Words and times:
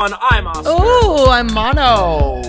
everyone. 0.00 0.18
I'm 0.30 0.46
Oscar. 0.46 0.70
Ooh, 0.70 1.26
I'm 1.26 1.52
Mano. 1.52 2.42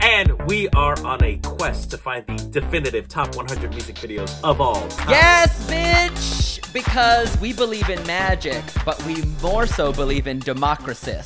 And 0.00 0.46
we 0.46 0.68
are 0.70 0.98
on 1.04 1.22
a 1.24 1.36
quest 1.38 1.90
to 1.92 1.98
find 1.98 2.26
the 2.26 2.60
definitive 2.60 3.08
top 3.08 3.34
100 3.36 3.70
music 3.70 3.96
videos 3.96 4.38
of 4.42 4.60
all 4.60 4.86
time. 4.88 5.08
Yes, 5.08 5.70
bitch! 5.70 6.72
Because 6.72 7.38
we 7.40 7.52
believe 7.52 7.88
in 7.88 8.04
magic, 8.06 8.62
but 8.84 9.02
we 9.04 9.22
more 9.42 9.66
so 9.66 9.92
believe 9.92 10.26
in 10.26 10.40
democracy. 10.40 11.16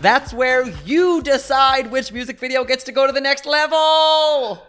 That's 0.00 0.32
where 0.32 0.68
you 0.84 1.20
decide 1.22 1.90
which 1.90 2.12
music 2.12 2.38
video 2.38 2.64
gets 2.64 2.84
to 2.84 2.92
go 2.92 3.06
to 3.06 3.12
the 3.12 3.20
next 3.20 3.46
level! 3.46 4.62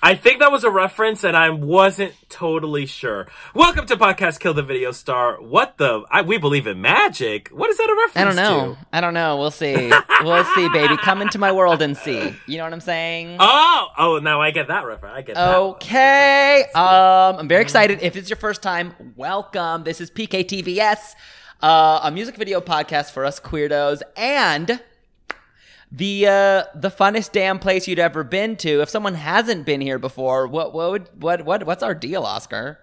I 0.00 0.14
think 0.14 0.38
that 0.38 0.52
was 0.52 0.62
a 0.62 0.70
reference, 0.70 1.24
and 1.24 1.36
I 1.36 1.50
wasn't 1.50 2.14
totally 2.28 2.86
sure. 2.86 3.26
Welcome 3.52 3.84
to 3.86 3.96
podcast 3.96 4.38
Kill 4.38 4.54
the 4.54 4.62
Video 4.62 4.92
Star. 4.92 5.42
What 5.42 5.76
the? 5.76 6.04
I, 6.08 6.22
we 6.22 6.38
believe 6.38 6.68
in 6.68 6.80
magic. 6.80 7.48
What 7.48 7.68
is 7.68 7.78
that 7.78 7.90
a 7.90 7.94
reference? 7.94 8.16
I 8.16 8.24
don't 8.24 8.36
know. 8.36 8.74
To? 8.74 8.86
I 8.92 9.00
don't 9.00 9.14
know. 9.14 9.36
We'll 9.38 9.50
see. 9.50 9.90
we'll 10.22 10.44
see, 10.44 10.68
baby. 10.68 10.96
Come 10.98 11.20
into 11.20 11.38
my 11.38 11.50
world 11.50 11.82
and 11.82 11.96
see. 11.96 12.32
You 12.46 12.58
know 12.58 12.64
what 12.64 12.72
I'm 12.72 12.80
saying? 12.80 13.38
Oh, 13.40 13.88
oh, 13.98 14.18
now 14.18 14.40
I 14.40 14.52
get 14.52 14.68
that 14.68 14.84
reference. 14.86 15.16
I 15.16 15.22
get 15.22 15.34
that. 15.34 15.56
Okay. 15.56 16.64
Um, 16.76 17.40
I'm 17.40 17.48
very 17.48 17.62
excited. 17.62 17.98
If 18.00 18.14
it's 18.14 18.30
your 18.30 18.36
first 18.36 18.62
time, 18.62 18.94
welcome. 19.16 19.82
This 19.82 20.00
is 20.00 20.12
PKTVS, 20.12 21.16
uh, 21.60 22.00
a 22.04 22.10
music 22.12 22.36
video 22.36 22.60
podcast 22.60 23.10
for 23.10 23.24
us 23.24 23.40
queerdos, 23.40 24.02
and 24.16 24.80
the 25.90 26.26
uh 26.26 26.64
the 26.74 26.90
funnest 26.90 27.32
damn 27.32 27.58
place 27.58 27.88
you'd 27.88 27.98
ever 27.98 28.24
been 28.24 28.56
to. 28.56 28.80
If 28.80 28.88
someone 28.88 29.14
hasn't 29.14 29.66
been 29.66 29.80
here 29.80 29.98
before, 29.98 30.46
what 30.46 30.72
what 30.72 30.90
would 30.90 31.22
what 31.22 31.44
what 31.44 31.64
what's 31.64 31.82
our 31.82 31.94
deal, 31.94 32.24
Oscar? 32.24 32.78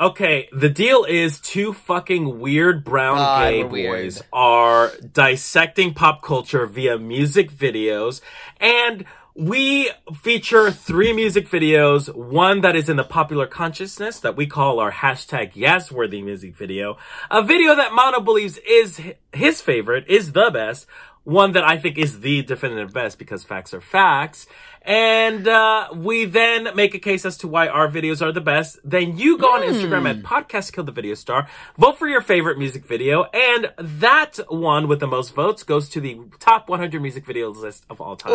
Okay, 0.00 0.48
the 0.52 0.70
deal 0.70 1.04
is 1.04 1.38
two 1.38 1.72
fucking 1.72 2.40
weird 2.40 2.82
brown 2.82 3.18
God, 3.18 3.50
gay 3.50 3.64
weird. 3.64 3.92
boys 3.92 4.22
are 4.32 4.90
dissecting 5.12 5.94
pop 5.94 6.22
culture 6.22 6.66
via 6.66 6.98
music 6.98 7.52
videos, 7.52 8.20
and 8.58 9.04
we 9.34 9.90
feature 10.14 10.70
three 10.70 11.12
music 11.12 11.48
videos. 11.48 12.14
One 12.14 12.62
that 12.62 12.74
is 12.74 12.88
in 12.88 12.96
the 12.96 13.04
popular 13.04 13.46
consciousness 13.46 14.20
that 14.20 14.36
we 14.36 14.46
call 14.46 14.80
our 14.80 14.92
hashtag 14.92 15.52
yes 15.54 15.92
worthy 15.92 16.22
music 16.22 16.54
video. 16.56 16.96
A 17.30 17.42
video 17.42 17.74
that 17.74 17.92
Mano 17.92 18.20
believes 18.20 18.58
is 18.68 19.00
his 19.32 19.60
favorite, 19.60 20.04
is 20.08 20.32
the 20.32 20.50
best. 20.50 20.86
One 21.24 21.52
that 21.52 21.62
I 21.62 21.76
think 21.78 21.98
is 21.98 22.20
the 22.20 22.42
definitive 22.42 22.92
best 22.92 23.18
because 23.18 23.44
facts 23.44 23.72
are 23.72 23.80
facts. 23.80 24.46
And 24.84 25.46
uh, 25.46 25.88
we 25.94 26.24
then 26.24 26.74
make 26.74 26.94
a 26.94 26.98
case 26.98 27.24
as 27.24 27.38
to 27.38 27.48
why 27.48 27.68
our 27.68 27.88
videos 27.88 28.20
are 28.20 28.32
the 28.32 28.40
best. 28.40 28.78
Then 28.84 29.16
you 29.16 29.38
go 29.38 29.54
on 29.54 29.62
Instagram 29.62 30.08
at 30.08 30.22
podcast 30.22 30.72
kill 30.72 30.84
the 30.84 30.92
video 30.92 31.14
star, 31.14 31.48
vote 31.78 31.98
for 31.98 32.08
your 32.08 32.20
favorite 32.20 32.58
music 32.58 32.84
video, 32.84 33.24
and 33.32 33.72
that 33.78 34.40
one 34.48 34.88
with 34.88 35.00
the 35.00 35.06
most 35.06 35.34
votes 35.34 35.62
goes 35.62 35.88
to 35.90 36.00
the 36.00 36.18
top 36.40 36.68
100 36.68 37.00
music 37.00 37.24
videos 37.24 37.56
list 37.56 37.84
of 37.88 38.00
all 38.00 38.16
time. 38.16 38.32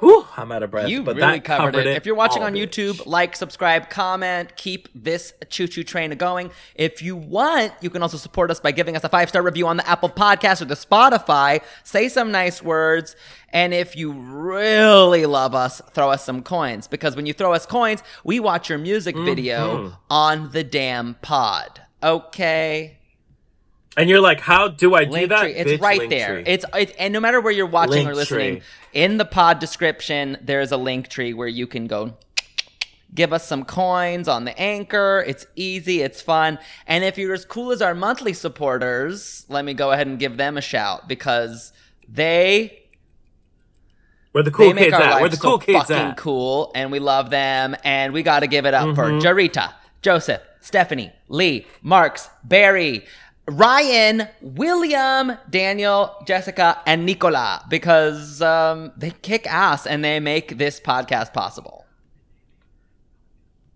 Whew, 0.00 0.26
I'm 0.36 0.50
out 0.50 0.62
of 0.62 0.70
breath. 0.70 0.88
You 0.88 1.02
but 1.02 1.16
really 1.16 1.38
that 1.38 1.44
covered, 1.44 1.76
it. 1.76 1.86
If 1.96 2.06
you're 2.06 2.14
watching 2.14 2.42
on 2.42 2.54
bitch. 2.54 2.68
YouTube, 2.68 3.06
like, 3.06 3.36
subscribe, 3.36 3.88
comment, 3.88 4.56
keep 4.56 4.88
this 4.94 5.32
choo 5.48 5.68
choo 5.68 5.84
train 5.84 6.10
going. 6.16 6.50
If 6.74 7.02
you 7.02 7.16
want, 7.16 7.72
you 7.80 7.90
can 7.90 8.02
also 8.02 8.16
support 8.16 8.50
us 8.50 8.60
by 8.60 8.72
giving 8.72 8.96
us 8.96 9.04
a 9.04 9.08
five 9.08 9.28
star 9.28 9.42
review 9.42 9.66
on 9.66 9.76
the 9.76 9.88
Apple 9.88 10.08
Podcast 10.08 10.62
or 10.62 10.66
the 10.66 10.74
Spotify. 10.74 11.62
Say 11.84 12.08
some 12.08 12.32
nice 12.32 12.62
words. 12.62 13.16
And 13.56 13.72
if 13.72 13.96
you 13.96 14.12
really 14.12 15.24
love 15.24 15.54
us, 15.54 15.80
throw 15.92 16.10
us 16.10 16.22
some 16.22 16.42
coins. 16.42 16.86
Because 16.86 17.16
when 17.16 17.24
you 17.24 17.32
throw 17.32 17.54
us 17.54 17.64
coins, 17.64 18.02
we 18.22 18.38
watch 18.38 18.68
your 18.68 18.76
music 18.78 19.14
Mm-hmm. 19.16 19.24
video 19.24 19.96
on 20.10 20.50
the 20.52 20.62
damn 20.62 21.14
pod. 21.22 21.80
Okay? 22.02 22.98
and 23.98 24.10
you're 24.10 24.20
like, 24.20 24.40
how 24.40 24.68
do 24.68 24.94
I 24.94 25.04
do 25.06 25.10
Link 25.12 25.30
that? 25.30 25.40
tree. 25.40 25.54
It's 25.54 25.70
Bitch, 25.72 25.80
right 25.80 26.10
there. 26.10 26.34
tree. 26.34 26.44
It's 26.46 26.66
it, 26.74 26.94
and 26.98 27.14
no 27.14 27.20
matter 27.20 27.40
where 27.40 27.50
you're 27.52 27.64
watching 27.64 28.04
Link 28.04 28.10
or 28.10 28.14
listening, 28.14 28.56
tree. 28.56 28.62
in 28.92 29.16
the 29.16 29.24
pod 29.24 29.58
description, 29.58 30.36
there's 30.42 30.70
a 30.70 30.76
link 30.76 31.08
tree 31.08 31.32
where 31.32 31.48
you 31.48 31.66
can 31.66 31.86
go 31.86 32.12
give 33.14 33.32
us 33.32 33.46
some 33.48 33.64
coins 33.64 34.28
on 34.28 34.44
the 34.44 34.58
anchor. 34.60 35.24
It's 35.26 35.46
easy, 35.56 36.02
it's 36.02 36.20
fun. 36.20 36.58
And 36.86 37.04
if 37.04 37.16
you're 37.16 37.32
as 37.32 37.46
cool 37.46 37.72
as 37.72 37.80
our 37.80 37.94
monthly 37.94 38.34
supporters, 38.34 39.46
let 39.48 39.64
me 39.64 39.72
go 39.72 39.92
ahead 39.92 40.06
and 40.06 40.18
give 40.18 40.36
them 40.36 40.58
a 40.58 40.60
shout 40.60 41.08
because 41.08 41.72
they 42.06 42.82
Where 44.36 44.42
the 44.42 44.50
cool 44.50 44.66
they 44.66 44.72
make 44.74 44.84
kids 44.84 44.94
our 44.96 45.02
at? 45.02 45.20
Where 45.22 45.30
the 45.30 45.38
cool 45.38 45.52
so 45.52 45.58
kids 45.64 45.78
fucking 45.88 45.96
at? 45.96 46.16
cool, 46.18 46.70
and 46.74 46.92
we 46.92 46.98
love 46.98 47.30
them. 47.30 47.74
And 47.84 48.12
we 48.12 48.22
got 48.22 48.40
to 48.40 48.46
give 48.46 48.66
it 48.66 48.74
up 48.74 48.94
for 48.94 49.04
Mm-hmm. 49.04 49.26
Jarita, 49.26 49.72
Joseph, 50.02 50.42
Stephanie, 50.60 51.10
Lee, 51.28 51.66
Marks, 51.80 52.28
Barry, 52.44 53.06
Ryan, 53.48 54.28
William, 54.42 55.38
Daniel, 55.48 56.14
Jessica, 56.26 56.82
and 56.84 57.06
Nicola 57.06 57.64
because 57.70 58.42
um, 58.42 58.92
they 58.98 59.12
kick 59.22 59.46
ass 59.46 59.86
and 59.86 60.04
they 60.04 60.20
make 60.20 60.58
this 60.58 60.80
podcast 60.80 61.32
possible. 61.32 61.86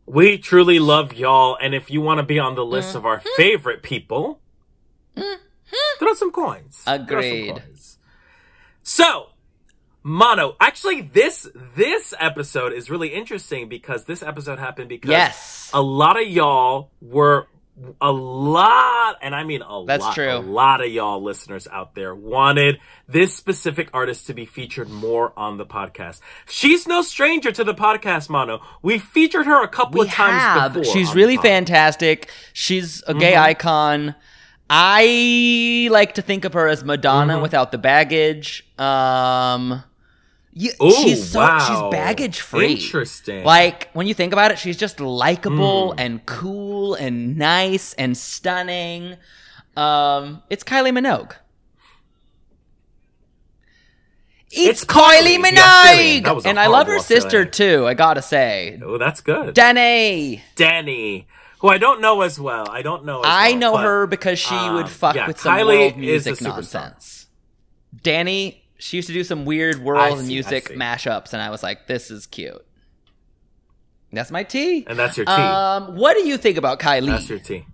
We 0.05 0.37
truly 0.37 0.79
love 0.79 1.15
y'all, 1.15 1.57
and 1.63 1.75
if 1.75 1.91
you 1.91 2.03
want 2.03 2.19
to 2.19 2.23
be 2.25 2.39
on 2.39 2.55
the 2.55 2.67
list 2.67 2.95
of 2.95 3.05
Mm-hmm. 3.05 3.07
our 3.07 3.21
favorite 3.39 3.83
people, 3.83 4.41
throw 5.99 6.13
some 6.15 6.33
coins. 6.33 6.83
Throw 6.85 6.97
some 6.97 7.03
Agreed. 7.05 7.55
coins. 7.55 7.99
So, 8.83 9.29
Mano, 10.03 10.57
actually, 10.61 11.03
this 11.03 11.49
this 11.77 12.15
episode 12.19 12.73
is 12.73 12.89
really 12.91 13.09
interesting 13.09 13.69
because 13.69 14.05
this 14.05 14.23
episode 14.23 14.59
happened 14.59 14.89
because 14.89 15.11
Yes. 15.11 15.71
a 15.75 15.83
lot 15.83 16.21
of 16.21 16.27
y'all 16.27 16.91
were 17.03 17.47
a 18.01 18.13
lot, 18.13 19.17
and 19.23 19.35
I 19.35 19.43
mean 19.45 19.63
a 19.63 19.85
That's 19.87 20.03
lot, 20.03 20.15
true. 20.15 20.31
a 20.31 20.39
lot 20.39 20.83
of 20.83 20.91
y'all 20.91 21.23
listeners 21.23 21.67
out 21.71 21.95
there 21.95 22.15
wanted 22.15 22.79
this 23.09 23.35
specific 23.35 23.89
artist 23.95 24.27
to 24.27 24.35
be 24.35 24.45
featured 24.45 24.91
more 24.91 25.33
on 25.37 25.57
the 25.57 25.65
podcast. 25.65 26.21
She's 26.47 26.87
no 26.87 27.01
stranger 27.03 27.51
to 27.53 27.65
the 27.65 27.73
podcast, 27.75 28.29
Mano. 28.29 28.61
We 28.83 28.99
featured 28.99 29.47
her 29.47 29.63
a 29.63 29.69
couple 29.69 30.01
We 30.01 30.07
of 30.09 30.13
times 30.13 30.43
have. 30.43 30.75
before. 30.75 30.93
She's 30.93 31.15
really 31.15 31.39
fantastic. 31.39 32.29
She's 32.53 33.03
a 33.07 33.15
gay 33.15 33.33
Mm-hmm. 33.33 33.43
icon. 33.45 34.15
I 34.69 35.89
like 35.91 36.15
to 36.15 36.23
think 36.23 36.45
of 36.45 36.53
her 36.53 36.69
as 36.69 36.85
Madonna 36.85 37.35
Mm-hmm. 37.35 37.43
without 37.43 37.73
the 37.73 37.79
baggage. 37.79 38.67
Um, 38.79 39.83
Ooh, 40.83 40.91
she's 40.91 41.31
so 41.31 41.39
wow. 41.41 41.59
she's 41.61 41.93
baggage 41.97 42.41
free. 42.41 42.73
Interesting. 42.73 43.45
Like 43.45 43.89
when 43.93 44.07
you 44.07 44.15
think 44.15 44.33
about 44.33 44.51
it, 44.51 44.59
she's 44.59 44.77
just 44.77 44.99
likable 45.01 45.93
Hmm. 45.93 45.99
and 46.01 46.27
cool 46.27 46.95
and 46.95 47.37
nice 47.37 47.95
and 47.95 48.17
stunning. 48.17 49.17
Um, 49.77 50.43
it's 50.51 50.65
Kylie 50.65 50.91
Minogue. 50.93 51.33
It's, 54.53 54.83
It's 54.83 54.85
Kylie 54.85 55.39
Kylie. 55.39 56.23
Minogue, 56.25 56.45
and 56.45 56.59
I 56.59 56.67
love 56.67 56.89
her 56.89 56.99
sister 56.99 57.45
too. 57.45 57.87
I 57.87 57.95
gotta 57.95 58.21
say, 58.21 58.81
Oh, 58.85 58.99
that's 58.99 59.21
good. 59.21 59.55
Dannii. 59.55 60.41
Dannii, 60.57 61.27
who 61.61 61.69
I 61.69 61.79
don't 61.79 62.01
know 62.01 62.23
as 62.23 62.41
well. 62.41 62.69
I 62.69 62.83
don't 62.83 63.05
know. 63.05 63.21
As 63.21 63.27
I 63.27 63.51
well, 63.51 63.59
know 63.59 63.73
but- 63.75 63.85
her 63.85 64.07
because 64.09 64.41
she 64.41 64.57
um, 64.57 64.75
would 64.75 64.89
fuck 64.89 65.15
yeah, 65.15 65.29
with 65.29 65.39
some 65.39 65.57
Kylie 65.57 65.79
world 65.79 65.93
is 65.93 66.27
a 66.27 66.31
music 66.31 66.35
superstar. 66.37 66.49
nonsense. 66.49 67.27
Dannii, 68.03 68.60
she 68.81 68.97
used 68.97 69.07
to 69.09 69.15
do 69.15 69.23
some 69.23 69.45
weird 69.45 69.79
world 69.79 70.19
see, 70.21 70.27
music 70.27 70.71
mashups, 70.71 71.33
and 71.33 71.41
I 71.41 71.51
was 71.51 71.63
like, 71.63 71.87
"This 71.87 72.11
is 72.11 72.27
cute." 72.27 72.65
That's 74.13 74.31
my 74.33 74.43
tea. 74.43 74.85
And 74.89 74.99
that's 74.99 75.17
your 75.17 75.27
tea. 75.27 75.33
Um, 75.33 75.95
what 75.97 76.15
do 76.17 76.27
you 76.27 76.37
think 76.37 76.57
about 76.57 76.81
Kylie? 76.81 77.07
That's 77.07 77.29
your 77.29 77.39
tea. 77.39 77.65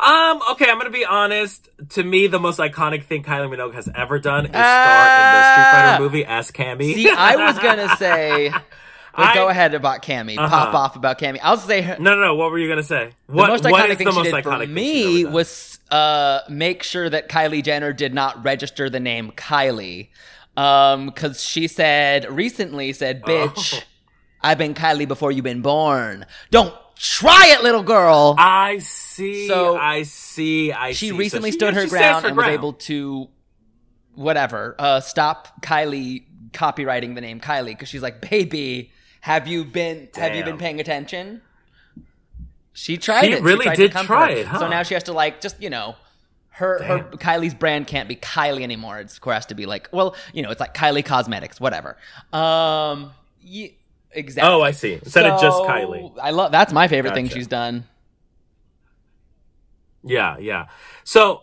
Um, 0.00 0.40
okay, 0.50 0.68
I'm 0.68 0.78
gonna 0.78 0.90
be 0.90 1.04
honest. 1.04 1.68
To 1.90 2.02
me, 2.02 2.26
the 2.26 2.40
most 2.40 2.58
iconic 2.58 3.04
thing 3.04 3.22
Kylie 3.22 3.48
Minogue 3.54 3.74
has 3.74 3.88
ever 3.94 4.18
done 4.18 4.44
is 4.46 4.50
star 4.50 4.56
in 4.56 4.58
the 4.58 5.52
Street 5.52 5.64
Ah. 5.64 5.70
Fighter 5.92 6.02
movie 6.02 6.24
as 6.24 6.50
Cammy. 6.50 6.94
See, 6.94 7.08
I 7.08 7.36
was 7.36 7.58
gonna 7.60 7.88
say, 7.96 8.52
but 9.16 9.34
go 9.34 9.48
ahead 9.48 9.72
about 9.74 10.02
Cammy. 10.02 10.36
Uh-huh. 10.36 10.48
Pop 10.48 10.74
off 10.74 10.96
about 10.96 11.18
Cammy. 11.20 11.38
I'll 11.42 11.56
say 11.56 11.80
her, 11.82 11.96
No, 12.00 12.16
no, 12.16 12.20
no. 12.22 12.34
What 12.34 12.50
were 12.50 12.58
you 12.58 12.68
gonna 12.68 12.82
say? 12.82 13.12
the 13.28 13.34
What, 13.34 13.48
most 13.48 13.62
iconic 13.62 13.90
is 13.90 13.96
thing 13.98 14.06
the 14.08 14.12
most 14.12 14.30
iconic 14.32 14.64
for 14.66 14.70
me 14.72 15.24
was 15.24 15.73
uh, 15.90 16.40
make 16.48 16.82
sure 16.82 17.08
that 17.08 17.28
Kylie 17.28 17.62
Jenner 17.62 17.92
did 17.92 18.14
not 18.14 18.42
register 18.44 18.88
the 18.90 19.00
name 19.00 19.32
Kylie, 19.36 20.08
Um, 20.56 21.06
because 21.06 21.42
she 21.42 21.66
said 21.68 22.30
recently 22.30 22.92
said, 22.92 23.22
"Bitch, 23.22 23.74
Oh. 23.78 23.82
I've 24.40 24.58
been 24.58 24.74
Kylie 24.74 25.08
before 25.08 25.32
you've 25.32 25.44
been 25.44 25.62
born. 25.62 26.26
Don't 26.50 26.72
try 26.96 27.52
it, 27.56 27.62
little 27.62 27.82
girl." 27.82 28.34
I 28.38 28.78
see. 28.78 29.48
So, 29.48 29.76
I 29.76 30.02
see. 30.04 30.70
I 30.72 30.92
she 30.92 31.06
see. 31.06 31.10
So 31.10 31.16
recently 31.16 31.50
she- 31.50 31.58
stood 31.58 31.74
her 31.74 31.86
stands 31.88 31.90
ground 31.90 32.22
her 32.22 32.28
and 32.28 32.36
was 32.36 32.46
able 32.46 32.72
to, 32.74 33.28
whatever, 34.14 34.74
uh, 34.78 35.00
stop 35.00 35.60
Kylie 35.62 36.24
copywriting 36.52 37.14
the 37.16 37.20
name 37.20 37.40
Kylie 37.40 37.66
because 37.66 37.88
she's 37.88 38.02
like, 38.02 38.20
"Baby, 38.30 38.92
have 39.22 39.48
you 39.48 39.64
been 39.64 40.08
have 40.14 40.34
you 40.36 40.44
been 40.44 40.58
paying 40.58 40.78
attention?" 40.80 41.42
She 42.74 42.98
tried 42.98 43.24
She 43.24 43.32
it. 43.32 43.42
really 43.42 43.64
tried 43.64 43.76
did 43.76 43.92
come 43.92 44.06
try 44.06 44.32
her. 44.32 44.38
it, 44.40 44.46
huh? 44.46 44.58
So 44.58 44.68
now 44.68 44.82
she 44.82 44.94
has 44.94 45.04
to 45.04 45.12
like 45.14 45.40
just 45.40 45.62
you 45.62 45.70
know. 45.70 45.96
Her, 46.56 46.80
her 46.84 46.98
Kylie's 47.16 47.52
brand 47.52 47.88
can't 47.88 48.08
be 48.08 48.14
Kylie 48.14 48.62
anymore. 48.62 49.00
It's 49.00 49.14
of 49.14 49.20
course 49.20 49.34
has 49.34 49.46
to 49.46 49.56
be 49.56 49.66
like 49.66 49.88
well, 49.92 50.14
you 50.32 50.40
know, 50.42 50.50
it's 50.52 50.60
like 50.60 50.72
Kylie 50.72 51.04
Cosmetics, 51.04 51.60
whatever. 51.60 51.96
Um, 52.32 53.10
ye- 53.40 53.76
exactly. 54.12 54.52
Oh, 54.52 54.60
I 54.62 54.70
see. 54.70 54.92
Instead 54.92 55.26
of 55.26 55.40
just 55.40 55.58
Kylie. 55.62 56.16
I 56.22 56.30
love 56.30 56.52
that's 56.52 56.72
my 56.72 56.86
favorite 56.86 57.14
thing 57.14 57.28
she's 57.28 57.48
done. 57.48 57.88
Yeah, 60.04 60.38
yeah. 60.38 60.66
So 61.02 61.42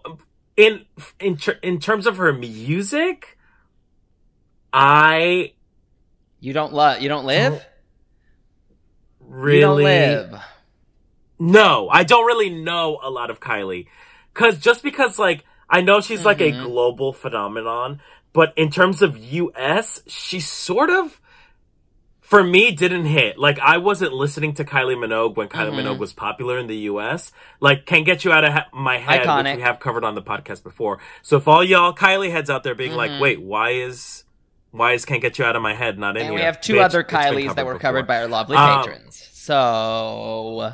in 0.55 0.85
in 1.19 1.37
in 1.61 1.79
terms 1.81 2.07
of 2.07 2.15
her 2.17 2.31
music, 2.31 3.37
I 4.71 5.53
You 6.39 6.53
don't 6.53 6.71
love. 6.73 7.01
You 7.01 7.09
don't 7.09 7.25
live. 7.25 7.51
Don't 7.53 7.63
really 9.19 9.55
You 9.55 9.61
don't 9.61 9.77
live. 10.31 10.41
No, 11.43 11.89
I 11.89 12.03
don't 12.03 12.27
really 12.27 12.51
know 12.51 12.99
a 13.01 13.09
lot 13.09 13.31
of 13.31 13.39
Kylie. 13.39 13.87
Cause 14.35 14.57
just 14.59 14.83
because 14.83 15.17
like, 15.17 15.43
I 15.67 15.81
know 15.81 15.99
she's 15.99 16.23
like 16.23 16.39
a 16.39 16.51
Mhm. 16.51 16.63
global 16.65 17.13
phenomenon, 17.13 17.99
but 18.31 18.53
in 18.55 18.69
terms 18.69 19.01
of 19.01 19.17
US, 19.17 20.03
she 20.07 20.39
sort 20.39 20.89
of, 20.91 21.19
for 22.19 22.43
me, 22.43 22.71
didn't 22.71 23.05
hit. 23.05 23.37
Like, 23.39 23.57
I 23.59 23.77
wasn't 23.77 24.13
listening 24.13 24.53
to 24.53 24.63
Kylie 24.63 24.95
Minogue 24.95 25.35
when 25.35 25.47
Kylie 25.49 25.71
Mhm. 25.73 25.83
Minogue 25.83 25.97
was 25.97 26.13
popular 26.13 26.57
in 26.59 26.67
the 26.67 26.77
US. 26.91 27.31
Like, 27.59 27.85
Can't 27.87 28.05
Get 28.05 28.23
You 28.23 28.31
Out 28.31 28.45
of 28.45 28.53
he- 28.53 28.59
My 28.73 28.99
Head, 28.99 29.21
Iconic. 29.23 29.43
which 29.45 29.55
we 29.57 29.61
have 29.63 29.79
covered 29.79 30.05
on 30.05 30.13
the 30.15 30.21
podcast 30.21 30.61
before. 30.63 30.99
So 31.23 31.37
if 31.37 31.47
all 31.47 31.63
y'all 31.63 31.93
Kylie 31.93 32.31
heads 32.31 32.49
out 32.51 32.63
there 32.63 32.75
being 32.75 32.93
like, 32.93 33.11
Mhm. 33.11 33.19
wait, 33.19 33.41
why 33.41 33.71
is, 33.71 34.23
why 34.69 34.93
is 34.93 35.05
Can't 35.05 35.21
Get 35.21 35.39
You 35.39 35.45
Out 35.45 35.55
of 35.55 35.61
My 35.63 35.73
Head 35.73 35.97
not 35.97 36.15
in 36.15 36.21
And 36.21 36.25
here? 36.31 36.35
we 36.35 36.41
have 36.45 36.61
two 36.61 36.75
Bitch, 36.75 36.83
other 36.85 37.03
Kylies 37.03 37.55
that 37.55 37.65
were 37.65 37.73
before. 37.73 37.79
covered 37.79 38.07
by 38.07 38.21
our 38.21 38.27
lovely 38.27 38.55
Um, 38.55 38.83
patrons. 38.83 39.27
So 39.33 40.73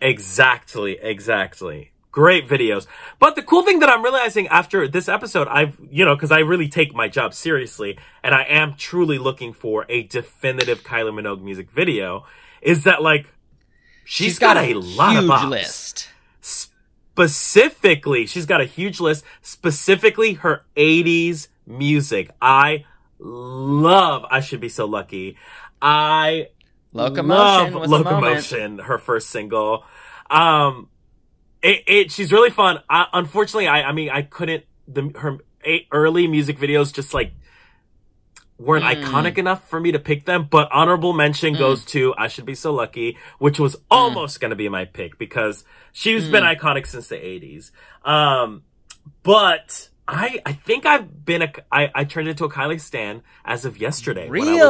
Exactly, 0.00 0.98
exactly. 1.00 1.92
Great 2.10 2.48
videos. 2.48 2.86
But 3.18 3.36
the 3.36 3.42
cool 3.42 3.62
thing 3.62 3.80
that 3.80 3.88
I'm 3.88 4.02
realizing 4.02 4.48
after 4.48 4.88
this 4.88 5.08
episode, 5.08 5.46
I've, 5.48 5.78
you 5.90 6.04
know, 6.04 6.16
cause 6.16 6.32
I 6.32 6.40
really 6.40 6.68
take 6.68 6.94
my 6.94 7.08
job 7.08 7.34
seriously 7.34 7.98
and 8.22 8.34
I 8.34 8.42
am 8.44 8.74
truly 8.74 9.18
looking 9.18 9.52
for 9.52 9.86
a 9.88 10.02
definitive 10.04 10.82
Kylie 10.82 11.12
Minogue 11.12 11.42
music 11.42 11.70
video 11.70 12.24
is 12.62 12.84
that 12.84 13.02
like, 13.02 13.26
she's 14.04 14.38
got, 14.38 14.56
a 14.56 14.74
lot 14.74 15.12
huge 15.12 15.24
of 15.24 15.30
bops. 15.30 15.48
list. 15.50 16.08
Specifically, 16.40 18.26
she's 18.26 18.46
got 18.46 18.60
a 18.60 18.64
huge 18.64 19.00
list, 19.00 19.24
specifically 19.42 20.34
her 20.34 20.64
80s 20.76 21.48
music. 21.66 22.30
I 22.40 22.84
love 23.18 24.24
I 24.30 24.40
Should 24.40 24.60
Be 24.60 24.68
So 24.68 24.86
Lucky. 24.86 25.36
I 25.82 26.48
Locomotion 26.98 27.72
love 27.72 27.74
was 27.74 27.90
a 27.90 28.04
moment. 28.04 28.06
locomotion 28.22 28.78
her 28.80 28.98
first 28.98 29.30
single 29.30 29.84
um 30.30 30.88
it, 31.62 31.82
it 31.86 32.12
she's 32.12 32.30
really 32.32 32.50
fun 32.50 32.78
I, 32.88 33.06
unfortunately 33.12 33.66
i 33.68 33.82
i 33.82 33.92
mean 33.92 34.10
i 34.10 34.22
couldn't 34.22 34.64
the 34.86 35.10
her 35.16 35.38
eight 35.64 35.86
early 35.90 36.26
music 36.28 36.58
videos 36.58 36.92
just 36.92 37.14
like 37.14 37.32
weren't 38.58 38.84
Mm. 38.84 39.04
iconic 39.04 39.38
enough 39.38 39.68
for 39.68 39.78
me 39.78 39.92
to 39.92 39.98
pick 39.98 40.24
them 40.24 40.48
but 40.50 40.68
honorable 40.72 41.12
mention 41.12 41.54
Mm. 41.54 41.58
goes 41.58 41.84
to 41.86 42.14
i 42.18 42.26
should 42.28 42.44
be 42.44 42.54
so 42.54 42.72
lucky 42.72 43.16
which 43.38 43.58
was 43.60 43.76
almost 43.90 44.40
going 44.40 44.50
to 44.50 44.56
be 44.56 44.68
my 44.68 44.84
pick 44.84 45.16
because 45.18 45.64
she's 45.92 46.28
been 46.28 46.42
Mm. 46.44 46.56
iconic 46.58 46.86
since 46.86 47.08
the 47.08 47.16
80s 47.16 47.70
um 48.04 48.62
but 49.22 49.88
I, 50.10 50.40
I 50.46 50.52
think 50.54 50.86
I've 50.86 51.24
been 51.26 51.42
a 51.42 51.52
I, 51.70 51.90
I 51.94 52.04
turned 52.04 52.28
into 52.28 52.44
a 52.46 52.50
Kylie 52.50 52.80
stan 52.80 53.22
as 53.44 53.64
of 53.66 53.78
yesterday 53.78 54.28
when 54.28 54.48
I 54.48 54.52
was 54.54 54.60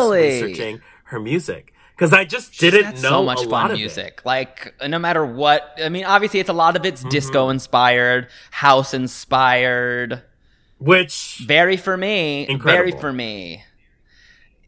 researching 0.43 0.81
her 1.05 1.21
music 1.21 1.73
because 1.99 2.13
I 2.13 2.25
just 2.25 2.55
She's 2.55 2.71
didn't 2.71 2.95
know 3.03 3.09
so 3.11 3.25
much 3.25 3.45
a 3.45 3.49
lot 3.49 3.69
fun 3.71 3.77
music. 3.77 4.23
Like 4.25 4.73
no 4.87 5.01
matter 5.01 5.27
what, 5.27 5.77
I 5.83 5.89
mean, 5.89 6.05
obviously 6.05 6.39
it's 6.39 6.49
a 6.49 6.53
lot 6.53 6.77
of 6.77 6.87
it's 6.87 7.01
Mm-hmm. 7.01 7.09
disco 7.11 7.49
inspired, 7.51 8.29
house 8.53 8.95
inspired. 8.95 10.23
which 10.79 11.43
Very 11.45 11.77
for 11.77 11.97
me. 11.97 12.47
Very 12.63 12.93
for 12.93 13.13
me. 13.13 13.65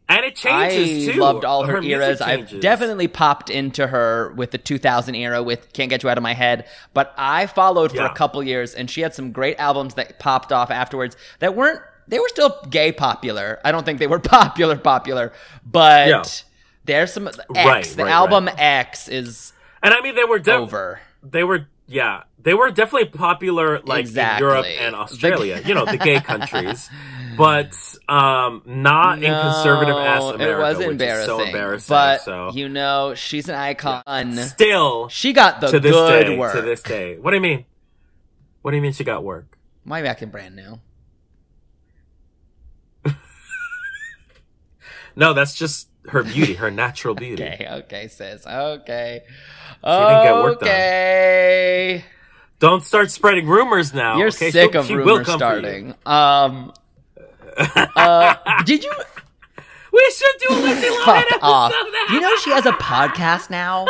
and 0.09 0.25
it 0.25 0.35
changes 0.35 1.07
I 1.07 1.13
too. 1.13 1.19
loved 1.21 1.45
all 1.45 1.63
her, 1.63 1.79
music 1.81 2.01
eras. 2.01 2.21
I've 2.21 2.59
definitely 2.59 3.07
popped 3.07 3.49
into 3.49 3.87
her 3.87 4.33
with 4.35 4.51
the 4.51 4.57
2000 4.57 5.15
era 5.15 5.41
with 5.41 5.71
Can't 5.71 5.89
Get 5.89 6.03
You 6.03 6.09
Out 6.09 6.17
of 6.17 6.23
My 6.23 6.33
Head, 6.33 6.65
but 6.93 7.13
I 7.17 7.47
followed 7.47 7.91
for 7.91 7.97
Yeah. 7.97 8.11
a 8.11 8.13
couple 8.13 8.43
years 8.43 8.73
and 8.73 8.89
she 8.91 8.99
had 9.01 9.15
some 9.15 9.31
great 9.31 9.57
albums 9.57 9.93
that 9.93 10.19
popped 10.19 10.51
off 10.51 10.69
afterwards 10.69 11.15
that 11.39 11.55
weren't 11.55 11.79
they 12.09 12.19
were 12.19 12.27
still 12.27 12.57
gay 12.69 12.91
popular. 12.91 13.61
I 13.63 13.71
don't 13.71 13.85
think 13.85 13.99
they 13.99 14.07
were 14.07 14.19
popular 14.37 14.75
popular, 14.75 15.31
but 15.65 16.07
Yeah. 16.09 16.23
There's 16.85 17.13
some 17.13 17.27
X, 17.27 17.37
Right, 17.49 17.83
the 17.85 18.03
right, 18.05 18.11
album 18.11 18.45
right. 18.47 18.55
X 18.59 19.07
is 19.07 19.53
and 19.83 19.93
I 19.93 20.01
mean 20.01 20.15
they 20.15 20.23
were 20.23 20.39
de- 20.39 20.53
over. 20.53 20.99
they 21.23 21.43
were 21.43 21.67
yeah 21.87 22.23
they 22.39 22.53
were 22.53 22.71
definitely 22.71 23.09
popular 23.09 23.79
like 23.81 24.01
Exactly. 24.01 24.45
in 24.45 24.49
Europe 24.49 24.65
and 24.79 24.95
Australia 24.95 25.61
you 25.65 25.73
know 25.73 25.85
the 25.85 25.97
gay 25.97 26.19
countries 26.31 26.89
but 27.37 27.73
um 28.09 28.61
not 28.65 29.17
in 29.23 29.33
conservative 29.33 29.95
ass 29.95 30.23
America 30.33 30.61
It 30.65 30.77
was 30.77 30.79
embarrassing. 30.79 31.25
so 31.37 31.41
embarrassing 31.43 31.93
But 31.93 32.21
so 32.21 32.51
you 32.53 32.69
know, 32.69 33.13
she's 33.15 33.47
an 33.49 33.55
icon. 33.55 34.33
still 34.37 35.07
She 35.09 35.33
got 35.33 35.61
the 35.61 35.67
to 35.67 35.79
this 35.79 35.91
good 35.91 36.23
day 36.27 36.37
work. 36.37 36.53
to 36.55 36.61
this 36.61 36.81
day 36.81 37.17
what 37.17 37.31
do 37.31 37.37
you 37.37 37.41
mean 37.41 37.65
what 38.61 38.71
do 38.71 38.77
you 38.77 38.83
mean 38.83 38.93
she 38.93 39.03
got 39.03 39.23
work 39.23 39.57
My 39.83 39.99
you 39.99 40.05
acting 40.05 40.29
brand 40.29 40.55
new? 40.55 40.79
no 45.15 45.33
that's 45.33 45.53
just 45.55 45.89
her 46.09 46.23
beauty 46.23 46.55
her 46.55 46.71
natural 46.71 47.13
beauty 47.23 47.43
Okay, 47.43 47.67
okay, 47.69 48.07
sis. 48.07 48.45
Okay. 48.47 49.21
didn't 49.83 50.23
get 50.23 50.33
work 50.35 50.59
done. 50.59 50.69
Okay. 50.69 52.05
don't 52.59 52.83
start 52.83 53.11
spreading 53.11 53.47
rumors 53.47 53.93
now 53.93 54.17
You're 54.17 54.27
okay? 54.29 54.51
sick 54.51 54.71
She'll- 54.71 54.81
of 54.81 54.87
she 54.87 54.95
rumors 54.95 55.27
starting. 55.31 55.93
Um 56.05 56.73
uh, 57.57 58.35
did 58.63 58.83
you 58.83 58.91
we 59.93 60.13
should 60.15 60.47
do 60.49 60.55
a 60.55 60.57
Lindsay 60.61 60.87
Lohan 60.87 61.03
fuck 61.05 61.25
episode 61.31 61.39
off? 61.45 61.71
now. 61.71 62.13
You 62.15 62.21
know 62.21 62.35
she 62.37 62.49
has 62.51 62.65
a 62.65 62.71
podcast 62.71 63.49
now? 63.49 63.85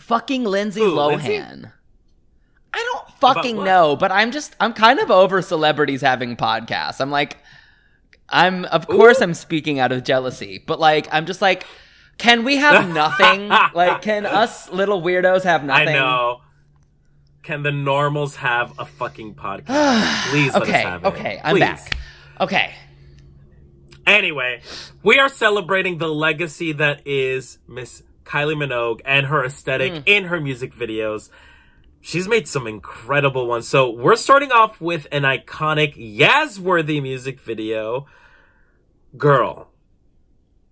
fucking 0.00 0.44
Lindsay 0.44 0.80
Who, 0.82 0.92
Lohan. 0.94 1.24
Lindsay? 1.24 1.68
I 2.74 2.90
don't 2.92 3.08
fucking 3.18 3.64
know, 3.64 3.96
but 3.96 4.12
I'm 4.12 4.30
just 4.30 4.54
I'm 4.60 4.74
kind 4.74 5.00
of 5.00 5.10
over 5.10 5.40
celebrities 5.42 6.02
having 6.02 6.36
podcasts. 6.36 7.00
I'm 7.00 7.10
like 7.10 7.38
I'm 8.28 8.64
of 8.66 8.86
course 8.86 9.20
I'm 9.20 9.34
speaking 9.34 9.78
out 9.78 9.92
of 9.92 10.04
jealousy, 10.04 10.62
but 10.66 10.78
like 10.80 11.08
I'm 11.12 11.26
just 11.26 11.40
like 11.42 11.66
can 12.18 12.42
we 12.44 12.56
have 12.56 12.88
nothing? 12.94 13.48
like 13.48 14.02
can 14.02 14.26
us 14.26 14.70
little 14.70 15.00
weirdos 15.02 15.44
have 15.44 15.64
nothing? 15.64 15.88
I 15.88 15.92
know. 15.92 16.40
Can 17.42 17.62
the 17.62 17.72
normals 17.72 18.36
have 18.36 18.78
a 18.78 18.84
fucking 18.84 19.34
podcast? 19.36 20.26
Please 20.30 20.52
let 20.52 20.62
okay, 20.64 20.72
us 20.78 20.82
have 20.84 21.04
it. 21.04 21.06
okay, 21.08 21.40
I'm 21.42 21.54
Please. 21.54 21.60
back. 21.60 21.96
Okay. 22.40 22.74
Anyway, 24.06 24.60
we 25.02 25.18
are 25.18 25.28
celebrating 25.28 25.98
the 25.98 26.08
legacy 26.08 26.72
that 26.72 27.06
is 27.06 27.58
Miss 27.68 28.02
Kylie 28.24 28.56
Minogue 28.56 29.00
and 29.04 29.26
her 29.26 29.44
aesthetic 29.44 29.92
Mm. 29.92 30.02
in 30.06 30.24
her 30.24 30.40
music 30.40 30.74
videos. 30.74 31.30
She's 32.00 32.28
made 32.28 32.46
some 32.48 32.66
incredible 32.66 33.46
ones. 33.46 33.66
So 33.68 33.90
we're 33.90 34.16
starting 34.16 34.52
off 34.52 34.80
with 34.80 35.06
an 35.10 35.22
iconic 35.22 35.94
Yaz-worthy 35.96 37.00
music 37.00 37.40
video. 37.40 38.06
Girl. 39.16 39.68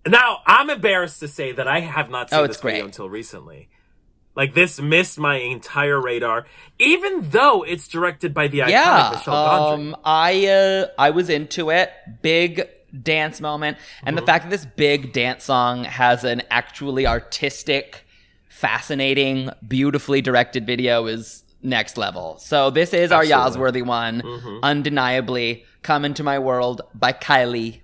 Now, 0.06 0.38
I'm 0.46 0.70
embarrassed 0.70 1.20
to 1.20 1.28
say 1.28 1.52
that 1.52 1.66
I 1.66 1.80
have 1.80 2.10
not 2.10 2.30
seen 2.30 2.38
Oh, 2.38 2.46
this 2.46 2.60
video 2.60 2.84
until 2.84 3.08
recently. 3.10 3.68
Like 4.36 4.52
this 4.54 4.78
missed 4.80 5.18
my 5.18 5.36
entire 5.36 6.00
radar, 6.00 6.46
even 6.78 7.30
though 7.30 7.62
it's 7.64 7.88
directed 7.88 8.32
by 8.34 8.48
the 8.48 8.58
iconic 8.60 8.68
yeah 8.70 9.10
Michel 9.14 9.34
Gondry. 9.34 9.72
um 9.72 9.96
i 10.04 10.46
uh 10.46 10.86
i 10.98 11.08
was 11.08 11.30
into 11.30 11.70
it 11.70 11.90
big 12.20 12.68
dance 13.02 13.40
moment 13.40 13.78
and 14.04 14.14
Mm-hmm. 14.14 14.16
the 14.24 14.26
fact 14.30 14.44
that 14.44 14.50
this 14.50 14.66
big 14.66 15.14
dance 15.14 15.44
song 15.44 15.84
has 15.84 16.22
an 16.22 16.42
actually 16.50 17.06
artistic 17.06 18.05
fascinating 18.56 19.50
beautifully 19.66 20.20
directed 20.22 20.66
video 20.66 21.06
is 21.06 21.44
next 21.62 21.96
level 21.98 22.38
so 22.38 22.70
this 22.70 22.94
is 22.94 23.12
our 23.12 23.22
Absolutely. 23.22 23.80
Yazworthy 23.82 23.86
one 23.86 24.22
Mhm. 24.22 24.62
undeniably 24.62 25.64
come 25.82 26.04
into 26.04 26.22
my 26.22 26.38
world 26.38 26.82
by 26.94 27.12
kylie 27.12 27.80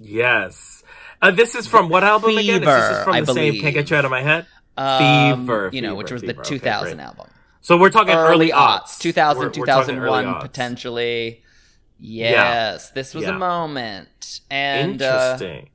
Yes. 0.00 0.82
Uh, 1.22 1.30
this 1.30 1.54
is 1.54 1.66
from 1.66 1.88
what 1.88 2.02
album 2.04 2.36
again? 2.36 2.40
Is 2.40 2.46
this 2.60 2.68
Fever, 2.68 2.98
is 2.98 3.04
from 3.04 3.12
I 3.14 3.20
the 3.20 3.26
same 3.26 3.34
believe. 3.52 3.62
Can't 3.62 3.74
Get 3.74 3.90
You 3.90 3.96
Out 3.96 4.04
of 4.04 4.10
My 4.10 4.22
Head? 4.22 4.46
um, 4.76 5.46
Fever, 5.46 5.70
you 5.72 5.80
know 5.82 5.90
Fever, 5.90 5.96
which 5.96 6.10
was 6.12 6.20
Fever. 6.22 6.32
the 6.32 6.42
2000 6.42 6.96
great. 6.96 7.04
album 7.06 7.26
So 7.60 7.76
we're 7.78 7.90
talking 7.90 8.12
early 8.14 8.50
early 8.50 8.50
aughts 8.50 8.82
aughts. 8.82 8.98
2000 8.98 9.38
We're- 9.38 9.46
we're 9.48 9.52
2001 9.66 10.24
aughts. 10.26 10.40
potentially 10.40 11.42
yes 12.00 12.90
this 12.90 13.14
was 13.14 13.22
Yeah. 13.24 13.30
a 13.30 13.38
moment 13.38 14.40
and 14.50 15.00
uh, 15.00 15.36
Interesting. 15.40 15.70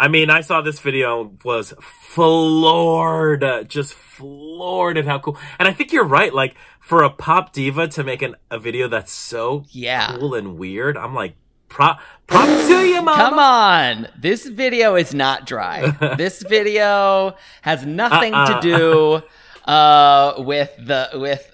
I 0.00 0.08
mean, 0.08 0.30
I 0.30 0.40
saw 0.40 0.62
this 0.62 0.80
video 0.80 1.30
was 1.44 1.74
floored, 1.82 3.44
uh, 3.44 3.64
just 3.64 3.92
floored 3.92 4.96
at 4.96 5.04
how 5.04 5.18
cool. 5.18 5.36
And 5.58 5.68
I 5.68 5.72
think 5.74 5.92
you're 5.92 6.06
right. 6.06 6.32
Like 6.32 6.54
for 6.80 7.02
a 7.02 7.10
pop 7.10 7.52
diva 7.52 7.86
to 7.88 8.02
make 8.02 8.22
an, 8.22 8.34
a 8.50 8.58
video 8.58 8.88
that's 8.88 9.12
so 9.12 9.64
Yeah. 9.68 10.16
cool 10.16 10.34
and 10.34 10.56
weird, 10.56 10.96
I'm 10.96 11.14
like, 11.14 11.34
prop, 11.68 12.00
prop 12.26 12.46
to 12.46 12.80
you, 12.86 13.02
mama. 13.02 13.16
Come 13.22 13.38
on. 13.38 14.08
This 14.18 14.46
video 14.46 14.94
is 14.96 15.12
not 15.12 15.44
dry. 15.46 15.90
this 16.16 16.42
video 16.42 17.34
has 17.60 17.84
nothing 17.84 18.32
Uh-uh. 18.32 18.60
to 18.60 18.66
do 18.66 19.22
uh 19.66 20.34
with 20.38 20.70
the 20.78 21.10
with 21.14 21.52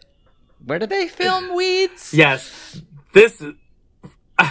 where 0.64 0.78
did 0.78 0.88
they 0.90 1.08
film 1.08 1.54
Weeds? 1.56 2.14
Yes, 2.14 2.80
this. 3.12 3.42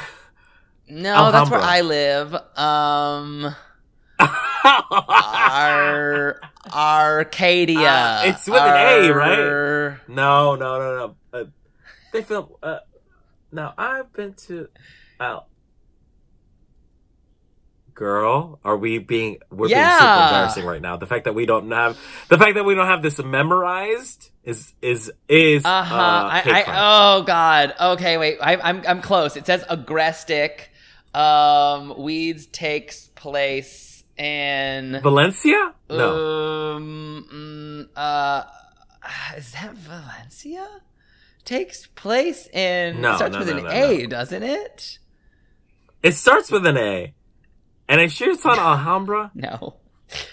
No, 0.88 1.32
that's 1.32 1.50
where 1.50 1.62
I 1.62 1.82
live. 1.82 2.36
Um 2.58 3.56
Ar 4.20 6.40
Arcadia. 6.72 7.80
Uh, 7.80 8.22
it's 8.26 8.48
with 8.48 8.62
an 8.62 9.06
A, 9.06 9.12
right? 9.14 9.98
No, 10.08 10.56
no, 10.56 10.80
no, 10.80 10.98
no. 10.98 11.16
Uh, 11.40 11.44
they 12.14 12.22
film. 12.22 12.48
Uh, 12.64 12.80
now 13.52 13.74
I've 13.78 14.12
been 14.14 14.34
to. 14.48 14.68
Uh, 15.20 15.40
girl, 17.94 18.60
are 18.66 18.78
we 18.78 18.98
being? 19.00 19.38
We're 19.52 19.68
being 19.68 19.80
super 19.80 20.04
embarrassing 20.04 20.66
right 20.66 20.82
now. 20.82 20.98
The 20.98 21.08
fact 21.08 21.26
that 21.26 21.36
we 21.36 21.46
don't 21.46 21.70
have 21.72 21.98
the 22.30 22.38
fact 22.38 22.56
that 22.56 22.66
we 22.66 22.76
don't 22.76 22.88
have 22.88 23.02
this 23.02 23.22
memorized 23.24 24.32
is 24.44 24.74
is 24.82 25.12
is 25.28 25.66
Uh-huh. 25.66 25.96
uh, 25.96 26.30
I, 26.32 26.64
I, 26.68 27.18
oh 27.20 27.24
God. 27.24 27.74
Okay, 27.80 28.18
wait. 28.18 28.38
I, 28.42 28.56
I'm 28.58 28.82
I'm 28.88 29.02
close. 29.02 29.36
It 29.38 29.46
says 29.46 29.64
agrestic. 29.70 30.68
Um, 31.14 32.02
Weeds 32.04 32.46
takes 32.48 33.08
place 33.16 33.95
in. 34.18 35.00
Valencia? 35.02 35.74
No. 35.90 36.76
Um. 36.76 37.28
mm, 37.32 37.88
uh. 37.96 38.44
Is 39.38 39.52
that 39.52 39.74
Valencia? 39.76 40.68
Takes 41.44 41.88
place 41.88 42.48
in. 42.48 43.02
No, 43.02 43.14
it 43.14 43.16
starts 43.18 43.34
no, 43.34 43.40
with 43.40 43.50
no, 43.50 43.58
an 43.58 43.68
A, 43.68 44.08
doesn't 44.08 44.44
it? 44.44 45.00
It 46.02 46.14
starts 46.14 46.52
with 46.52 46.66
an 46.66 46.78
A. 46.78 47.14
And 47.88 48.02
I'm 48.02 48.10
sure 48.10 48.32
it's 48.32 48.46
on 48.46 48.58
Alhambra. 48.60 49.32
No. 49.36 49.76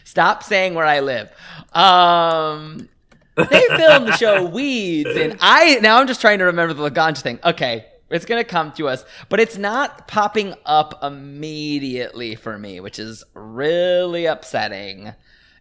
Stop 0.04 0.42
saying 0.42 0.74
where 0.74 0.86
I 0.86 1.00
live. 1.00 1.30
Um. 1.72 2.88
They 3.34 3.44
filmed 3.44 4.08
the 4.08 4.16
show 4.16 4.44
Weeds, 4.52 5.16
and 5.16 5.38
I 5.40 5.76
now 5.80 5.98
I'm 5.98 6.06
just 6.06 6.20
trying 6.20 6.38
to 6.40 6.44
remember 6.44 6.74
the 6.74 6.82
Lagrange 6.82 7.20
thing. 7.20 7.38
Okay, 7.42 7.86
it's 8.12 8.24
gonna 8.24 8.44
come 8.44 8.72
to 8.72 8.88
us, 8.88 9.04
but 9.28 9.40
it's 9.40 9.56
not 9.56 10.06
popping 10.08 10.54
up 10.66 11.02
immediately 11.02 12.34
for 12.34 12.58
me, 12.58 12.80
which 12.80 12.98
is 12.98 13.24
really 13.34 14.26
upsetting. 14.26 15.14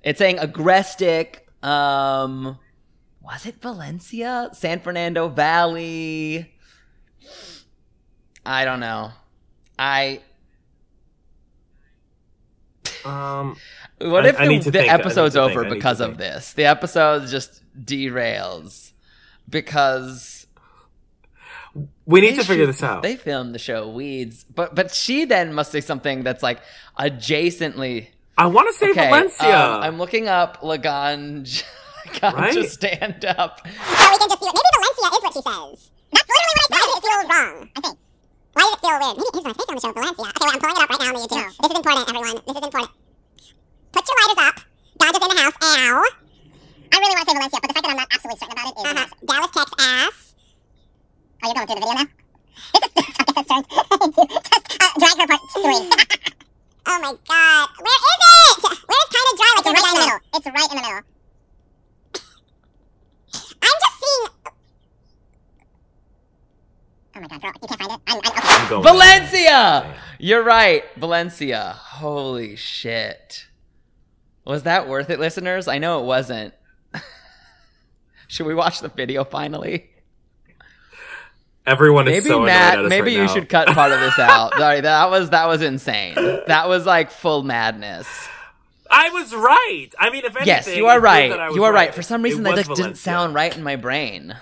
It's 0.04 0.20
saying 0.20 0.38
agrestic. 0.38 1.42
Um, 1.64 2.58
was 3.22 3.46
it 3.46 3.62
Valencia, 3.62 4.50
San 4.54 4.80
Fernando 4.80 5.30
Valley? 5.30 6.52
I 8.46 8.66
don't 8.66 8.80
know. 8.80 9.12
I 9.78 10.22
Um, 13.06 13.56
What 14.00 14.26
if 14.26 14.40
I 14.40 14.48
the, 14.48 14.60
the 14.72 14.80
I 14.80 14.84
need 14.84 14.90
episode's 14.90 15.36
over 15.36 15.66
I 15.66 15.70
to 15.70 15.76
because 15.76 16.02
of 16.02 16.18
this? 16.18 16.54
The 16.54 16.66
episode 16.66 17.28
just 17.28 17.62
derails 17.80 18.92
because 19.50 20.41
we 22.12 22.22
need 22.22 22.36
to 22.36 22.44
figure 22.44 22.66
this 22.66 22.84
out. 22.84 23.02
They 23.04 23.16
filmed 23.16 23.56
the 23.56 23.60
show 23.60 23.88
Weeds, 23.90 24.44
but 24.54 24.76
but 24.76 24.94
she 24.94 25.26
then 25.26 25.54
must 25.54 25.72
say 25.72 25.82
something 25.82 26.24
that's 26.24 26.44
like 26.44 26.60
adjacently. 27.00 28.08
I 28.38 28.46
want 28.48 28.68
to 28.70 28.74
say 28.74 28.90
Okay, 28.92 29.08
Valencia. 29.10 29.56
um, 29.60 29.84
I'm 29.84 29.98
looking 29.98 30.28
up 30.28 30.62
Lagrange. 30.64 31.64
Lagrange 32.22 32.56
Right? 32.58 32.70
stand 32.70 33.26
up. 33.26 33.62
So 33.66 33.70
we 34.12 34.18
can 34.18 34.30
just 34.30 34.40
see 34.42 34.50
Maybe 34.50 34.72
Valencia 34.74 35.08
is 35.14 35.22
what 35.22 35.34
she 35.34 35.42
says. 35.42 35.92
That's 36.12 36.28
literally 36.28 36.56
what 36.58 36.60
I 36.62 36.68
said. 36.72 36.82
It 36.82 37.02
feels 37.02 37.26
wrong, 37.32 37.70
I 37.76 37.82
think. 37.82 37.98
Why 38.54 38.62
does 38.62 38.74
it 38.74 38.80
feel 38.82 38.92
weird? 38.92 39.18
Maybe 39.18 39.30
it 39.32 39.36
is 39.36 39.44
what 39.44 39.52
I 39.52 39.54
think 39.54 39.70
on 39.70 39.76
the 39.76 39.82
show 39.82 39.92
Valencia. 39.94 40.26
Okay, 40.32 40.46
wait, 40.46 40.54
I'm 40.54 40.60
pulling 40.62 40.76
it 40.76 40.84
up 40.84 40.90
right 40.90 41.00
now 41.00 41.08
on 41.08 41.14
the 41.14 41.22
YouTube. 41.22 41.50
This 41.62 41.72
is 41.72 41.78
important, 41.78 42.04
everyone. 42.10 42.36
This 42.42 42.58
is 42.58 42.66
important. 42.66 42.92
Put 43.92 44.04
your 44.08 44.18
lighters 44.20 44.42
up. 44.42 44.56
Dodge 44.98 45.16
is 45.16 45.22
in 45.22 45.30
the 45.32 45.42
house. 45.42 45.58
Ow. 45.62 46.04
I 46.92 46.98
really 47.00 47.16
want 47.16 47.24
to 47.24 47.28
say 47.32 47.36
Valencia, 47.38 47.60
but 47.62 47.68
the 47.72 47.76
fact 47.76 47.84
that 47.86 47.92
I'm 47.96 48.00
not 48.02 48.10
absolutely 48.12 48.40
certain 48.42 48.56
about 48.58 48.68
it 48.68 48.76
is... 48.76 48.84
Uh-huh. 48.92 49.08
Dallas, 49.30 49.52
Texas. 49.56 50.36
Oh, 51.42 51.46
you're 51.48 51.56
going 51.56 51.68
through 51.70 51.80
the 51.80 51.86
video 51.86 51.96
now? 52.02 52.08
This 52.76 52.82
is 52.82 52.92
Jessica's 52.98 53.48
turn. 53.48 53.64
Just, 53.72 54.66
uh, 54.82 54.92
drag 55.00 55.16
her 55.22 55.28
part 55.32 55.44
three. 55.56 55.82
oh 56.90 56.98
my 57.02 57.14
god. 57.16 57.66
Where 57.82 58.00
is 58.02 58.18
it? 58.18 58.76
Where's 58.90 59.10
kind 59.14 59.28
of 59.30 59.36
dry? 59.40 59.52
Like 59.56 59.66
it's 59.66 59.78
right 59.78 59.90
in 59.90 59.96
the 59.96 60.02
middle. 60.02 60.22
It's 60.36 60.48
right 60.52 60.70
in 60.72 60.76
the 60.76 60.84
middle. 60.84 61.04
I'm 63.64 63.78
just 63.82 63.96
seeing. 64.02 64.28
Oh 67.16 67.20
my 67.22 67.28
god, 67.28 67.42
girl, 67.42 67.52
you 67.62 67.68
can't 67.68 67.80
find 67.82 67.92
it. 67.92 68.00
I'm, 68.08 68.18
I'm 68.18 68.18
okay. 68.20 68.42
I'm 68.44 68.70
going. 68.70 68.84
Valencia. 68.84 69.96
You're 70.24 70.44
right, 70.44 70.84
Valencia. 70.98 71.74
Holy 71.78 72.56
shit. 72.56 73.48
Was 74.46 74.64
that 74.64 74.88
worth 74.88 75.10
it, 75.10 75.20
listeners? 75.20 75.68
I 75.68 75.80
know 75.80 76.00
it 76.00 76.06
wasn't. 76.06 76.54
Should 78.28 78.46
we 78.46 78.54
watch 78.54 78.82
the 78.82 78.90
video 78.90 79.24
finally? 79.24 79.90
Everyone 81.66 82.08
is 82.08 82.24
Maybe 82.24 82.30
so 82.30 82.42
Matt, 82.42 82.78
at 82.78 82.86
us 82.86 82.90
maybe 82.90 83.06
right 83.08 83.14
you 83.14 83.26
now. 83.26 83.34
should 83.34 83.50
cut 83.50 83.68
part 83.70 83.92
of 83.92 84.00
this 84.00 84.18
out. 84.20 84.54
Sorry, 84.58 84.82
that 84.82 85.10
was 85.12 85.30
that 85.32 85.48
was 85.48 85.62
insane. 85.62 86.16
That 86.48 86.68
was 86.68 86.86
like 86.86 87.10
full 87.12 87.42
madness. 87.44 88.08
I 88.90 89.10
was 89.10 89.34
right. 89.34 89.90
I 90.00 90.10
mean, 90.12 90.26
if 90.26 90.36
anything, 90.36 90.48
Yes, 90.48 90.76
you 90.76 90.88
are 90.88 91.00
right. 91.00 91.30
that 91.30 91.40
I 91.40 91.48
was 91.48 91.56
You 91.56 91.64
are 91.64 91.74
right. 91.74 91.94
For 91.94 92.02
some 92.04 92.22
It 92.22 92.30
reason, 92.30 92.44
that 92.44 92.56
just 92.58 92.76
didn't 92.76 92.96
sound 92.98 93.34
right 93.36 93.56
in 93.56 93.64
my 93.64 93.76
brain. 93.76 94.36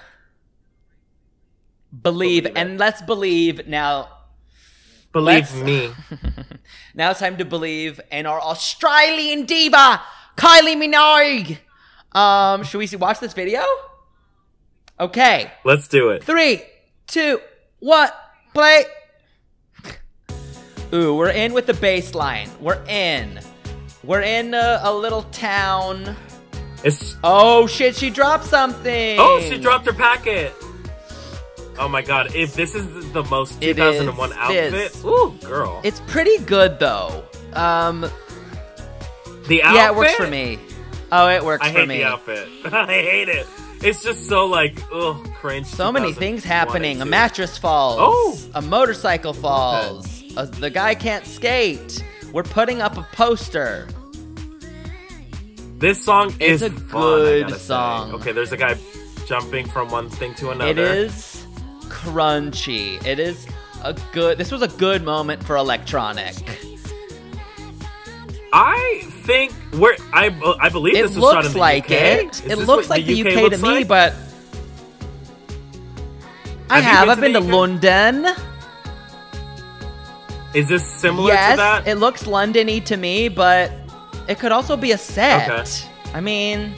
Believe, 2.01 2.43
Believe 2.43 2.57
and 2.57 2.77
let's 2.77 3.01
believe 3.01 3.67
now. 3.67 4.09
Believe 5.11 5.51
Let's- 5.51 5.55
me. 5.55 5.91
Now 6.95 7.11
it's 7.11 7.19
time 7.19 7.37
to 7.37 7.45
believe 7.45 7.99
in 8.11 8.25
our 8.25 8.39
Australian 8.41 9.45
diva, 9.45 10.01
Kylie 10.35 10.75
Minogue. 10.75 11.57
Um, 12.17 12.63
should 12.63 12.77
we 12.79 12.87
see, 12.87 12.95
watch 12.97 13.19
this 13.19 13.33
video? 13.33 13.61
Okay, 14.99 15.49
Let's 15.63 15.87
do 15.87 16.09
it. 16.09 16.23
three, 16.23 16.61
two, 17.07 17.39
one, 17.79 18.09
play. 18.53 18.83
Ooh, 20.93 21.15
we're 21.15 21.29
in 21.29 21.53
with 21.53 21.67
the 21.67 21.73
bass 21.75 22.13
line. 22.15 22.49
We're 22.59 22.83
in. 22.87 23.39
We're 24.03 24.21
in 24.21 24.53
a, 24.53 24.79
a 24.83 24.93
little 24.93 25.23
town. 25.23 26.15
It's 26.83 27.15
Oh 27.23 27.67
shit, 27.67 27.95
she 27.95 28.09
dropped 28.09 28.45
something. 28.45 29.17
oh, 29.19 29.39
she 29.47 29.57
dropped 29.57 29.85
her 29.85 29.93
packet. 29.93 30.53
Oh 31.79 31.87
my 31.87 32.01
god! 32.01 32.35
If 32.35 32.55
this 32.55 32.75
is 32.75 33.11
the 33.13 33.23
most 33.25 33.61
2001 33.61 34.31
is. 34.31 34.37
outfit, 34.37 34.73
It 34.73 34.73
is. 34.73 35.05
ooh, 35.05 35.33
girl, 35.45 35.79
It's 35.83 36.01
pretty 36.07 36.37
good 36.39 36.77
though. 36.79 37.23
Um, 37.53 38.01
the 39.47 39.63
outfit. 39.63 39.75
yeah, 39.75 39.87
it 39.91 39.95
works 39.95 40.15
for 40.15 40.27
me. 40.27 40.59
Oh, 41.11 41.27
it 41.29 41.43
works 41.43 41.65
I 41.65 41.71
for 41.71 41.79
hate 41.79 41.87
me. 41.87 41.97
the 41.99 42.03
outfit. 42.05 42.47
I 42.73 42.85
hate 42.85 43.29
it. 43.29 43.47
It's 43.81 44.03
just 44.03 44.27
so 44.27 44.45
like, 44.45 44.77
ugh, 44.93 45.25
cringe. 45.35 45.65
So 45.65 45.89
many 45.91 46.11
things 46.11 46.43
happening. 46.43 47.01
A 47.01 47.05
mattress 47.05 47.57
falls. 47.57 47.97
Oh. 48.01 48.37
A 48.55 48.61
motorcycle 48.61 49.33
falls. 49.33 50.21
Uh, 50.35 50.45
the 50.45 50.69
guy 50.69 50.93
can't 50.95 51.25
skate. 51.25 52.03
We're 52.33 52.43
putting 52.43 52.81
up 52.81 52.97
a 52.97 53.03
poster. 53.13 53.87
This 55.77 56.03
song 56.03 56.33
It's 56.41 56.61
is 56.61 56.63
a 56.63 56.69
fun, 56.71 57.01
I 57.01 57.15
good 57.23 57.41
gotta 57.43 57.53
say. 57.55 57.59
song. 57.59 58.13
Okay, 58.15 58.31
there's 58.33 58.51
a 58.51 58.57
guy 58.57 58.75
jumping 59.25 59.65
from 59.69 59.89
one 59.89 60.09
thing 60.09 60.33
to 60.35 60.49
another. 60.49 60.69
It 60.71 60.77
is 60.77 61.28
crunchy. 61.89 63.03
It 63.05 63.19
is 63.19 63.47
a 63.83 63.93
good. 64.11 64.37
This 64.37 64.51
was 64.51 64.61
a 64.61 64.67
good 64.67 65.03
moment 65.03 65.43
for 65.43 65.55
electronic. 65.57 66.35
I 68.51 69.03
think 69.23 69.51
where 69.73 69.95
I 70.11 70.29
I 70.59 70.69
believe 70.69 70.95
It 70.95 71.03
this 71.03 71.15
was 71.15 71.23
shot 71.23 71.31
in 71.31 71.41
looks 71.43 71.53
the 71.53 71.59
like 71.59 71.85
UK. 71.85 71.91
it. 71.91 72.45
It 72.51 72.57
looks 72.57 72.89
like 72.89 73.05
the 73.05 73.21
UK, 73.21 73.27
to 73.33 73.41
looks 73.41 73.61
me, 73.61 73.69
like? 73.69 73.87
but 73.87 74.13
I 76.69 76.79
Have 76.81 76.83
have. 76.83 77.01
been 77.01 77.09
I've 77.09 77.15
to 77.17 77.21
been 77.21 77.33
to 77.33 77.39
UK? 77.39 77.53
London. 77.53 78.25
is 80.55 80.67
this 80.67 80.83
similar 80.85 81.31
yes, 81.33 81.51
to 81.53 81.57
that? 81.57 81.87
it 81.87 81.95
looks 81.95 82.23
Londony 82.23 82.83
to 82.85 82.97
me, 82.97 83.27
but 83.29 83.71
it 84.27 84.39
could 84.39 84.51
also 84.51 84.75
be 84.75 84.91
a 84.93 84.97
set. 84.97 85.49
Okay. 85.49 85.89
I 86.15 86.21
mean, 86.21 86.73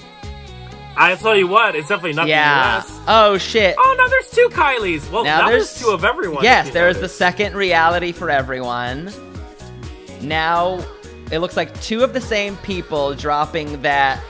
I 0.95 1.15
tell 1.15 1.35
you 1.35 1.47
what, 1.47 1.75
it's 1.75 1.87
definitely 1.87 2.13
not 2.13 2.27
yeah. 2.27 2.81
the 2.81 2.87
US. 2.87 2.99
Oh 3.07 3.37
shit. 3.37 3.75
Oh 3.77 3.95
no, 3.97 4.09
there's 4.09 4.29
two 4.29 4.49
Kylies. 4.49 5.09
Well, 5.11 5.23
Now 5.23 5.47
there's 5.47 5.79
two 5.79 5.89
of 5.89 6.03
everyone. 6.03 6.43
Yes, 6.43 6.69
there 6.71 6.89
is 6.89 6.99
the 6.99 7.09
second 7.09 7.55
reality 7.55 8.11
for 8.11 8.29
everyone. 8.29 9.11
Now 10.21 10.83
it 11.31 11.39
looks 11.39 11.55
like 11.55 11.79
two 11.81 12.03
of 12.03 12.13
the 12.13 12.21
same 12.21 12.57
people 12.57 13.15
dropping 13.15 13.81
that 13.81 14.21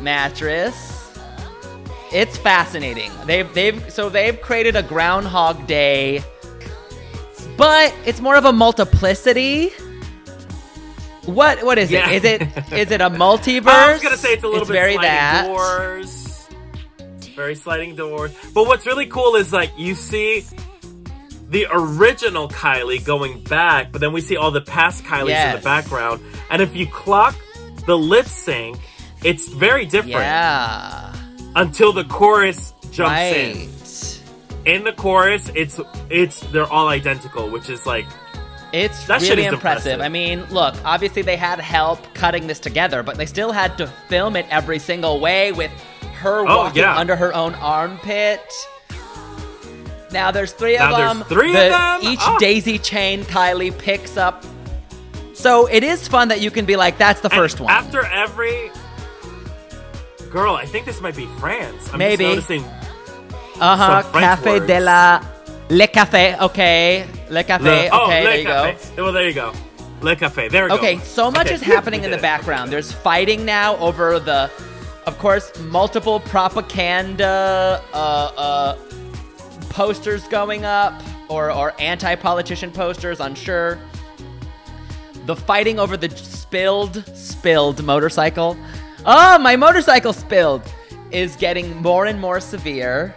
mattress. 0.00 1.18
It's 2.12 2.36
fascinating. 2.36 3.10
They've 3.26 3.52
they've 3.52 3.92
so 3.92 4.08
they've 4.08 4.40
created 4.40 4.76
a 4.76 4.82
Groundhog 4.82 5.66
Day, 5.66 6.22
but 7.56 7.92
it's 8.06 8.20
more 8.20 8.36
of 8.36 8.44
a 8.44 8.52
multiplicity. 8.52 9.72
What 11.26 11.62
what 11.64 11.78
is 11.78 11.90
Yeah. 11.90 12.10
it? 12.10 12.24
Is 12.24 12.24
it 12.24 12.42
is 12.72 12.90
it 12.90 13.00
a 13.00 13.10
multiverse? 13.10 13.66
I 13.68 13.92
was 13.92 14.02
gonna 14.02 14.16
say 14.16 14.34
it's 14.34 14.44
a 14.44 14.48
little 14.48 14.66
bit 14.66 14.72
very 14.72 14.94
sliding 14.94 15.10
that. 15.10 15.46
doors. 15.46 16.48
Very 17.34 17.54
sliding 17.54 17.96
doors. 17.96 18.32
But 18.52 18.66
what's 18.66 18.86
really 18.86 19.06
cool 19.06 19.36
is 19.36 19.52
like 19.52 19.70
you 19.76 19.94
see 19.94 20.44
the 21.50 21.66
original 21.72 22.48
Kylie 22.48 23.04
going 23.04 23.42
back, 23.44 23.92
but 23.92 24.00
then 24.00 24.12
we 24.12 24.20
see 24.20 24.36
all 24.36 24.50
the 24.50 24.60
past 24.60 25.04
Kylies 25.04 25.44
in 25.50 25.56
the 25.56 25.62
background. 25.62 26.20
And 26.50 26.60
if 26.62 26.74
you 26.76 26.86
clock 26.86 27.34
the 27.86 27.96
lip 27.96 28.26
sync, 28.26 28.78
it's 29.22 29.48
very 29.48 29.84
different 29.84 30.16
Yeah. 30.20 31.12
until 31.56 31.92
the 31.92 32.04
chorus 32.04 32.72
jumps 32.90 33.10
Right. 33.10 33.36
in. 33.36 33.70
In 34.66 34.84
the 34.84 34.92
chorus, 34.92 35.50
it's 35.54 35.78
it's 36.08 36.40
they're 36.52 36.70
all 36.72 36.88
identical, 36.88 37.50
which 37.50 37.68
is 37.68 37.84
like 37.86 38.06
It's 38.74 39.06
That 39.06 39.20
really 39.22 39.44
impressive. 39.44 39.92
impressive. 39.92 40.00
I 40.00 40.08
mean, 40.08 40.44
look, 40.50 40.74
obviously 40.84 41.22
they 41.22 41.36
had 41.36 41.60
help 41.60 42.12
cutting 42.14 42.48
this 42.48 42.58
together, 42.58 43.02
but 43.04 43.16
they 43.16 43.26
still 43.26 43.52
had 43.52 43.78
to 43.78 43.86
film 44.08 44.34
it 44.34 44.46
every 44.50 44.80
single 44.80 45.20
way 45.20 45.52
with 45.52 45.70
her 46.20 46.40
Oh, 46.40 46.56
walking 46.56 46.82
yeah. 46.82 46.96
under 46.98 47.14
her 47.14 47.32
own 47.34 47.54
armpit. 47.56 48.40
Now 50.10 50.30
there's 50.32 50.52
three 50.52 50.76
Now 50.76 50.90
of 50.90 50.96
there's 50.96 51.12
them. 51.18 51.24
three 51.28 51.50
of 51.50 51.70
them? 51.70 52.00
Each 52.02 52.18
Oh. 52.22 52.36
daisy 52.38 52.78
chain 52.78 53.22
Kylie 53.24 53.76
picks 53.76 54.16
up. 54.16 54.44
So 55.34 55.66
it 55.66 55.84
is 55.84 56.08
fun 56.08 56.28
that 56.28 56.40
you 56.40 56.50
can 56.50 56.64
be 56.64 56.74
like, 56.76 56.98
that's 56.98 57.20
the 57.20 57.28
And 57.30 57.38
first 57.38 57.60
one. 57.60 57.70
After 57.72 58.04
every 58.06 58.70
girl, 60.30 60.54
I 60.56 60.64
think 60.66 60.84
this 60.86 61.00
might 61.00 61.16
be 61.16 61.26
France. 61.38 61.90
I'm 61.92 61.98
Maybe. 61.98 62.24
just 62.24 62.50
noticing 62.50 62.64
Uh 63.60 63.76
huh. 63.76 64.02
Cafe 64.18 64.66
de 64.66 64.80
la. 64.80 65.20
Le 65.70 65.86
café. 65.86 66.40
Okay. 66.40 67.06
Le 67.34 67.42
café. 67.42 67.64
Le, 67.64 67.88
oh, 67.92 68.04
okay. 68.04 68.22
Le 68.22 68.30
there 68.30 68.38
you 68.38 68.46
Café. 68.46 68.96
Well, 68.96 69.12
there 69.12 69.26
you 69.26 69.34
go. 69.34 69.52
Le 70.02 70.14
Café. 70.14 70.48
There 70.50 70.64
we 70.64 70.68
go. 70.70 70.76
go. 70.76 70.82
Okay. 70.82 70.98
So 70.98 71.32
much 71.32 71.46
Okay, 71.46 71.54
is 71.56 71.62
happening 71.62 72.04
in 72.04 72.12
the 72.12 72.18
background. 72.30 72.70
There's 72.70 72.92
fighting 72.92 73.44
now 73.44 73.76
over 73.78 74.20
the, 74.20 74.48
of 75.06 75.18
course, 75.18 75.50
multiple 75.58 76.20
propaganda 76.20 77.82
uh, 77.92 77.96
uh, 78.36 78.76
posters 79.70 80.28
going 80.28 80.64
up 80.64 81.02
or, 81.28 81.50
or 81.50 81.74
anti-politician 81.80 82.70
posters. 82.70 83.18
Unsure. 83.18 83.80
The 85.26 85.34
fighting 85.34 85.80
over 85.80 85.96
the 85.96 86.10
spilled 86.16 87.04
spilled 87.16 87.82
motorcycle. 87.82 88.56
Oh, 89.04 89.38
my 89.38 89.56
motorcycle 89.56 90.12
spilled 90.12 90.62
is 91.10 91.34
getting 91.34 91.74
more 91.82 92.06
and 92.06 92.20
more 92.20 92.38
severe. 92.38 93.14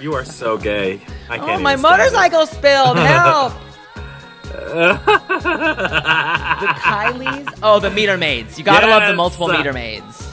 You 0.00 0.14
are 0.14 0.24
so 0.24 0.56
gay. 0.56 1.00
I 1.28 1.38
can't. 1.38 1.50
Oh, 1.50 1.58
my 1.62 1.72
even 1.74 1.80
it. 1.84 1.88
motorcycle 1.88 2.46
spilled. 2.46 2.96
Help. 2.98 3.52
the 4.48 4.94
Kylies. 6.80 7.58
Oh, 7.62 7.80
the 7.80 7.90
meter 7.90 8.16
maids. 8.16 8.58
You 8.58 8.64
gotta 8.64 8.86
love 8.86 9.06
the 9.08 9.14
multiple 9.14 9.48
meter 9.48 9.72
maids. 9.72 10.32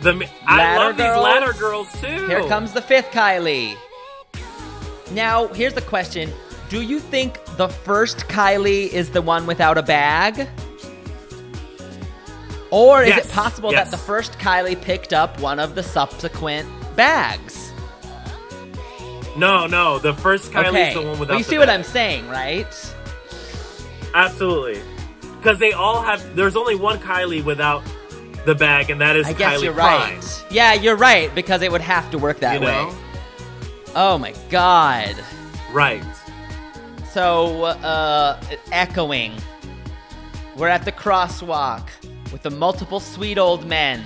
The, 0.00 0.12
me- 0.14 0.26
I 0.46 0.58
Ladder 0.58 0.84
love 0.84 0.96
girls. 0.96 1.16
these 1.16 1.24
ladder 1.24 1.52
girls 1.58 2.00
too. 2.00 2.26
Here 2.28 2.46
comes 2.48 2.72
the 2.72 2.82
fifth 2.82 3.10
Kylie. 3.10 3.74
Now, 5.12 5.48
here's 5.48 5.74
the 5.74 5.80
question 5.82 6.30
Do 6.68 6.82
you 6.82 6.98
think 7.00 7.42
the 7.56 7.68
first 7.68 8.18
Kylie 8.28 8.88
is 8.92 9.10
the 9.10 9.22
one 9.22 9.46
without 9.46 9.78
a 9.78 9.82
bag? 9.82 10.48
Or 12.70 13.02
is 13.02 13.08
Yes, 13.10 13.26
it 13.26 13.32
possible 13.32 13.70
yes. 13.72 13.84
that 13.90 13.96
the 13.96 14.02
first 14.02 14.32
Kylie 14.38 14.80
picked 14.80 15.12
up 15.12 15.38
one 15.40 15.58
of 15.60 15.74
the 15.74 15.82
subsequent 15.82 16.68
bags? 16.96 17.63
No, 19.36 19.66
no. 19.66 19.98
The 19.98 20.14
first 20.14 20.52
Kylie's 20.52 20.68
okay. 20.68 20.94
the 20.94 21.00
one 21.02 21.18
without. 21.18 21.28
Well, 21.30 21.38
you 21.38 21.44
see 21.44 21.58
what. 21.58 21.68
I'm 21.68 21.82
saying, 21.82 22.28
right? 22.28 22.66
Absolutely. 24.14 24.80
Because 25.38 25.58
they 25.58 25.72
all 25.72 26.02
have. 26.02 26.36
There's 26.36 26.56
only 26.56 26.74
one 26.76 26.98
Kylie 26.98 27.44
without 27.44 27.82
the 28.46 28.54
bag, 28.54 28.90
and 28.90 29.00
that 29.00 29.16
is 29.16 29.26
I 29.26 29.32
guess 29.32 29.58
Kylie 29.58 29.64
you're 29.64 29.72
Prime. 29.74 30.14
right. 30.18 30.44
Yeah, 30.50 30.74
you're 30.74 30.96
right 30.96 31.34
because 31.34 31.62
it 31.62 31.72
would 31.72 31.80
have 31.80 32.10
to 32.12 32.18
work 32.18 32.40
that 32.40 32.60
You 32.60 32.66
way. 32.66 32.72
know? 32.72 32.94
Oh 33.94 34.18
my 34.18 34.34
god. 34.50 35.16
Right. 35.72 36.02
So, 37.12 37.64
uh, 37.64 38.40
echoing. 38.72 39.32
We're 40.56 40.68
at 40.68 40.84
the 40.84 40.92
crosswalk 40.92 41.88
with 42.32 42.42
the 42.42 42.50
multiple 42.50 43.00
sweet 43.00 43.38
old 43.38 43.66
men. 43.66 44.04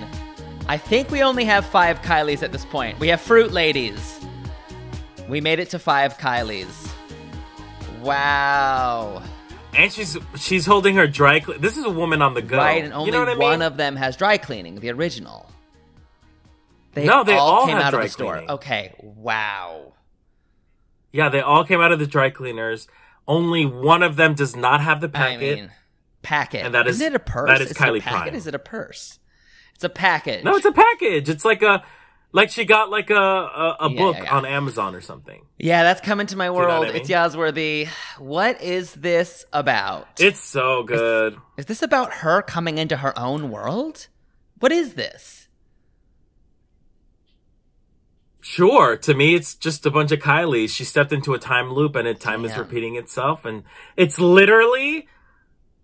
I 0.67 0.77
think 0.77 1.09
we 1.11 1.21
only 1.23 1.45
have 1.45 1.65
five 1.65 2.01
Kylies 2.01 2.43
at 2.43 2.51
this 2.51 2.65
point. 2.65 2.99
We 2.99 3.07
have 3.09 3.21
fruit 3.21 3.51
ladies. 3.51 4.18
We 5.29 5.39
made 5.41 5.59
it 5.59 5.69
to 5.71 5.79
five 5.79 6.17
Kylies. 6.17 6.91
Wow. 8.01 9.21
And 9.73 9.91
she's 9.93 10.17
she's 10.35 10.65
holding 10.65 10.95
her 10.95 11.07
dry. 11.07 11.39
Cle- 11.39 11.59
this 11.59 11.77
is 11.77 11.85
a 11.85 11.89
woman 11.89 12.21
on 12.21 12.33
the 12.33 12.41
go. 12.41 12.57
Right, 12.57 12.83
and 12.83 12.93
only 12.93 13.07
you 13.07 13.11
know 13.11 13.19
what 13.19 13.29
I 13.29 13.33
mean? 13.33 13.39
one 13.41 13.61
of 13.61 13.77
them 13.77 13.95
has 13.95 14.17
dry 14.17 14.37
cleaning, 14.37 14.79
the 14.79 14.89
original. 14.89 15.49
They 16.93 17.05
No, 17.05 17.23
they 17.23 17.35
all 17.35 17.67
came 17.67 17.77
have 17.77 17.85
out 17.85 17.93
of 17.93 18.01
the 18.01 18.09
store. 18.09 18.33
cleaning. 18.33 18.49
Okay, 18.51 18.95
wow. 19.01 19.93
Yeah, 21.11 21.29
they 21.29 21.41
all 21.41 21.63
came 21.63 21.81
out 21.81 21.91
of 21.91 21.99
the 21.99 22.07
dry 22.07 22.31
cleaners. 22.31 22.87
Only 23.27 23.65
one 23.65 24.01
of 24.01 24.15
them 24.15 24.33
does 24.33 24.55
not 24.55 24.81
have 24.81 25.01
the 25.01 25.07
I 25.07 25.11
packet. 25.11 25.39
mean, 25.59 25.71
packet. 26.23 26.65
And 26.65 26.73
that 26.73 26.87
is- 26.87 26.95
Isn't 26.99 27.13
it 27.13 27.15
a 27.15 27.19
purse? 27.19 27.47
that 27.47 27.61
is 27.61 27.71
it 27.71 27.77
a 27.77 27.79
Kylie 27.79 28.01
packet? 28.01 28.21
Prime. 28.31 28.35
Is 28.35 28.47
it 28.47 28.55
a 28.55 28.59
purse? 28.59 29.19
It's 29.75 29.83
a 29.83 29.89
package. 29.89 30.43
no, 30.43 30.55
it's 30.55 30.65
a 30.65 30.71
package. 30.71 31.29
It's 31.29 31.45
like 31.45 31.61
a 31.61 31.83
like 32.31 32.49
she 32.49 32.65
got 32.65 32.89
like 32.89 33.09
a 33.09 33.15
a, 33.15 33.77
a 33.81 33.91
Yeah, 33.91 33.97
book 33.97 34.17
yeah, 34.17 34.23
yeah. 34.23 34.35
on 34.35 34.45
Amazon 34.45 34.95
or 34.95 35.01
something. 35.01 35.45
Yeah, 35.57 35.83
that's 35.83 36.01
coming 36.01 36.27
to 36.27 36.37
my 36.37 36.45
know 36.47 36.53
what 36.53 36.67
world. 36.67 36.85
I 36.85 36.87
mean? 36.89 37.01
It's 37.01 37.09
Yazworthy. 37.09 37.87
What 38.17 38.61
is 38.61 38.93
this 38.93 39.45
about? 39.51 40.07
It's 40.19 40.39
so 40.39 40.83
good. 40.83 41.37
is 41.57 41.65
this 41.65 41.81
about 41.81 42.13
her 42.15 42.41
coming 42.41 42.77
into 42.77 42.97
her 42.97 43.17
own 43.17 43.49
world? 43.49 44.07
What 44.59 44.71
is 44.71 44.93
this? 44.95 45.47
Sure, 48.41 48.95
to 48.97 49.13
me, 49.13 49.35
it's 49.35 49.53
just 49.53 49.85
a 49.85 49.91
bunch 49.91 50.11
of 50.11 50.19
Kylies. 50.19 50.69
She 50.69 50.83
stepped 50.83 51.11
into 51.11 51.33
a 51.33 51.39
time 51.39 51.71
loop, 51.71 51.95
and 51.95 52.07
it 52.07 52.19
time 52.19 52.45
is 52.45 52.57
repeating 52.57 52.95
itself, 52.95 53.45
and 53.45 53.63
it's 53.95 54.17
literally 54.17 55.07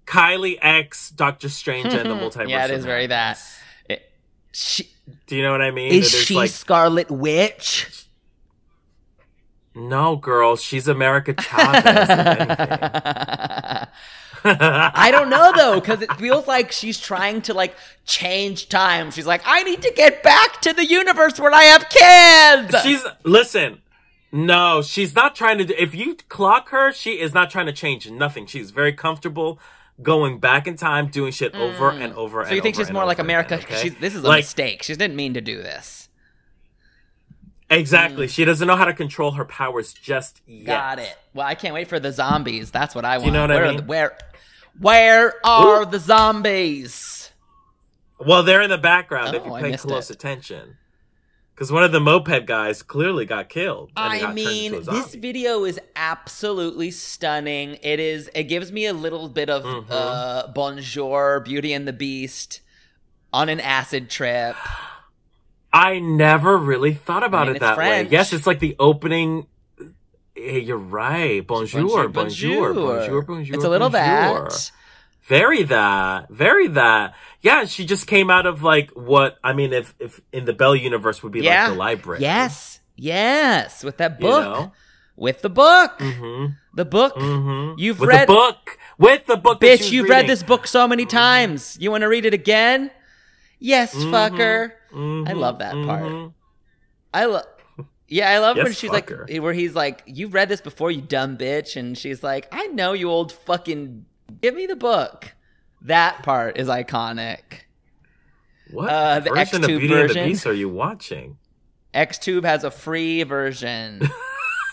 Kylie 0.07 0.57
X 0.61 1.09
Doctor 1.11 1.49
Strange 1.49 1.93
and 1.93 2.09
the 2.09 2.15
multiverse. 2.15 2.49
yeah, 2.49 2.65
it 2.65 2.71
is 2.71 2.85
very 2.85 3.07
that. 3.07 3.39
She, 4.57 4.89
Do 5.27 5.35
you 5.35 5.43
know 5.43 5.51
what 5.51 5.61
I 5.61 5.71
mean? 5.71 5.91
is 5.91 6.09
she 6.09 6.33
like 6.33 6.49
Scarlet 6.49 7.11
Witch? 7.11 8.05
no, 9.75 10.15
girl, 10.15 10.55
she's 10.55 10.87
America 10.87 11.35
Chavez. 11.37 11.83
I 14.45 15.09
don't 15.11 15.29
know 15.29 15.51
though, 15.53 15.81
because 15.81 16.01
it 16.01 16.13
feels 16.17 16.47
like 16.47 16.71
she's 16.71 16.97
trying 16.97 17.41
to 17.43 17.53
like 17.53 17.75
change 18.05 18.69
time. 18.69 19.11
She's 19.11 19.25
like, 19.25 19.41
I 19.45 19.63
need 19.63 19.81
to 19.81 19.91
get 19.93 20.23
back 20.23 20.61
to 20.61 20.71
the 20.71 20.85
universe 20.85 21.37
where 21.37 21.51
I 21.51 21.63
have 21.63 21.89
kids. 21.89 22.81
She's 22.81 23.05
listen. 23.23 23.81
No, 24.31 24.81
she's 24.81 25.15
not 25.15 25.35
trying 25.35 25.57
to. 25.57 25.65
do 25.65 25.73
If 25.77 25.93
you 25.93 26.15
clock 26.29 26.69
her, 26.69 26.93
she 26.93 27.19
is 27.19 27.33
not 27.33 27.49
trying 27.49 27.65
to 27.65 27.73
change 27.73 28.09
nothing. 28.09 28.45
She's 28.45 28.71
very 28.71 28.93
comfortable 28.93 29.59
going 30.01 30.39
back 30.39 30.67
in 30.67 30.75
time, 30.75 31.07
doing 31.07 31.31
shit 31.31 31.55
over 31.55 31.89
and 31.89 32.13
over. 32.13 32.43
Mm. 32.43 32.49
so 32.49 32.53
you 32.55 32.61
think 32.61 32.75
she's 32.75 32.91
more 32.91 33.05
like 33.05 33.19
America? 33.19 33.59
She's, 33.77 33.95
this 33.95 34.13
is 34.15 34.23
a 34.23 34.27
like 34.27 34.39
mistake. 34.43 34.83
She 34.83 34.93
didn't 34.95 35.15
mean 35.15 35.33
to 35.35 35.41
do 35.41 35.57
this. 35.61 36.09
exactly. 37.69 38.27
She 38.27 38.45
doesn't 38.45 38.67
know 38.67 38.75
how 38.75 38.85
to 38.85 38.93
control 38.93 39.31
her 39.31 39.45
powers 39.45 39.93
just 39.93 40.41
yet. 40.45 40.65
Got 40.65 40.99
it. 40.99 41.17
Well, 41.33 41.47
I 41.47 41.55
can't 41.55 41.73
wait 41.73 41.87
for 41.87 41.99
the 41.99 42.11
zombies. 42.11 42.71
That's 42.71 42.93
what 42.95 43.05
I 43.05 43.17
want. 43.17 43.27
you 43.27 43.31
know 43.33 43.41
what 43.41 43.51
I 43.51 43.55
where, 43.55 43.65
mean? 43.67 43.75
Are 43.75 43.81
the, 43.81 43.87
where, 43.87 44.17
where 44.79 45.33
are 45.45 45.81
Ooh. 45.81 45.85
the 45.85 45.99
zombies? 45.99 47.31
Well, 48.19 48.43
they're 48.43 48.61
in 48.61 48.69
the 48.69 48.77
background 48.77 49.35
if 49.35 49.43
Oh, 49.45 49.57
you 49.57 49.63
pay 49.63 49.77
close 49.77 50.09
it. 50.09 50.15
attention. 50.15 50.77
Because 51.55 51.71
one 51.71 51.83
of 51.83 51.93
the 51.93 52.01
moped 52.01 52.45
guys 52.45 52.83
clearly 52.83 53.25
got 53.25 53.47
killed. 53.47 53.89
and 53.95 54.13
I 54.13 54.19
got 54.19 54.33
mean, 54.35 54.83
this 54.83 55.15
video 55.15 55.63
is 55.63 55.79
absolutely 55.95 56.91
stunning. 56.91 57.77
It 57.81 58.01
is. 58.01 58.29
It 58.35 58.43
gives 58.43 58.73
me 58.73 58.85
a 58.87 58.93
little 58.93 59.29
bit 59.29 59.49
of 59.49 59.63
Mm-hmm. 59.63 59.89
uh, 59.89 60.47
Bonjour, 60.47 61.39
Beauty 61.39 61.71
and 61.71 61.87
the 61.87 61.93
Beast, 61.93 62.59
on 63.31 63.47
an 63.47 63.61
acid 63.61 64.09
trip. 64.09 64.57
I 65.71 65.99
never 65.99 66.57
really 66.57 66.93
thought 66.93 67.23
about 67.23 67.43
I 67.43 67.45
mean, 67.47 67.55
it 67.55 67.59
that 67.59 67.75
French. 67.75 68.07
way. 68.07 68.11
Yes, 68.11 68.33
it's 68.33 68.45
like 68.45 68.59
the 68.59 68.75
opening. 68.77 69.47
Hey, 70.35 70.59
you're 70.59 70.77
right. 70.77 71.45
Bonjour, 71.47 72.09
bonjour, 72.09 72.73
bonjour, 72.73 73.21
bonjour. 73.21 73.55
It's 73.55 73.63
a 73.63 73.69
little 73.69 73.89
bonjour. 73.89 74.49
that. 74.49 74.71
Very 75.27 75.63
that. 75.63 76.29
Very 76.29 76.67
that. 76.67 77.15
Yeah, 77.41 77.65
she 77.65 77.85
just 77.85 78.05
came 78.07 78.29
out 78.29 78.45
of 78.45 78.61
like 78.63 78.91
what 78.91 79.37
I 79.43 79.53
mean, 79.53 79.73
if 79.73 79.93
if 79.99 80.21
in 80.31 80.45
the 80.45 80.53
Bell 80.53 80.75
universe 80.75 81.23
would 81.23 81.31
be 81.31 81.41
Yeah. 81.41 81.63
like 81.65 81.71
the 81.73 81.77
library. 81.79 82.21
Yes. 82.21 82.79
Yes. 82.95 83.83
With 83.83 83.97
that 83.97 84.19
You 84.21 84.27
book. 84.27 84.43
know? 84.43 84.71
With 85.15 85.41
the 85.41 85.49
book. 85.49 85.97
Mm-hmm. 85.99 86.53
The 86.75 86.85
book. 86.85 87.15
Mm-hmm. 87.15 87.79
You've 87.79 87.99
With 87.99 88.09
read 88.09 88.27
the 88.27 88.33
book. 88.33 88.77
With 88.97 89.25
the 89.25 89.37
book. 89.37 89.61
Bitch, 89.61 89.91
you've 89.91 90.09
read 90.09 90.27
this 90.27 90.43
book 90.43 90.67
so 90.67 90.87
many 90.87 91.05
times. 91.05 91.77
You 91.79 91.89
want 91.91 92.01
to 92.01 92.07
read 92.09 92.25
it 92.25 92.33
again? 92.33 92.91
Yes, 93.59 93.95
Mhm. 93.95 94.11
fucker. 94.11 94.71
I 95.27 95.33
love 95.33 95.59
that 95.59 95.73
part. 95.73 96.03
Mhm. 96.03 96.33
I 97.13 97.25
love. 97.25 97.45
Yeah, 98.07 98.29
I 98.29 98.37
love 98.39 98.57
when 98.57 98.73
she's 98.73 98.91
fucker. 98.91 99.27
like, 99.29 99.41
where 99.41 99.53
he's 99.53 99.73
like, 99.73 100.03
"You've 100.05 100.33
read 100.33 100.49
this 100.49 100.61
before, 100.61 100.91
you 100.91 101.01
dumb 101.01 101.37
bitch," 101.37 101.75
and 101.75 101.97
she's 101.97 102.21
like, 102.21 102.47
"I 102.51 102.67
know 102.67 102.93
you 102.93 103.09
old 103.09 103.31
fucking. 103.31 104.05
Give 104.45 104.53
me 104.53 104.67
the 104.67 104.75
book." 104.75 105.33
That 105.81 106.21
part 106.21 106.57
is 106.57 106.67
iconic. 106.67 107.39
What 108.69 108.89
Uh, 108.91 109.19
the 109.21 109.31
version 109.31 109.63
of 109.63 109.69
X-Tube 109.69 109.79
Beauty 109.79 109.93
and 109.93 110.03
the 110.03 110.07
version. 110.13 110.29
Beast 110.29 110.45
are 110.45 110.53
you 110.53 110.69
watching? 110.69 111.37
XTube 111.95 112.43
has 112.45 112.63
a 112.63 112.69
free 112.69 113.23
version. 113.23 114.07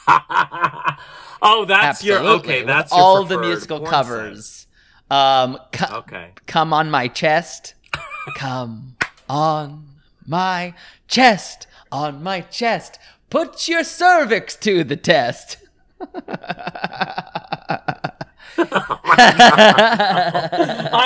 oh, 0.09 1.65
that's 1.67 2.05
your 2.05 2.19
okay. 2.19 2.65
That's 2.65 2.93
your 2.93 3.01
all 3.01 3.25
the 3.25 3.39
musical 3.39 3.81
covers. 3.81 4.67
Um, 5.11 5.59
co- 5.73 5.97
Okay. 6.01 6.33
come 6.47 6.75
on 6.75 6.91
my 6.91 7.09
chest. 7.09 7.73
Come 8.37 8.97
on 9.29 9.87
my 10.27 10.75
chest. 11.09 11.67
On 11.91 12.23
my 12.23 12.43
chest. 12.43 12.99
Put 13.31 13.69
your 13.69 13.85
cervix 13.85 14.55
to 14.57 14.85
the 14.85 14.97
test. 14.97 15.57
I 18.59 18.69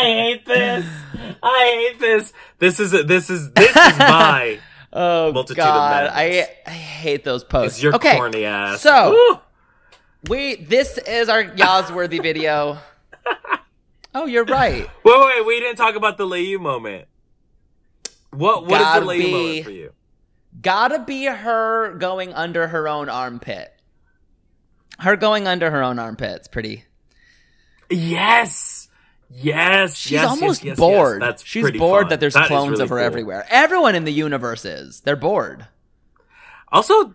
hate 0.05 0.47
this. 0.47 0.87
I 1.43 1.89
hate 1.91 2.01
this. 2.01 2.33
This 2.59 2.81
is 2.81 2.91
this 2.93 3.31
is 3.31 3.51
this 3.53 3.71
is 3.71 3.99
my 3.99 4.59
Oh 4.93 5.33
Multitude 5.33 5.59
of 5.59 5.65
god, 5.65 6.07
I 6.13 6.29
madness. 6.29 6.49
I 6.67 6.71
hate 6.71 7.25
those 7.25 7.45
posts. 7.45 7.77
It's 7.77 7.83
your 7.83 7.95
okay, 7.97 8.17
corny 8.17 8.45
ass. 8.45 8.81
so- 8.81 9.11
Woo! 9.13 9.41
we 10.31 10.57
this 10.57 10.99
is 10.99 11.29
our 11.29 11.45
Yaz 11.45 11.95
worthy 11.95 12.19
video. 12.19 12.79
Oh, 14.19 14.25
you're 14.25 14.47
right. 14.47 14.89
Wait, 15.05 15.21
wait, 15.21 15.45
we 15.47 15.61
didn't 15.61 15.77
talk 15.77 15.95
about 15.95 16.17
the 16.17 16.25
Leyu 16.27 16.59
moment. 16.59 17.07
What 18.31 18.65
what 18.65 18.81
is 18.81 18.87
Gotta 18.87 19.01
the 19.05 19.13
Leyu 19.13 19.19
be- 19.19 19.31
moment 19.33 19.65
for 19.67 19.71
you? 19.73 19.93
Gotta 20.63 21.01
be 21.01 21.27
her 21.27 21.95
going 21.99 22.33
under 22.33 22.67
her 22.69 22.89
own 22.89 23.11
armpit. 23.11 23.75
Her 25.01 25.17
going 25.17 25.47
under 25.47 25.71
her 25.71 25.83
own 25.83 25.99
armpit's 25.99 26.49
pretty. 26.49 26.85
Yes. 27.91 28.89
Yes. 29.31 29.97
She's 29.97 30.13
yes, 30.13 30.29
almost 30.29 30.63
yes, 30.63 30.71
yes. 30.73 30.79
bored. 30.79 31.23
That's 31.23 31.45
She's 31.45 31.71
bored 31.73 32.05
fun. 32.05 32.09
that 32.11 32.21
there's 32.21 32.35
That 32.35 32.47
clones 32.49 32.71
really 32.73 32.83
of 32.85 32.91
her 32.91 32.97
cool. 32.97 33.05
everywhere. 33.05 33.47
Everyone 33.51 33.95
in 33.95 34.05
the 34.05 34.13
universe 34.13 34.65
is. 34.65 35.01
They're 35.01 35.17
bored. 35.17 35.67
Also, 36.71 37.15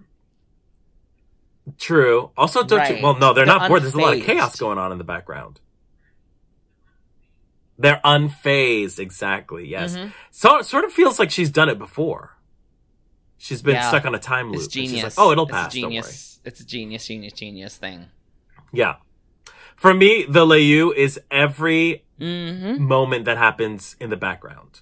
true. 1.77 2.31
Also, 2.37 2.63
don't 2.63 2.79
Right. 2.79 2.97
you? 2.97 3.03
Well, 3.03 3.17
no, 3.17 3.33
they're 3.33 3.45
They're 3.45 3.57
not 3.57 3.67
bored. 3.69 3.83
There's 3.83 3.93
a 3.93 3.97
lot 3.99 4.17
of 4.17 4.23
chaos 4.23 4.57
going 4.57 4.77
on 4.77 4.91
in 4.91 4.97
the 4.97 5.03
background. 5.03 5.59
They're 7.77 8.01
unfazed, 8.05 8.99
exactly. 8.99 9.67
Yes. 9.67 9.95
Mm-hmm. 9.95 10.09
So 10.29 10.57
it 10.57 10.65
sort 10.65 10.85
of 10.85 10.93
feels 10.93 11.17
like 11.17 11.31
she's 11.31 11.49
done 11.49 11.67
it 11.69 11.79
before. 11.79 12.37
She's 13.37 13.61
been 13.63 13.73
Yeah. 13.75 13.87
stuck 13.87 14.05
on 14.05 14.13
a 14.13 14.19
time 14.19 14.51
loop. 14.51 14.57
It's 14.57 14.67
genius. 14.67 15.03
like, 15.03 15.25
oh, 15.25 15.31
it'll 15.31 15.47
pass. 15.47 15.73
Don't 15.73 15.83
worry. 15.83 15.89
genius. 15.93 16.39
It's 16.45 16.59
a 16.59 16.65
genius, 16.65 17.07
genius, 17.07 17.33
genius 17.33 17.77
thing. 17.77 18.05
Yeah. 18.71 18.95
For 19.81 19.95
me, 19.95 20.25
the 20.29 20.45
Leyu 20.45 20.95
is 20.95 21.19
every 21.31 22.03
Mm-hmm. 22.19 22.83
moment 22.83 23.25
that 23.25 23.39
happens 23.39 23.95
in 23.99 24.11
the 24.11 24.15
background. 24.15 24.81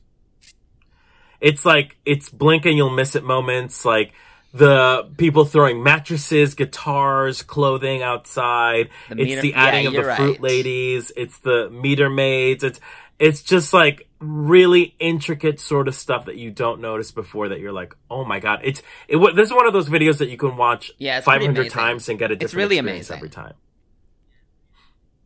It's 1.39 1.65
like 1.65 1.95
it's 2.05 2.27
blink 2.27 2.65
and 2.65 2.75
you'll 2.75 2.89
miss 2.89 3.15
it 3.15 3.23
moments, 3.23 3.85
like 3.85 4.11
the 4.53 5.09
people 5.15 5.45
throwing 5.45 5.81
mattresses, 5.81 6.53
guitars, 6.53 7.41
clothing 7.41 8.03
outside. 8.03 8.89
The 9.07 9.21
it's 9.21 9.41
the 9.41 9.53
adding 9.53 9.83
yeah, 9.83 9.87
of 9.87 9.93
the 9.93 10.01
you're 10.01 10.15
fruit 10.17 10.41
ladies. 10.41 11.13
It's 11.15 11.37
the 11.39 11.69
meter 11.69 12.09
maids. 12.09 12.61
It's 12.65 12.81
it's 13.19 13.41
just 13.41 13.73
like 13.73 14.09
really 14.19 14.95
intricate 14.99 15.61
sort 15.61 15.87
of 15.87 15.95
stuff 15.95 16.25
that 16.25 16.35
you 16.35 16.51
don't 16.51 16.81
notice 16.81 17.11
before 17.11 17.47
that 17.49 17.61
you're 17.61 17.71
like, 17.71 17.95
oh 18.11 18.25
my 18.25 18.39
god! 18.41 18.59
It's 18.65 18.81
it. 19.07 19.15
This 19.33 19.47
is 19.47 19.53
one 19.53 19.65
of 19.65 19.71
those 19.71 19.87
videos 19.87 20.17
that 20.17 20.27
you 20.29 20.35
can 20.35 20.57
watch 20.57 20.91
Yeah, 20.97 21.21
500 21.21 21.69
times 21.69 22.09
and 22.09 22.19
get 22.19 22.31
a 22.31 22.35
different 22.35 22.43
It's 22.49 22.53
really 22.55 22.77
experience 22.79 23.09
amazing. 23.09 23.15
every 23.17 23.29
time. 23.29 23.53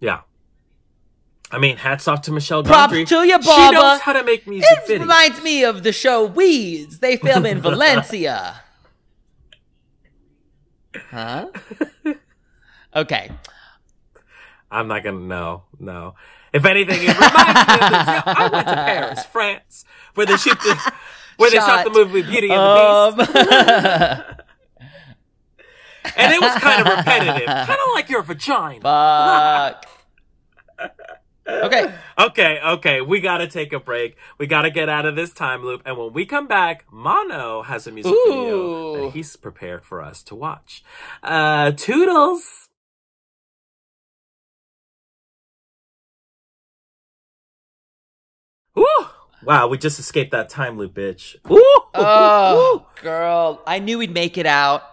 Yeah. 0.04 0.22
I 1.50 1.60
mean, 1.60 1.78
hats 1.78 2.08
off 2.10 2.24
to 2.24 2.32
Michel 2.32 2.62
Props 2.64 2.92
to 2.92 3.00
you, 3.00 3.06
She 3.42 3.72
knows 3.72 4.02
how 4.02 4.12
to 4.14 4.24
make 4.24 4.46
music 4.48 4.70
It 4.70 4.90
videos. 4.90 5.00
reminds 5.00 5.42
me 5.44 5.64
of 5.64 5.84
the 5.84 5.94
show 5.94 6.26
Weeds. 6.26 7.00
They 7.00 7.16
film 7.16 7.46
in 7.46 7.62
Valencia. 7.70 8.62
Huh? 11.10 11.48
Okay. 12.96 13.32
I'm 14.70 14.88
not 14.88 15.04
gonna 15.04 15.20
know. 15.20 15.64
No. 15.80 16.14
If 16.54 16.64
anything, 16.66 17.00
it 17.02 17.08
reminds 17.16 17.68
me 17.68 17.74
of 17.74 17.80
the 17.80 18.24
I 18.38 18.50
went 18.54 18.68
to 18.68 18.74
Paris, 18.76 19.26
France, 19.26 19.86
where 20.14 20.28
they 20.28 20.38
shoot 20.38 20.60
the 20.60 20.94
where 21.38 21.50
they 21.50 21.58
shot 21.58 21.68
Shot. 21.68 21.84
the 21.86 21.90
movie 21.90 22.22
Beauty 22.22 22.52
and 22.52 22.60
the 22.60 23.26
Beast, 23.26 23.40
Um, 24.30 24.36
and 26.18 26.34
it 26.36 26.40
was 26.40 26.54
kind 26.62 26.82
of 26.88 26.98
repetitive, 26.98 27.48
kind 27.48 27.72
of 27.72 27.94
like 27.96 28.10
your 28.10 28.22
vagina. 28.22 28.82
fuck. 28.82 29.90
Okay. 31.48 31.94
Okay, 32.18 32.60
okay, 32.64 33.02
we 33.02 33.20
gotta 33.20 33.48
take 33.48 33.74
a 33.74 33.80
break. 33.80 34.16
We 34.38 34.48
gotta 34.48 34.70
get 34.70 34.88
out 34.88 35.06
of 35.06 35.16
this 35.16 35.34
time 35.34 35.64
loop, 35.64 35.82
and 35.86 35.98
when 35.98 36.14
we 36.14 36.26
come 36.26 36.48
back, 36.48 36.86
Mano 36.92 37.64
has 37.64 37.86
a 37.88 37.92
music 37.92 38.14
video 38.26 39.06
that 39.06 39.14
he's 39.14 39.36
prepared 39.36 39.84
for 39.84 40.02
us 40.02 40.24
to 40.24 40.36
watch. 40.36 40.84
Uh, 41.22 41.72
toodles. 41.72 42.70
Woo! 48.76 48.86
Wow, 49.44 49.68
we 49.68 49.78
just 49.78 50.00
escaped 50.00 50.32
that 50.32 50.50
time 50.50 50.78
loop, 50.78 50.94
bitch. 50.94 51.36
Oh, 51.46 52.88
girl. 53.02 53.62
I 53.68 53.80
knew 53.80 53.98
we'd 53.98 54.14
make 54.14 54.38
it 54.38 54.46
out. 54.46 54.84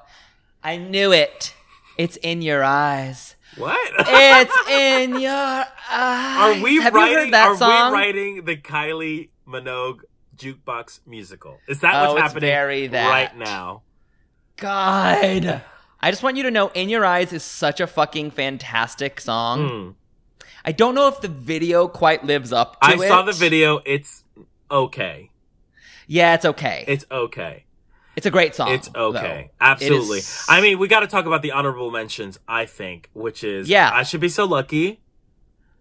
I 0.62 0.77
knew 0.77 1.12
it. 1.12 1.55
It's 1.97 2.16
in 2.16 2.43
your 2.43 2.64
eyes. 2.64 3.37
What? 3.61 3.92
It's 3.99 4.68
in 4.70 5.20
your 5.20 5.31
eyes. 5.33 6.59
are 6.59 6.62
we 6.62 6.77
Have 6.77 6.94
writing? 6.94 7.12
you 7.12 7.18
heard 7.18 7.33
that 7.33 7.46
are 7.49 7.57
song? 7.57 7.92
we 7.92 7.99
writing 7.99 8.44
the 8.44 8.57
Kylie 8.57 9.29
Minogue 9.46 10.01
jukebox 10.37 11.01
musical? 11.07 11.59
Is 11.68 11.81
that 11.81 11.94
Oh, 11.94 12.14
what's 12.14 12.33
happening 12.33 12.90
right 12.92 13.37
now? 13.37 13.83
God. 14.57 15.62
I 16.03 16.11
just 16.11 16.23
want 16.23 16.37
you 16.37 16.42
to 16.44 16.51
know 16.51 16.68
In 16.75 16.88
Your 16.88 17.05
Eyes 17.05 17.33
is 17.33 17.42
such 17.42 17.81
a 17.81 17.87
fucking 17.87 18.31
fantastic 18.31 19.20
song. 19.20 19.68
Hmm. 19.68 19.90
I 20.64 20.73
don't 20.73 20.94
know 20.94 21.09
if 21.09 21.20
the 21.20 21.29
video 21.29 21.88
quite 21.88 22.25
lives 22.25 22.53
up 22.53 22.81
to 22.81 22.88
I 22.88 22.92
it. 22.94 23.09
saw 23.09 23.23
the 23.23 23.33
video. 23.33 23.81
It's 23.87 24.25
okay. 24.70 25.31
Yeah, 26.07 26.35
it's 26.35 26.44
okay. 26.44 26.85
It's 26.88 27.05
okay. 27.11 27.64
It's 28.20 28.26
a 28.26 28.30
great 28.30 28.54
song. 28.54 28.72
It's 28.72 28.88
okay. 28.94 29.50
though. 29.50 29.64
Absolutely. 29.66 30.18
It 30.18 30.24
is- 30.24 30.46
I 30.48 30.61
mean, 30.61 30.78
we 30.78 30.88
got 30.88 31.00
to 31.00 31.06
talk 31.06 31.26
about 31.26 31.42
the 31.42 31.52
honorable 31.52 31.90
mentions, 31.90 32.38
I 32.46 32.66
think, 32.66 33.09
which 33.14 33.42
is 33.42 33.68
Yeah. 33.68 33.90
I 33.92 34.02
should 34.02 34.20
be 34.20 34.28
so 34.28 34.44
lucky. 34.44 35.00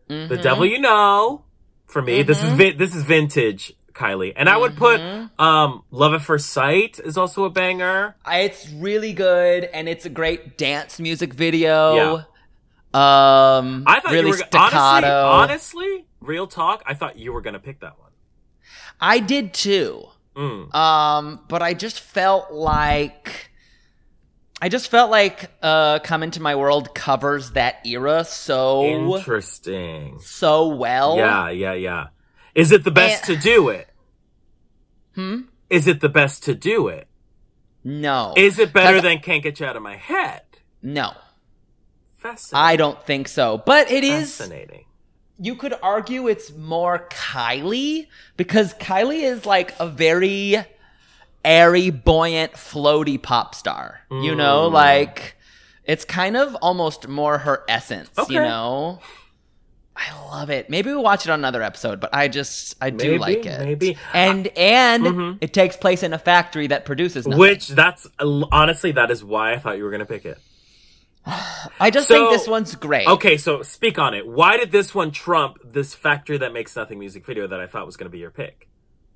The 0.08 0.15
Mhm. 0.38 0.41
devil 0.41 0.65
you 0.65 0.80
know. 0.80 1.43
For 1.88 2.02
me, 2.02 2.23
this 2.23 2.41
is 2.41 2.49
vi- 2.54 2.71
this 2.73 2.95
is 2.95 3.04
vintage 3.04 3.73
Kylie. 3.93 4.32
And 4.36 4.47
I 4.47 4.56
would 4.58 4.78
put 4.78 4.99
Mm-hmm. 5.02 5.41
um 5.41 5.84
Love 5.91 6.13
at 6.13 6.21
First 6.21 6.52
Sight 6.52 6.99
is 7.04 7.17
also 7.17 7.43
a 7.43 7.49
banger. 7.49 8.15
It's 8.28 8.69
really 8.69 9.13
good, 9.13 9.65
and 9.65 9.89
it's 9.89 10.06
a 10.06 10.10
great 10.10 10.58
dance 10.58 10.99
music 10.99 11.34
video. 11.34 11.95
Yeah. 11.95 12.23
Um, 12.91 13.84
I 13.86 13.99
thought 13.99 14.12
really 14.13 14.25
you 14.25 14.30
were 14.32 14.38
staccato. 14.38 15.08
honestly, 15.08 15.84
honestly, 15.86 16.06
real 16.21 16.47
talk, 16.47 16.82
I 16.88 16.93
thought 16.95 17.17
you 17.19 17.34
were 17.34 17.41
going 17.41 17.54
to 17.54 17.60
pick 17.60 17.82
that 17.82 17.99
one. 17.99 18.10
I 18.99 19.19
did 19.19 19.54
too. 19.54 20.06
Mm. 20.39 20.73
Um, 20.73 21.41
but 21.49 21.62
I 21.62 21.73
just 21.73 21.99
felt 21.99 22.52
like 22.54 23.52
I 24.62 24.69
just 24.69 24.89
felt 24.89 25.12
like 25.12 25.52
uh 25.62 25.99
Come 25.99 26.23
Into 26.23 26.41
My 26.41 26.56
World 26.56 26.95
covers 26.95 27.52
that 27.52 27.86
era 27.86 28.23
so 28.23 28.86
Interesting. 28.86 30.19
so 30.21 30.67
well. 30.67 31.17
Yeah, 31.17 31.49
yeah, 31.49 31.73
yeah. 31.73 32.08
Is 32.56 32.71
it 32.71 32.84
the 32.86 32.91
best 32.91 33.28
And- 33.30 33.38
to 33.41 33.43
do 33.43 33.67
it? 33.69 33.89
Hmm? 35.15 35.41
Is 35.69 35.88
it 35.88 35.99
the 35.99 36.10
best 36.10 36.43
to 36.43 36.56
do 36.56 36.88
it? 36.88 37.08
No. 37.84 38.34
Is 38.38 38.60
it 38.60 38.71
better 38.73 39.02
than 39.02 39.19
Can't 39.19 39.43
Get 39.43 39.60
You 39.60 39.65
Out 39.65 39.75
of 39.75 39.84
My 39.84 39.97
Head? 39.97 40.41
No. 40.82 41.12
Fascinating. 42.17 42.65
I 42.65 42.75
don't 42.75 43.02
think 43.06 43.28
so. 43.28 43.62
But 43.65 43.91
it 43.91 44.04
is 44.04 44.36
Fascinating. 44.38 44.86
You 45.39 45.56
could 45.56 45.73
argue 45.82 46.28
it's 46.28 46.52
more 46.56 47.08
Kylie 47.10 48.08
because 48.38 48.73
Kylie 48.75 49.23
is 49.23 49.45
like 49.45 49.73
a 49.80 49.88
very 49.88 50.58
airy, 51.45 51.89
buoyant, 51.89 52.54
floaty 52.54 53.21
pop 53.21 53.56
star. 53.56 54.02
You 54.12 54.36
know, 54.36 54.69
Mm. 54.69 54.73
like 54.73 55.36
it's 55.86 56.04
kind 56.06 56.36
of 56.38 56.56
almost 56.56 57.08
more 57.08 57.38
her 57.39 57.63
essence, 57.69 58.10
Okay. 58.17 58.34
you 58.36 58.39
know? 58.41 58.99
I 59.95 60.13
love 60.32 60.49
it. 60.49 60.69
Maybe 60.69 60.89
we'll 60.91 61.04
watch 61.04 61.25
it 61.25 61.30
on 61.30 61.39
another 61.39 61.62
episode, 61.62 61.99
but 61.99 62.13
I 62.15 62.30
just 62.30 62.75
I 62.80 62.89
do 62.89 63.17
like 63.17 63.45
it. 63.45 63.60
maybe. 63.60 63.97
And 64.13 64.47
and 64.56 65.04
Mhm. 65.06 65.38
it 65.41 65.54
takes 65.54 65.75
place 65.75 66.04
in 66.04 66.13
a 66.13 66.17
factory 66.19 66.67
that 66.67 66.86
produces 66.86 67.28
nothing. 67.28 67.39
Which 67.39 67.67
that's 67.69 68.08
honestly 68.19 68.91
that 68.93 69.12
is 69.12 69.23
why 69.25 69.52
I 69.54 69.58
thought 69.58 69.78
you 69.78 69.84
were 69.84 69.91
gonna 69.91 70.06
pick 70.06 70.25
it. 70.25 70.38
I 71.80 71.89
just 71.92 72.08
So- 72.08 72.15
think 72.15 72.38
this 72.39 72.48
one's 72.48 72.76
great. 72.76 73.08
Okay, 73.08 73.38
so 73.38 73.62
speak 73.63 73.98
on 74.00 74.13
it. 74.13 74.28
Why 74.28 74.58
did 74.58 74.72
this 74.72 74.94
one 74.96 75.12
trump 75.12 75.58
this 75.63 75.94
factory 75.96 76.38
that 76.38 76.54
makes 76.54 76.76
nothing 76.76 77.00
music 77.00 77.26
video 77.26 77.48
that 77.48 77.60
I 77.60 77.68
thought 77.68 77.86
was 77.86 77.98
gonna 77.98 78.10
be 78.10 78.20
your 78.20 78.32
pick? 78.32 78.68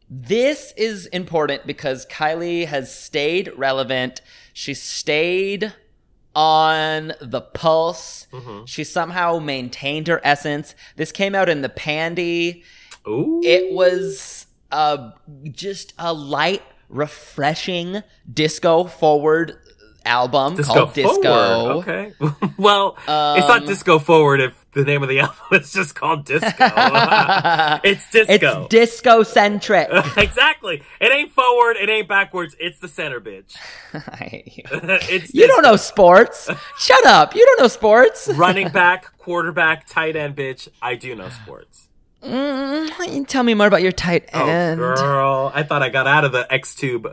This 0.09 0.73
is 0.77 1.07
important 1.07 1.65
because 1.65 2.05
Kylie 2.05 2.67
has 2.67 2.93
stayed 2.93 3.51
relevant. 3.55 4.21
She 4.53 4.73
stayed 4.73 5.73
on 6.35 7.13
the 7.21 7.41
pulse. 7.41 8.27
Mm-hmm. 8.31 8.65
She 8.65 8.83
somehow 8.83 9.39
maintained 9.39 10.07
her 10.07 10.19
essence. 10.23 10.75
This 10.95 11.11
came 11.11 11.35
out 11.35 11.49
in 11.49 11.61
the 11.61 11.69
Pandy. 11.69 12.63
Ooh, 13.07 13.41
It 13.43 13.73
was 13.73 14.45
uh, 14.71 15.11
just 15.51 15.93
a 15.97 16.13
light, 16.13 16.61
refreshing 16.89 18.01
disco 18.31 18.83
forward 18.85 19.57
album 20.05 20.55
disco 20.55 20.73
called 20.73 20.93
Disco. 20.93 21.21
forward. 21.21 21.73
Okay, 21.87 22.13
well, 22.57 22.95
it's 22.99 23.47
not 23.47 23.61
Um, 23.61 23.65
disco 23.65 23.99
forward 23.99 24.41
if 24.41 24.65
the 24.73 24.83
name 24.83 25.03
of 25.03 25.09
the 25.09 25.19
album 25.21 25.35
is 25.51 25.71
just 25.71 25.95
called 25.95 26.25
disco. 26.25 26.47
it's 27.83 28.09
disco. 28.09 28.63
It's 28.63 28.67
disco 28.69 29.23
centric. 29.23 29.87
exactly. 30.17 30.81
It 30.99 31.11
ain't 31.11 31.31
forward. 31.31 31.77
It 31.77 31.89
ain't 31.89 32.07
backwards. 32.07 32.55
It's 32.59 32.79
the 32.79 32.87
center, 32.87 33.21
bitch. 33.21 33.55
you 33.93 34.63
it's 34.71 35.31
don't 35.31 35.61
know 35.63 35.75
sports. 35.75 36.49
Shut 36.79 37.05
up. 37.05 37.35
You 37.35 37.45
don't 37.45 37.59
know 37.61 37.67
sports. 37.67 38.27
running 38.35 38.69
back, 38.69 39.17
quarterback, 39.17 39.87
tight 39.87 40.15
end, 40.15 40.35
bitch. 40.35 40.67
I 40.81 40.95
do 40.95 41.15
know 41.15 41.29
sports. 41.29 41.87
Mm, 42.23 43.27
tell 43.27 43.43
me 43.43 43.53
more 43.53 43.67
about 43.67 43.81
your 43.81 43.91
tight 43.91 44.29
Oh, 44.33 44.47
end. 44.47 44.79
girl. 44.79 45.51
I 45.53 45.63
thought 45.63 45.83
I 45.83 45.89
got 45.89 46.07
out 46.07 46.23
of 46.23 46.31
the 46.31 46.51
X 46.51 46.73
Tube 46.73 47.07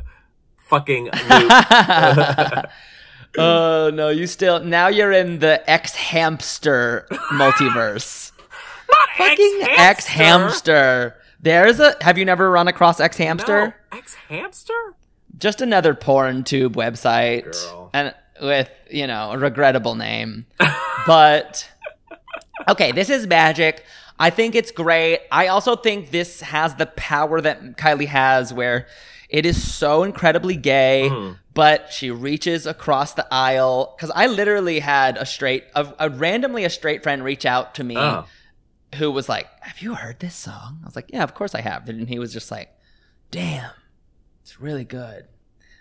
fucking 0.71 1.05
loop. 1.29 2.71
oh 3.39 3.91
no, 3.93 4.09
you 4.09 4.27
still 4.27 4.61
now 4.61 4.89
you're 4.89 5.13
in 5.13 5.41
the 5.41 5.69
X 5.71 5.95
hamster 5.95 7.07
multiverse. 7.33 8.33
Fucking 9.17 9.59
X 9.63 10.07
hamster. 10.07 11.17
There's 11.41 11.79
a. 11.79 11.95
Have 12.01 12.19
you 12.19 12.25
never 12.25 12.51
run 12.51 12.67
across 12.69 12.99
X 13.01 13.17
hamster? 13.19 13.75
X 13.93 14.15
hamster? 14.29 14.95
Just 15.39 15.61
another 15.61 15.95
porn 15.95 16.43
tube 16.45 16.75
website, 16.75 17.45
Girl. 17.53 17.91
and 17.93 18.15
with 18.41 18.71
you 18.91 19.07
know 19.07 19.33
a 19.33 19.39
regrettable 19.39 19.95
name. 19.95 20.47
but 21.07 21.69
okay, 22.69 22.93
this 22.93 23.11
is 23.11 23.27
magic. 23.27 23.85
I 24.19 24.31
think 24.31 24.55
it's 24.55 24.71
great. 24.71 25.21
I 25.33 25.47
also 25.47 25.77
think 25.77 26.11
this 26.11 26.41
has 26.41 26.75
the 26.75 26.87
power 26.87 27.41
that 27.41 27.77
Kylie 27.79 28.07
has, 28.07 28.53
where 28.53 28.87
it 29.31 29.47
is 29.47 29.62
so 29.62 30.03
incredibly 30.03 30.57
gay, 30.57 31.09
Mm-hmm. 31.11 31.35
but 31.55 31.93
she 31.93 32.11
reaches 32.11 32.66
across 32.66 33.14
the 33.14 33.27
aisle. 33.31 33.95
Because 33.97 34.11
I 34.14 34.27
literally 34.27 34.81
had 34.81 35.16
a 35.16 35.25
straight, 35.27 35.64
a, 35.75 35.87
a 35.99 36.11
randomly 36.11 36.64
a 36.64 36.71
straight 36.71 37.03
friend 37.03 37.23
reach 37.25 37.47
out 37.47 37.75
to 37.77 37.85
me 37.85 37.97
Oh. 37.97 38.27
who 38.97 39.11
was 39.11 39.29
like, 39.29 39.47
"Have 39.61 39.81
you 39.81 39.95
heard 39.95 40.19
this 40.21 40.35
song?" 40.35 40.81
I 40.83 40.87
was 40.87 40.97
like, 40.97 41.11
"Yeah, 41.12 41.23
of 41.23 41.35
course 41.35 41.55
I 41.55 41.61
have." 41.61 41.88
And 41.88 42.09
he 42.09 42.19
was 42.19 42.33
just 42.33 42.51
like, 42.51 42.69
"Damn, 43.31 43.71
it's 44.43 44.61
really 44.61 44.85
good." 44.85 45.27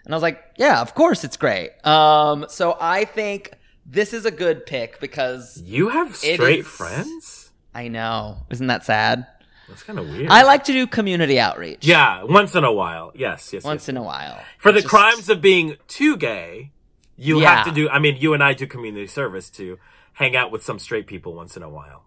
And 0.05 0.13
I 0.13 0.15
was 0.15 0.23
like, 0.23 0.41
"Yeah, 0.57 0.81
of 0.81 0.93
course 0.95 1.23
it's 1.23 1.37
great." 1.37 1.71
Um, 1.85 2.45
so 2.49 2.77
I 2.79 3.05
think 3.05 3.51
this 3.85 4.13
is 4.13 4.25
a 4.25 4.31
good 4.31 4.65
pick 4.65 4.99
because 4.99 5.59
You 5.63 5.89
have 5.89 6.15
straight 6.15 6.65
friends? 6.65 7.51
I 7.73 7.87
know, 7.87 8.37
isn't 8.49 8.67
that 8.67 8.85
sad? 8.85 9.25
That's 9.69 9.83
kind 9.83 9.99
of 9.99 10.09
weird. 10.09 10.29
I 10.29 10.43
like 10.43 10.63
to 10.65 10.71
do 10.73 10.87
community 10.87 11.39
outreach. 11.39 11.85
Yeah, 11.85 12.23
once 12.23 12.55
in 12.55 12.63
a 12.63 12.71
while. 12.73 13.11
Yes, 13.15 13.53
yes. 13.53 13.63
once 13.63 13.83
yes. 13.83 13.89
in 13.89 13.97
a 13.97 14.03
while. 14.03 14.39
For 14.57 14.71
the 14.71 14.79
Just- 14.81 14.89
crimes 14.89 15.29
of 15.29 15.41
being 15.41 15.77
too 15.87 16.17
gay, 16.17 16.71
you 17.15 17.39
Yeah. 17.41 17.55
have 17.57 17.65
to 17.67 17.71
do. 17.71 17.89
I 17.89 17.99
mean, 17.99 18.17
you 18.17 18.33
and 18.33 18.43
I 18.43 18.53
do 18.53 18.65
community 18.67 19.07
service 19.07 19.49
to 19.51 19.77
hang 20.13 20.35
out 20.35 20.51
with 20.51 20.63
some 20.63 20.79
straight 20.79 21.07
people 21.07 21.33
once 21.33 21.55
in 21.55 21.63
a 21.63 21.69
while. 21.69 22.05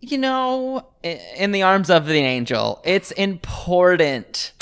you 0.00 0.18
know, 0.18 0.86
in 1.02 1.52
the 1.52 1.62
arms 1.62 1.88
of 1.90 2.06
the 2.06 2.18
angel, 2.18 2.80
it's 2.84 3.10
important 3.12 4.52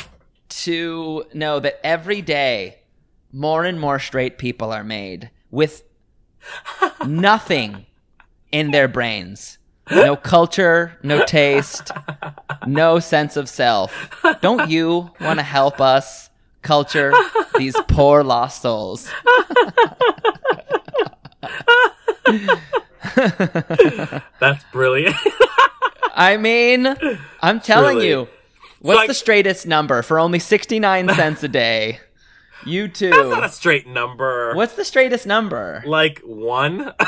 to 0.49 1.25
know 1.35 1.59
that 1.59 1.81
every 1.85 2.23
day 2.23 2.79
more 3.33 3.65
and 3.65 3.79
more 3.81 3.99
straight 3.99 4.39
people 4.39 4.73
are 4.73 4.85
made 4.85 5.29
with 5.51 5.83
nothing 7.07 7.85
in 8.53 8.71
their 8.71 8.89
brains. 8.89 9.59
No 9.91 10.17
culture, 10.17 10.99
no 11.03 11.25
taste, 11.25 11.91
no 12.67 12.99
sense 12.99 13.37
of 13.37 13.49
self. 13.49 14.11
Don't 14.41 14.71
you 14.71 15.11
want 15.21 15.39
to 15.39 15.43
help 15.45 15.81
us 15.81 16.31
culture 16.63 17.13
these 17.59 17.77
poor 17.89 18.23
lost 18.25 18.63
souls? 18.63 19.11
That's 24.41 24.65
brilliant. 24.73 25.17
I 26.15 26.37
mean, 26.39 26.87
I'm 27.43 27.61
telling 27.61 27.97
Truly. 27.97 28.09
you. 28.09 28.29
What's 28.81 29.07
the 29.07 29.15
straightest 29.15 29.67
number 29.67 30.03
for 30.03 30.19
only 30.19 30.39
69 30.39 31.09
cents 31.11 31.43
a 31.43 31.49
day? 31.49 32.01
You 32.67 32.89
too. 32.89 33.11
That's 33.11 33.29
not 33.29 33.45
a 33.45 33.49
straight 33.49 33.87
number. 33.87 34.55
What's 34.55 34.75
the 34.75 34.85
straightest 34.85 35.27
number? 35.27 35.83
Like 35.87 36.21
one? 36.25 36.93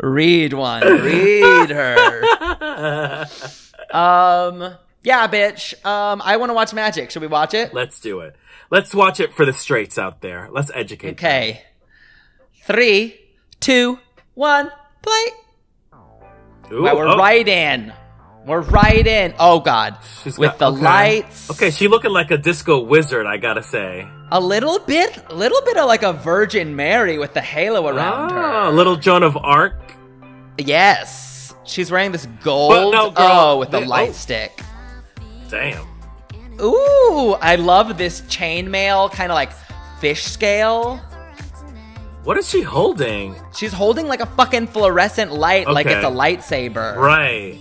Read 0.00 0.52
one. 0.54 0.82
Read 1.02 1.70
her. 1.70 3.26
Um, 3.92 4.76
yeah, 5.02 5.26
bitch. 5.26 5.84
Um, 5.84 6.22
I 6.24 6.36
want 6.36 6.50
to 6.50 6.54
watch 6.54 6.72
Magic. 6.72 7.10
Should 7.10 7.22
we 7.22 7.26
watch 7.28 7.54
it? 7.54 7.74
Let's 7.74 7.98
do 7.98 8.20
it. 8.20 8.36
Let's 8.70 8.94
watch 8.94 9.18
it 9.18 9.32
for 9.34 9.44
the 9.44 9.52
straights 9.52 9.98
out 9.98 10.20
there. 10.20 10.48
Let's 10.52 10.70
educate. 10.72 11.16
them. 11.16 11.26
Okay. 11.28 11.62
Three, 12.62 13.18
two, 13.58 13.98
one, 14.34 14.70
play. 15.02 15.24
Ooh, 16.72 16.84
Wow, 16.84 16.94
we're 16.96 17.08
oh, 17.08 17.16
right 17.16 17.48
in. 17.48 17.92
We're 18.46 18.60
right 18.60 19.04
in. 19.04 19.34
Oh 19.40 19.58
God, 19.58 19.98
she's 20.22 20.38
with 20.38 20.50
got- 20.50 20.58
the 20.60 20.70
okay. 20.72 20.82
lights. 20.84 21.50
Okay, 21.50 21.70
she 21.72 21.88
looking 21.88 22.12
like 22.12 22.30
a 22.30 22.38
disco 22.38 22.78
wizard. 22.80 23.26
I 23.26 23.38
gotta 23.38 23.62
say. 23.64 24.06
A 24.30 24.40
little 24.40 24.78
bit, 24.78 25.32
little 25.32 25.60
bit 25.62 25.76
of 25.78 25.86
like 25.88 26.04
a 26.04 26.12
Virgin 26.12 26.76
Mary 26.76 27.18
with 27.18 27.34
the 27.34 27.40
halo 27.40 27.88
around 27.88 28.30
Ah, 28.30 28.66
her. 28.66 28.70
little 28.72 28.94
Joan 28.94 29.24
of 29.24 29.36
Arc. 29.36 29.89
Yes, 30.60 31.54
she's 31.64 31.90
wearing 31.90 32.12
this 32.12 32.26
gold. 32.42 32.92
No, 32.92 33.10
girl, 33.10 33.26
oh, 33.30 33.58
with 33.58 33.70
the 33.70 33.80
light 33.80 34.10
oh. 34.10 34.12
stick. 34.12 34.60
Damn. 35.48 35.86
Ooh, 36.60 37.32
I 37.40 37.56
love 37.56 37.96
this 37.96 38.20
chainmail 38.22 39.12
kind 39.12 39.32
of 39.32 39.34
like 39.34 39.52
fish 40.00 40.24
scale. 40.24 40.98
What 42.22 42.36
is 42.36 42.48
she 42.48 42.60
holding? 42.60 43.34
She's 43.56 43.72
holding 43.72 44.06
like 44.06 44.20
a 44.20 44.26
fucking 44.26 44.66
fluorescent 44.68 45.32
light, 45.32 45.68
like 45.68 45.86
it's 45.86 46.04
a 46.04 46.10
lightsaber. 46.10 46.94
Right. 46.96 47.58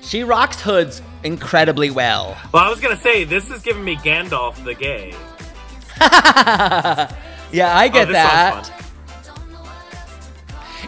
She 0.00 0.22
rocks 0.22 0.60
hoods 0.60 1.02
incredibly 1.24 1.90
well. 1.90 2.36
Well, 2.52 2.64
I 2.64 2.68
was 2.70 2.80
gonna 2.80 2.96
say 2.96 3.24
this 3.24 3.50
is 3.50 3.62
giving 3.62 3.84
me 3.84 3.96
Gandalf 3.96 4.62
the 4.64 4.74
gay. 4.74 5.14
Yeah, 7.52 7.76
I 7.76 7.86
Oh, 7.86 7.90
get 7.90 8.08
this 8.08 8.14
that. 8.14 8.70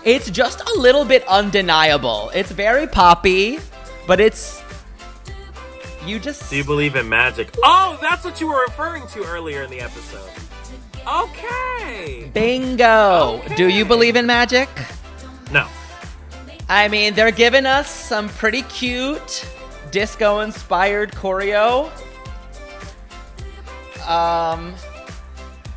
It's 0.04 0.30
just 0.30 0.60
a 0.68 0.78
little 0.78 1.04
bit 1.04 1.26
undeniable. 1.28 2.30
It's 2.34 2.50
very 2.50 2.86
poppy, 2.86 3.58
but 4.06 4.20
it's 4.20 4.62
you 6.04 6.18
just 6.18 6.50
Do 6.50 6.56
you 6.56 6.64
believe 6.64 6.96
in 6.96 7.08
magic? 7.08 7.48
Oh, 7.62 7.98
that's 8.02 8.24
what 8.24 8.38
you 8.40 8.48
were 8.48 8.60
referring 8.68 9.06
to 9.08 9.24
earlier 9.24 9.62
in 9.62 9.70
the 9.70 9.80
episode. 9.80 10.28
Okay. 11.06 12.30
bingo. 12.34 13.42
Do 13.56 13.68
you 13.68 13.84
believe 13.84 14.16
in 14.16 14.26
magic? 14.26 14.68
No. 15.50 15.66
I 16.68 16.88
mean, 16.88 17.14
they're 17.14 17.30
giving 17.30 17.64
us 17.66 17.88
some 17.90 18.28
pretty 18.28 18.62
cute 18.62 19.46
disco 19.90 20.40
inspired 20.40 21.12
choreo. 21.12 21.90
Um 24.06 24.74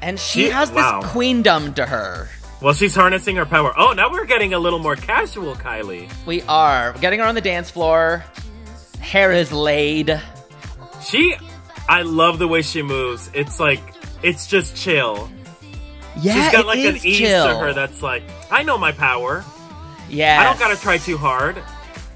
and 0.01 0.19
she, 0.19 0.43
She- 0.45 0.49
has 0.49 0.69
this 0.71 0.85
queendom 1.05 1.73
to 1.75 1.85
her. 1.85 2.29
Well, 2.61 2.73
she's 2.73 2.95
harnessing 2.95 3.35
her 3.35 3.45
power. 3.45 3.71
Oh, 3.77 3.93
now 3.93 4.11
we're 4.11 4.25
getting 4.25 4.53
a 4.53 4.59
little 4.59 4.79
more 4.79 4.95
casual, 4.95 5.55
Kylie. 5.55 6.11
We 6.25 6.41
are 6.43 6.91
We're 6.93 7.01
getting 7.01 7.19
her 7.19 7.25
on 7.25 7.35
the 7.35 7.41
dance 7.41 7.69
floor. 7.69 8.23
Hair 8.99 9.31
is 9.33 9.51
laid. 9.51 10.19
She, 11.03 11.35
I 11.87 12.01
love 12.01 12.39
the 12.39 12.47
way 12.47 12.63
she 12.63 12.81
moves. 12.81 13.29
It's 13.33 13.59
like, 13.59 13.79
it's 14.23 14.47
just 14.47 14.75
chill. 14.75 15.29
Yeah, 16.19 16.33
She's 16.33 16.51
got 16.51 16.65
like 16.65 16.79
an 16.79 16.95
ease 16.95 17.19
chill. 17.19 17.47
to 17.47 17.59
her 17.59 17.73
that's 17.73 18.01
like, 18.01 18.23
I 18.49 18.63
know 18.63 18.77
my 18.77 18.91
power. 18.91 19.45
Yeah. 20.09 20.39
I 20.41 20.43
don't 20.45 20.57
gotta 20.57 20.75
try 20.81 20.97
too 20.97 21.17
hard. 21.17 21.61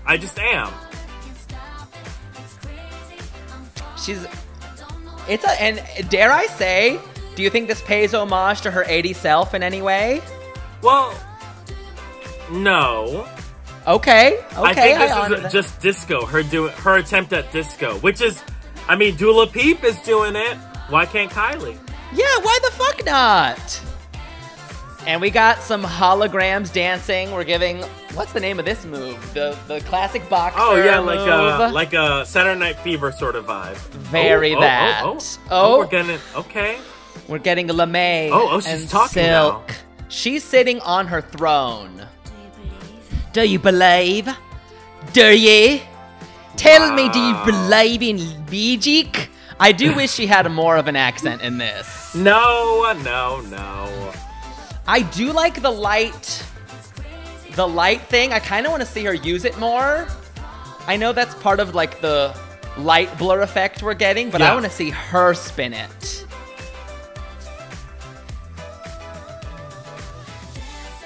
I 0.06 0.17
just 0.17 0.39
am. 0.39 0.73
She's. 3.97 4.25
It's 5.30 5.43
a. 5.43 5.62
And 5.62 6.10
dare 6.10 6.32
I 6.32 6.47
say, 6.47 6.99
do 7.36 7.44
you 7.44 7.50
think 7.50 7.67
this 7.67 7.82
pays 7.82 8.13
homage 8.13 8.62
to 8.62 8.72
her 8.72 8.84
80 8.88 9.13
self 9.13 9.54
in 9.54 9.63
any 9.63 9.82
way? 9.82 10.22
Well, 10.82 11.13
no. 12.52 13.28
Okay. 13.88 14.38
Okay. 14.38 14.44
I 14.58 14.74
think 14.74 15.00
this 15.00 15.12
honor 15.12 15.36
is 15.36 15.41
that. 15.44 15.52
just 15.52 15.82
disco. 15.82 16.26
Her 16.26 16.44
do 16.44 16.67
her 16.67 16.98
attempt 16.98 17.34
at 17.34 17.52
disco, 17.52 17.98
which 18.00 18.22
is, 18.22 18.44
I 18.88 18.96
mean, 18.96 19.15
Dula 19.15 19.48
Peep 19.48 19.84
is 19.84 20.00
doing 20.02 20.36
it. 20.36 20.58
Why 20.89 21.06
can't 21.06 21.32
Kylie? 21.32 21.78
Yeah, 22.13 22.38
why 22.41 22.60
the 22.63 22.72
fuck 22.72 23.06
not? 23.06 23.82
And 25.08 25.20
we 25.20 25.32
got 25.32 25.63
some 25.63 25.84
holograms 25.84 26.72
dancing. 26.72 27.32
We're 27.32 27.44
giving. 27.44 27.82
What's 28.13 28.34
the 28.34 28.39
name 28.39 28.60
of 28.60 28.65
this 28.65 28.86
move? 28.86 29.34
The 29.34 29.58
the 29.67 29.80
classic 29.82 30.28
boxer. 30.30 30.60
Oh 30.62 30.76
yeah, 30.76 31.00
like 31.00 31.20
uh, 31.20 31.70
a 31.70 31.72
like 31.72 31.94
a 31.94 32.24
Saturday 32.26 32.60
Night 32.60 32.78
Fever 32.80 33.12
sort 33.12 33.36
of 33.36 33.48
vibe. 33.48 33.78
Very 33.78 34.52
oh, 34.52 34.56
oh, 34.56 34.58
oh 34.58 34.62
that. 34.62 35.02
Oh, 35.04 35.10
oh, 35.10 35.20
oh. 35.20 35.76
Oh. 35.76 35.78
we're 35.80 35.88
gonna 35.88 36.20
Okay. 36.36 36.78
We're 37.32 37.39
getting 37.39 37.70
LeMay. 37.70 38.30
Oh, 38.30 38.50
oh, 38.52 38.60
she's 38.60 38.82
and 38.82 38.89
talking 38.89 39.24
Silk. 39.24 39.67
now. 39.70 39.76
She's 40.10 40.44
sitting 40.44 40.82
on 40.82 41.08
her 41.08 41.22
throne. 41.22 42.06
Do 43.32 43.48
you 43.48 43.58
believe? 43.58 44.28
Do 45.13 45.34
you? 45.34 45.80
Tell 46.58 46.94
me, 46.94 47.08
do 47.08 47.20
you 47.20 47.38
believe 47.46 48.02
in 48.02 48.17
magic? 48.52 49.30
I 49.62 49.72
do 49.72 49.96
wish 50.00 50.12
she 50.12 50.28
had 50.28 50.52
more 50.52 50.76
of 50.76 50.89
an 50.89 50.98
accent 50.98 51.41
in 51.41 51.58
this. 51.58 52.13
No, 52.13 52.91
no, 53.02 53.39
no. 53.50 54.12
I 54.86 55.04
do 55.04 55.32
like 55.32 55.62
the 55.62 55.72
light, 55.72 56.44
the 57.56 57.65
light 57.65 58.02
thing. 58.02 58.34
I 58.34 58.39
kind 58.39 58.65
of 58.65 58.74
want 58.74 58.84
to 58.84 58.89
see 58.89 59.06
her 59.06 59.13
use 59.13 59.46
it 59.46 59.58
more. 59.58 60.06
I 60.86 60.98
know 60.98 61.13
that's 61.13 61.36
part 61.36 61.62
of 61.62 61.76
like 61.76 62.02
the 62.02 62.38
light 62.78 63.17
blur 63.17 63.39
effect 63.39 63.82
we're 63.82 63.94
getting, 63.94 64.32
but 64.32 64.41
I 64.41 64.54
want 64.54 64.65
to 64.65 64.72
see 64.72 64.89
her 64.89 65.34
spin 65.34 65.72
it. 65.72 66.26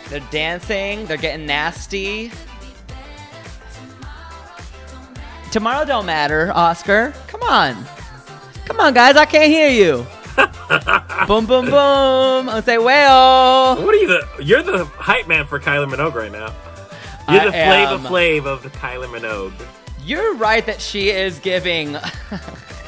They're 0.09 0.19
dancing, 0.31 1.05
they're 1.05 1.17
getting 1.17 1.45
nasty. 1.45 2.31
Tomorrow 5.51 5.85
don't 5.85 6.05
matter, 6.05 6.51
Oscar. 6.53 7.13
Come 7.27 7.41
on. 7.43 7.85
Come 8.65 8.79
on, 8.79 8.93
guys, 8.93 9.15
I 9.15 9.25
can't 9.25 9.51
hear 9.51 9.69
you. 9.69 10.05
boom, 11.27 11.45
boom, 11.45 11.65
boom. 11.65 12.49
I 12.49 12.61
say, 12.65 12.77
well. 12.77 13.81
What 13.81 13.95
are 13.95 13.97
you 13.97 14.07
the? 14.07 14.43
You're 14.43 14.63
the 14.63 14.85
hype 14.85 15.27
man 15.27 15.45
for 15.45 15.59
Kylie 15.59 15.89
Minogue 15.89 16.13
right 16.13 16.31
now. 16.31 16.53
You're 17.29 17.41
I 17.41 17.49
the 17.49 17.55
am. 17.55 18.01
Flav 18.01 18.45
of 18.45 18.63
the 18.63 18.69
Minogue. 18.69 19.53
You're 20.03 20.35
right 20.35 20.65
that 20.65 20.81
she 20.81 21.09
is 21.09 21.39
giving 21.39 21.97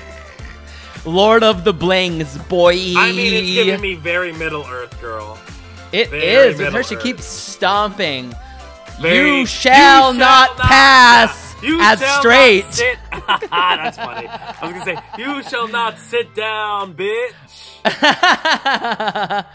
Lord 1.05 1.41
of 1.41 1.63
the 1.63 1.73
Blings, 1.73 2.37
boy. 2.43 2.73
I 2.95 3.11
mean, 3.11 3.33
it's 3.33 3.53
giving 3.53 3.81
me 3.81 3.95
very 3.95 4.33
Middle 4.33 4.65
Earth 4.67 4.99
girl. 5.01 5.39
It 5.91 6.09
very 6.09 6.23
is. 6.23 6.59
With 6.59 6.73
her, 6.73 6.83
she 6.83 6.95
keeps 6.97 7.23
stomping. 7.25 8.33
Very- 8.99 9.39
you 9.39 9.45
shall 9.45 10.11
not 10.13 10.57
pass 10.57 11.55
You 11.61 11.79
as 11.81 11.99
shall 11.99 12.07
not 12.09 12.19
straight. 12.21 12.65
sit- 12.73 12.97
That's 13.11 13.97
funny. 13.97 14.27
I 14.27 14.57
was 14.61 14.71
gonna 14.73 14.85
say, 14.85 14.97
you 15.17 15.43
shall 15.43 15.67
not 15.67 15.97
sit 15.99 16.33
down, 16.35 16.95
bitch. 16.95 17.33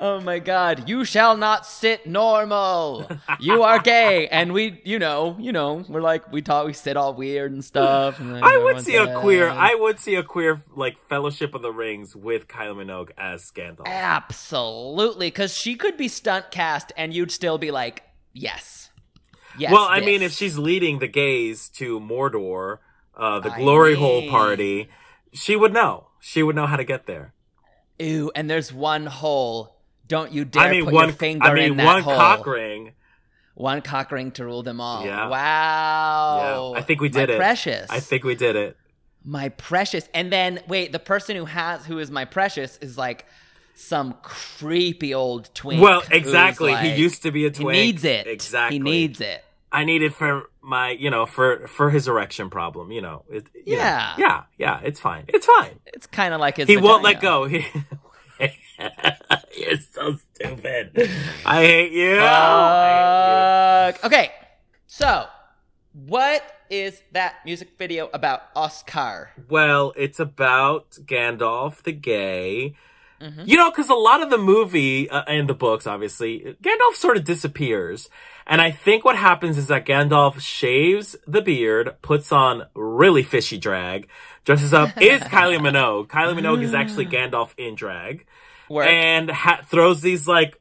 oh 0.00 0.20
my 0.20 0.38
god, 0.38 0.88
you 0.88 1.04
shall 1.04 1.36
not 1.36 1.66
sit 1.66 2.06
normal. 2.06 3.08
You 3.40 3.62
are 3.62 3.78
gay. 3.82 4.28
And 4.28 4.52
we, 4.52 4.80
you 4.84 4.98
know, 4.98 5.36
you 5.38 5.52
know, 5.52 5.84
we're 5.88 6.00
like, 6.00 6.30
we 6.32 6.42
talk, 6.42 6.66
we 6.66 6.72
sit 6.72 6.96
all 6.96 7.14
weird 7.14 7.52
and 7.52 7.64
stuff. 7.64 8.18
and 8.20 8.34
then 8.34 8.42
I 8.42 8.58
would 8.58 8.80
see 8.80 8.96
a 8.96 9.04
like, 9.04 9.16
queer. 9.16 9.48
I 9.48 9.74
would 9.74 9.98
see 10.00 10.14
a 10.14 10.22
queer 10.22 10.62
like 10.74 10.98
Fellowship 11.08 11.54
of 11.54 11.62
the 11.62 11.72
Rings 11.72 12.14
with 12.16 12.48
Kylie 12.48 12.84
Minogue 12.84 13.10
as 13.16 13.50
Gandalf. 13.50 13.86
Absolutely, 13.86 15.28
because 15.28 15.56
she 15.56 15.74
could 15.76 15.96
be 15.96 16.08
stunt 16.08 16.50
cast 16.50 16.92
and 16.96 17.12
you'd 17.14 17.30
still 17.30 17.58
be 17.58 17.70
like, 17.70 18.02
yes. 18.32 18.90
Yes. 19.58 19.72
well, 19.72 19.86
I 19.88 20.00
mean, 20.00 20.22
if 20.22 20.32
she's 20.32 20.56
leading 20.56 21.00
the 21.00 21.08
gays 21.08 21.68
to 21.70 21.98
Mordor, 21.98 22.78
uh, 23.16 23.40
the 23.40 23.52
I 23.52 23.58
glory 23.58 23.96
hole 23.96 24.28
party, 24.30 24.88
she 25.32 25.56
would 25.56 25.72
know. 25.72 26.06
She 26.20 26.42
would 26.42 26.54
know 26.54 26.66
how 26.66 26.76
to 26.76 26.84
get 26.84 27.06
there. 27.06 27.34
Ooh, 28.00 28.30
and 28.34 28.48
there's 28.48 28.72
one 28.72 29.06
hole. 29.06 29.77
Don't 30.08 30.32
you 30.32 30.44
dare 30.44 30.62
I 30.64 30.70
mean, 30.70 30.84
put 30.84 30.94
one. 30.94 31.08
your 31.08 31.16
finger 31.16 31.46
I 31.46 31.54
mean, 31.54 31.72
in 31.72 31.76
that 31.76 31.84
one 31.84 32.02
hole. 32.02 32.16
cock 32.16 32.46
ring. 32.46 32.92
One 33.54 33.82
cock 33.82 34.10
ring 34.12 34.30
to 34.32 34.44
rule 34.44 34.62
them 34.62 34.80
all. 34.80 35.04
Yeah. 35.04 35.28
Wow. 35.28 36.72
Yeah, 36.74 36.78
I 36.80 36.82
think 36.82 37.00
we 37.00 37.08
My 37.08 37.20
did 37.20 37.30
it. 37.30 37.36
Precious. 37.38 37.90
I 37.90 38.00
think 38.00 38.24
we 38.24 38.34
did 38.34 38.56
it. 38.56 38.76
my 39.24 39.48
precious. 39.50 40.08
And 40.14 40.32
then 40.32 40.60
wait, 40.68 40.92
the 40.92 40.98
person 40.98 41.36
who 41.36 41.44
has 41.44 41.84
who 41.84 41.98
is 41.98 42.10
my 42.10 42.24
precious 42.24 42.78
is 42.78 42.96
like 42.96 43.26
some 43.74 44.14
creepy 44.22 45.12
old 45.14 45.50
twink. 45.54 45.82
Well, 45.82 46.02
exactly. 46.10 46.72
like- 46.72 46.84
he 46.84 46.94
used 47.00 47.22
to 47.24 47.30
be 47.30 47.46
a 47.46 47.50
twin. 47.50 47.74
He 47.74 47.80
twink. 47.82 47.86
needs 47.86 48.04
it. 48.04 48.26
Exactly. 48.26 48.76
He 48.76 48.82
needs 48.82 49.20
it. 49.20 49.44
I 49.70 49.84
need 49.84 50.02
it 50.02 50.14
for 50.14 50.48
my, 50.62 50.90
you 50.92 51.10
know, 51.10 51.26
for 51.26 51.66
for 51.68 51.90
his 51.90 52.08
erection 52.08 52.48
problem. 52.50 52.90
You 52.92 53.02
know. 53.02 53.24
It, 53.28 53.48
you 53.66 53.76
know. 53.76 53.82
Yeah. 53.82 54.14
Yeah. 54.18 54.42
Yeah. 54.56 54.80
It's 54.82 54.98
fine. 55.00 55.24
It's 55.28 55.44
fine. 55.46 55.78
It's 55.86 56.06
kind 56.06 56.32
of 56.32 56.40
like 56.40 56.56
his. 56.56 56.68
He 56.68 56.76
won't 56.76 57.02
let 57.02 57.20
go. 57.20 57.44
He, 57.48 57.66
You're 59.56 59.78
so 59.92 60.16
stupid. 60.34 60.92
I 61.46 61.62
hate 61.64 61.92
you. 61.92 62.18
I 62.20 63.92
Fuck. 63.92 64.04
Okay, 64.04 64.32
so 64.86 65.26
what 65.92 66.42
is 66.70 67.02
that 67.12 67.36
music 67.44 67.70
video 67.78 68.10
about 68.12 68.42
Oscar? 68.54 69.30
Well, 69.48 69.92
it's 69.96 70.20
about 70.20 70.90
Gandalf 71.04 71.82
the 71.82 71.92
gay. 71.92 72.74
Mm-hmm. 73.20 73.42
You 73.46 73.56
know, 73.56 73.70
because 73.70 73.88
a 73.88 73.94
lot 73.94 74.22
of 74.22 74.30
the 74.30 74.38
movie 74.38 75.10
uh, 75.10 75.24
and 75.26 75.48
the 75.48 75.54
books, 75.54 75.86
obviously, 75.86 76.56
Gandalf 76.62 76.94
sort 76.94 77.16
of 77.16 77.24
disappears. 77.24 78.08
And 78.46 78.60
I 78.60 78.70
think 78.70 79.04
what 79.04 79.16
happens 79.16 79.58
is 79.58 79.66
that 79.66 79.86
Gandalf 79.86 80.40
shaves 80.40 81.16
the 81.26 81.42
beard, 81.42 81.96
puts 82.00 82.30
on 82.30 82.66
really 82.74 83.24
fishy 83.24 83.58
drag, 83.58 84.08
dresses 84.44 84.72
up, 84.72 84.90
is 85.02 85.20
Kylie 85.24 85.58
Minogue. 85.58 86.06
Kylie 86.06 86.38
Minogue 86.38 86.62
is 86.62 86.74
actually 86.74 87.06
Gandalf 87.06 87.52
in 87.58 87.74
drag. 87.74 88.24
Work. 88.68 88.86
and 88.88 89.30
ha- 89.30 89.60
throws 89.64 90.00
these 90.00 90.26
like 90.28 90.60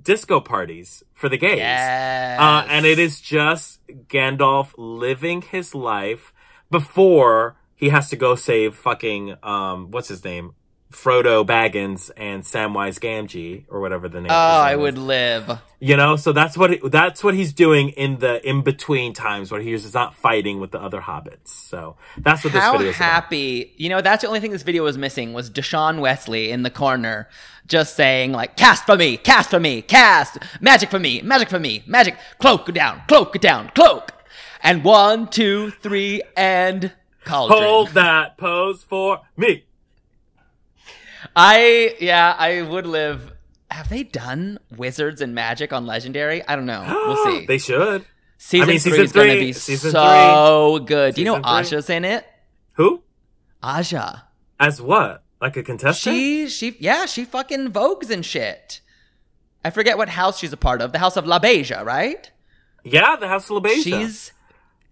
disco 0.00 0.40
parties 0.40 1.02
for 1.14 1.28
the 1.28 1.38
gays. 1.38 1.58
yes. 1.58 2.40
Uh, 2.40 2.66
and 2.68 2.84
it 2.84 2.98
is 2.98 3.20
just 3.20 3.80
Gandalf 4.08 4.72
living 4.76 5.42
his 5.42 5.74
life 5.74 6.32
before 6.70 7.56
he 7.74 7.90
has 7.90 8.10
to 8.10 8.16
go 8.16 8.34
save 8.34 8.74
fucking 8.74 9.36
um 9.42 9.90
what's 9.90 10.08
his 10.08 10.24
name 10.24 10.54
Frodo 10.92 11.44
Baggins 11.44 12.10
and 12.16 12.42
Samwise 12.42 12.98
Gamgee 13.00 13.64
or 13.68 13.80
whatever 13.80 14.08
the 14.08 14.20
name. 14.20 14.30
Oh, 14.30 14.34
is. 14.34 14.56
Oh, 14.56 14.60
I 14.60 14.76
would 14.76 14.96
live. 14.96 15.60
You 15.80 15.96
know, 15.96 16.16
so 16.16 16.32
that's 16.32 16.56
what 16.56 16.72
it, 16.72 16.90
that's 16.90 17.24
what 17.24 17.34
he's 17.34 17.52
doing 17.52 17.90
in 17.90 18.18
the 18.18 18.46
in 18.48 18.62
between 18.62 19.12
times 19.12 19.50
where 19.50 19.60
he's 19.60 19.92
not 19.92 20.14
fighting 20.14 20.60
with 20.60 20.70
the 20.70 20.80
other 20.80 21.00
hobbits. 21.00 21.48
So 21.48 21.96
that's 22.16 22.44
what 22.44 22.52
this 22.52 22.64
video 22.64 22.88
is 22.88 22.96
about. 22.96 23.10
happy! 23.10 23.74
You 23.76 23.88
know, 23.88 24.00
that's 24.00 24.22
the 24.22 24.28
only 24.28 24.40
thing 24.40 24.52
this 24.52 24.62
video 24.62 24.84
was 24.84 24.96
missing 24.96 25.32
was 25.32 25.50
Dashaun 25.50 26.00
Wesley 26.00 26.50
in 26.50 26.62
the 26.62 26.70
corner, 26.70 27.28
just 27.66 27.94
saying 27.94 28.32
like, 28.32 28.56
"Cast 28.56 28.86
for 28.86 28.96
me, 28.96 29.16
cast 29.16 29.50
for 29.50 29.60
me, 29.60 29.82
cast 29.82 30.38
magic 30.60 30.88
for 30.88 30.98
me, 30.98 31.20
magic 31.20 31.50
for 31.50 31.60
me, 31.60 31.82
magic 31.86 32.16
cloak 32.38 32.72
down, 32.72 33.02
cloak 33.08 33.38
down, 33.40 33.70
cloak." 33.74 34.12
And 34.62 34.82
one, 34.82 35.28
two, 35.28 35.72
three, 35.72 36.22
and 36.36 36.92
cauldron. 37.24 37.62
Hold 37.62 37.88
that 37.90 38.38
pose 38.38 38.82
for 38.82 39.20
me. 39.36 39.65
I 41.36 41.94
yeah, 42.00 42.34
I 42.38 42.62
would 42.62 42.86
live. 42.86 43.32
Have 43.70 43.90
they 43.90 44.02
done 44.04 44.58
wizards 44.74 45.20
and 45.20 45.34
magic 45.34 45.72
on 45.72 45.84
Legendary? 45.86 46.46
I 46.46 46.56
don't 46.56 46.66
know. 46.66 46.84
We'll 46.86 47.24
see. 47.24 47.46
they 47.48 47.58
should. 47.58 48.06
season 48.38 48.68
I 48.68 48.72
mean, 48.72 48.78
three 48.80 48.92
season 48.92 49.04
is 49.04 49.12
gonna 49.12 49.34
be 49.34 49.52
season 49.52 49.90
so 49.90 50.78
good. 50.84 51.14
Do 51.14 51.20
you 51.20 51.26
know 51.26 51.34
Season 51.34 51.44
three. 51.44 51.60
Aja's 51.60 51.90
in 51.90 52.04
it? 52.06 52.26
Who? 52.72 53.02
Aja. 53.62 54.22
As 54.58 54.80
what? 54.80 55.22
Like 55.40 55.56
a 55.58 55.62
contestant? 55.62 56.16
She 56.16 56.48
she 56.48 56.76
yeah, 56.80 57.04
she 57.04 57.24
fucking 57.26 57.70
vogues 57.70 58.10
and 58.10 58.24
shit. 58.24 58.80
I 59.62 59.70
forget 59.70 59.98
what 59.98 60.08
house 60.08 60.38
she's 60.38 60.52
a 60.52 60.56
part 60.56 60.80
of. 60.80 60.92
The 60.92 61.00
House 61.00 61.16
of 61.16 61.24
LaBeija, 61.24 61.84
right? 61.84 62.30
yeah, 62.84 63.16
the 63.16 63.28
House 63.28 63.50
of 63.50 63.62
LaBeija. 63.62 63.82
She's 63.82 64.32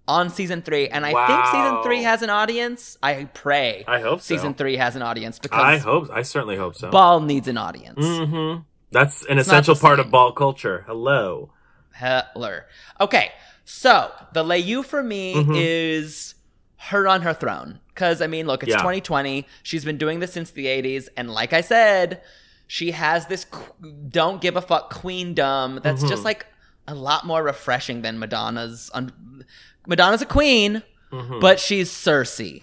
on 0.07 0.29
season 0.31 0.61
three, 0.63 0.89
and 0.89 1.05
I 1.07 1.13
think 1.27 1.47
season 1.47 1.83
three 1.83 2.03
has 2.03 2.23
an 2.23 2.31
audience. 2.31 2.99
I 3.03 3.25
pray. 3.33 3.85
I 3.89 4.01
hope 4.01 4.21
so. 4.21 4.35
season 4.35 4.55
three 4.55 4.77
has 4.77 4.97
an 4.97 5.03
audience 5.03 5.39
because 5.39 5.63
I 5.63 5.79
hope. 5.79 6.11
I 6.13 6.23
certainly 6.23 6.57
hope 6.57 6.75
so. 6.77 6.91
Ball 6.91 7.21
needs 7.21 7.49
an 7.49 7.57
audience. 7.57 8.05
hmm 8.05 8.57
That's 8.91 9.25
an 9.27 9.37
not 9.37 9.47
essential 9.47 9.75
part 9.77 9.99
same. 9.99 10.07
of 10.07 10.11
ball 10.13 10.33
culture. 10.33 10.85
Hello. 10.87 11.51
Hitler. 11.95 12.67
Okay, 13.01 13.33
so 13.65 14.11
the 14.33 14.43
Leyu 14.45 14.85
for 14.85 15.03
me 15.03 15.35
Mhm. 15.35 15.55
is 15.57 16.35
her 16.77 17.09
on 17.09 17.23
her 17.23 17.33
throne. 17.33 17.81
Because, 17.89 18.21
I 18.21 18.27
mean, 18.27 18.47
look, 18.49 18.63
it's 18.65 18.71
Yeah. 18.73 18.79
2020. 18.79 19.47
She's 19.63 19.85
been 19.85 19.97
doing 19.97 20.19
this 20.19 20.33
since 20.33 20.51
the 20.51 20.67
80s. 20.67 21.09
And 21.17 21.31
like 21.31 21.53
I 21.53 21.61
said, 21.61 22.21
she 22.67 22.91
has 22.91 23.27
this 23.29 23.45
qu- 23.45 23.93
don't 24.09 24.41
give 24.41 24.57
a 24.57 24.61
fuck 24.61 24.93
queendom 24.93 25.79
that's 25.83 26.03
Mhm. 26.03 26.09
just 26.09 26.25
like 26.25 26.47
a 26.89 26.95
lot 26.95 27.25
more 27.25 27.43
refreshing 27.45 28.03
than 28.03 28.19
Madonna's. 28.19 28.91
Un- 28.93 29.45
Madonna's 29.87 30.23
a 30.23 30.27
queen, 30.27 30.83
Mhm. 31.13 31.41
but 31.41 31.61
she's 31.61 31.91
Cersei. 31.91 32.63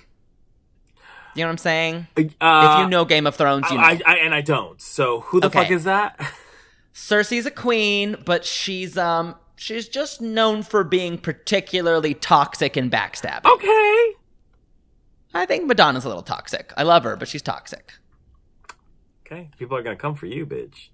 You 1.34 1.43
know 1.43 1.47
what 1.47 1.51
I'm 1.51 1.57
saying? 1.60 2.07
Uh, 2.17 2.21
if 2.79 2.84
you 2.84 2.89
know 2.89 3.05
Game 3.05 3.25
of 3.25 3.36
Thrones, 3.36 3.65
you 3.71 3.77
know. 3.77 3.84
I, 3.84 4.01
I, 4.05 4.15
and 4.17 4.36
I 4.36 4.41
don't. 4.41 4.81
So 4.81 5.21
who 5.21 5.39
the 5.39 5.47
Okay. 5.47 5.60
fuck 5.63 5.71
is 5.71 5.86
that? 5.86 6.19
Cersei's 6.93 7.45
a 7.45 7.51
queen, 7.51 8.17
but 8.25 8.43
she's 8.43 8.97
um 8.97 9.36
she's 9.55 9.88
just 9.88 10.19
known 10.19 10.62
for 10.63 10.84
being 10.84 11.17
particularly 11.17 12.13
toxic 12.13 12.75
and 12.75 12.91
backstabbing. 12.91 13.45
okay. 13.45 14.15
I 15.34 15.45
think 15.47 15.65
Madonna's 15.67 16.03
a 16.03 16.10
little 16.10 16.23
toxic. 16.23 16.73
I 16.75 16.84
love 16.84 17.03
her, 17.05 17.15
but 17.15 17.29
she's 17.29 17.41
toxic. 17.41 17.93
Okay. 19.25 19.49
People 19.57 19.77
are 19.77 19.81
gonna 19.84 19.95
come 19.95 20.15
for 20.15 20.25
you, 20.25 20.45
bitch. 20.45 20.89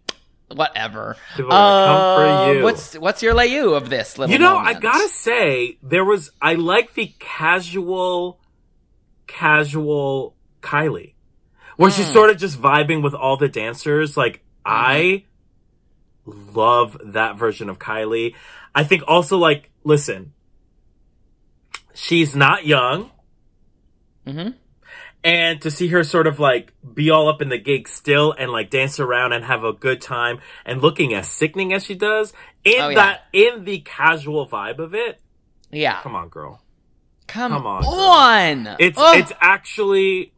Whatever. 0.50 1.18
People 1.36 1.52
come 1.52 2.16
for 2.16 2.26
Uh, 2.26 2.52
you. 2.54 2.64
What's 2.64 2.94
what's 2.98 3.22
your 3.22 3.34
layu 3.36 3.76
of 3.76 3.90
this 3.90 4.18
little? 4.18 4.32
You 4.32 4.40
know, 4.40 4.56
moment? 4.56 4.78
I 4.78 4.80
gotta 4.80 5.10
say, 5.10 5.78
there 5.84 6.06
was 6.06 6.32
I 6.42 6.54
like 6.54 6.94
the 6.94 7.12
casual, 7.20 8.40
casual 9.28 10.36
Kylie, 10.62 11.16
where 11.76 11.92
she's 11.92 12.08
Mm. 12.10 12.14
sort 12.14 12.30
of 12.30 12.38
just 12.38 12.62
vibing 12.62 13.04
with 13.04 13.14
all 13.14 13.36
the 13.36 13.50
dancers. 13.50 14.16
Like 14.16 14.42
I 14.66 15.26
love 16.26 16.98
that 17.04 17.36
version 17.38 17.70
of 17.70 17.78
Kylie. 17.78 18.34
I 18.74 18.84
think 18.86 19.04
also 19.08 19.38
like, 19.38 19.70
listen, 19.84 20.32
she's 21.94 22.36
not 22.36 22.66
young, 22.66 23.12
Mhm. 24.26 24.54
And 25.28 25.62
to 25.62 25.70
see 25.70 25.88
her 25.90 26.04
sort 26.06 26.26
of 26.26 26.40
like 26.40 26.74
be 26.94 27.10
all 27.10 27.28
up 27.28 27.42
in 27.42 27.50
the 27.50 27.58
gig 27.58 27.88
still 27.88 28.32
and 28.32 28.50
like 28.52 28.70
dance 28.70 28.98
around 29.00 29.34
and 29.34 29.44
have 29.44 29.64
a 29.66 29.74
good 29.74 30.00
time 30.02 30.40
and 30.66 30.82
looking 30.82 31.14
as 31.14 31.28
sickening 31.28 31.74
as 31.74 31.84
she 31.84 31.96
does 31.96 32.32
in 32.64 32.80
Oh, 32.82 32.90
yeah. 32.90 32.96
that 32.96 33.22
in 33.34 33.66
the 33.66 33.80
casual 33.80 34.48
vibe 34.48 34.80
of 34.80 34.96
it 34.96 35.20
Yeah. 35.72 36.02
come 36.02 36.16
on 36.16 36.30
girl 36.30 36.62
Come, 37.28 37.52
come 37.52 37.68
on, 37.68 37.84
on. 37.84 38.64
girl. 38.64 38.76
it's 38.80 38.98
it's 39.02 39.34
actually 39.42 40.32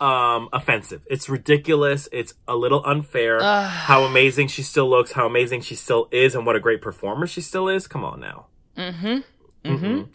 um 0.00 0.48
offensive 0.52 1.06
it's 1.08 1.28
ridiculous 1.28 2.08
it's 2.12 2.32
a 2.48 2.56
little 2.56 2.82
unfair 2.86 3.40
how 3.42 4.02
amazing 4.04 4.48
she 4.48 4.62
still 4.62 4.88
looks 4.88 5.12
how 5.12 5.26
amazing 5.26 5.60
she 5.60 5.74
still 5.76 6.08
is 6.10 6.34
and 6.34 6.44
what 6.46 6.56
a 6.56 6.60
great 6.60 6.80
performer 6.80 7.26
she 7.26 7.40
still 7.40 7.68
is 7.68 7.86
come 7.86 8.04
on 8.04 8.18
now 8.20 8.46
Mhm. 8.76 9.22
Mhm. 9.64 10.08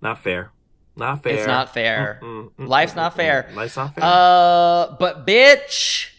not 0.00 0.22
fair 0.22 0.52
Not 0.96 1.22
fair. 1.22 1.34
It's 1.34 1.46
not 1.46 1.74
fair. 1.74 2.20
Mm, 2.22 2.50
mm, 2.52 2.68
Life's 2.68 2.92
mm, 2.92 2.96
not 2.96 3.12
mm, 3.12 3.16
fair. 3.16 3.48
mm. 3.50 3.56
Life's 3.56 3.76
not 3.76 3.94
fair. 3.94 4.04
Uh, 4.04 4.96
but 4.98 5.26
bitch, 5.26 6.10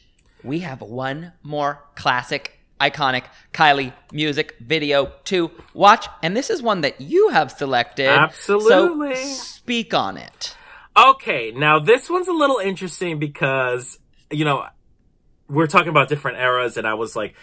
we 0.44 0.60
have 0.60 0.82
one 0.82 1.32
more 1.44 1.82
classic, 1.96 2.60
iconic 2.80 3.24
Kylie 3.54 3.94
music 4.12 4.56
video 4.60 5.12
to 5.26 5.52
watch, 5.74 6.08
and 6.22 6.36
this 6.36 6.50
is 6.50 6.62
one 6.62 6.82
that 6.82 7.00
you 7.00 7.30
have 7.30 7.52
selected. 7.52 8.08
Absolutely. 8.08 9.16
So 9.16 9.34
speak 9.34 9.94
on 9.94 10.18
it. 10.18 10.56
Okay, 10.98 11.52
now 11.52 11.80
this 11.80 12.10
one's 12.10 12.28
a 12.28 12.34
little 12.34 12.58
interesting 12.58 13.20
because, 13.20 14.00
you 14.32 14.46
know, 14.46 14.66
we're 15.48 15.68
talking 15.68 15.90
about 15.90 16.10
different 16.10 16.38
eras, 16.38 16.78
and 16.78 16.88
I 16.88 16.96
was 16.96 17.16
like 17.16 17.36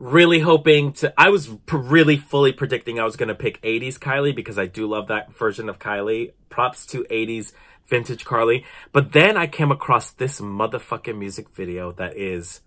really 0.00 0.40
hoping 0.40 0.92
to. 0.94 1.14
I 1.16 1.28
was 1.28 1.46
pr- 1.66 1.76
really 1.76 2.16
fully 2.16 2.52
predicting 2.52 2.98
I 2.98 3.04
was 3.04 3.14
going 3.14 3.28
to 3.28 3.34
pick 3.36 3.62
80s 3.62 3.98
Kylie 3.98 4.34
because 4.34 4.58
I 4.58 4.66
do 4.66 4.88
love 4.88 5.06
that 5.08 5.32
version 5.36 5.68
of 5.68 5.78
Kylie. 5.78 6.32
Props 6.48 6.86
to 6.86 7.04
80s 7.04 7.52
vintage 7.86 8.24
Carly. 8.24 8.64
But 8.92 9.12
then 9.12 9.36
I 9.36 9.46
came 9.46 9.70
across 9.70 10.10
this 10.12 10.40
motherfucking 10.40 11.18
music 11.18 11.50
video 11.50 11.92
that 11.92 12.16
is 12.16 12.62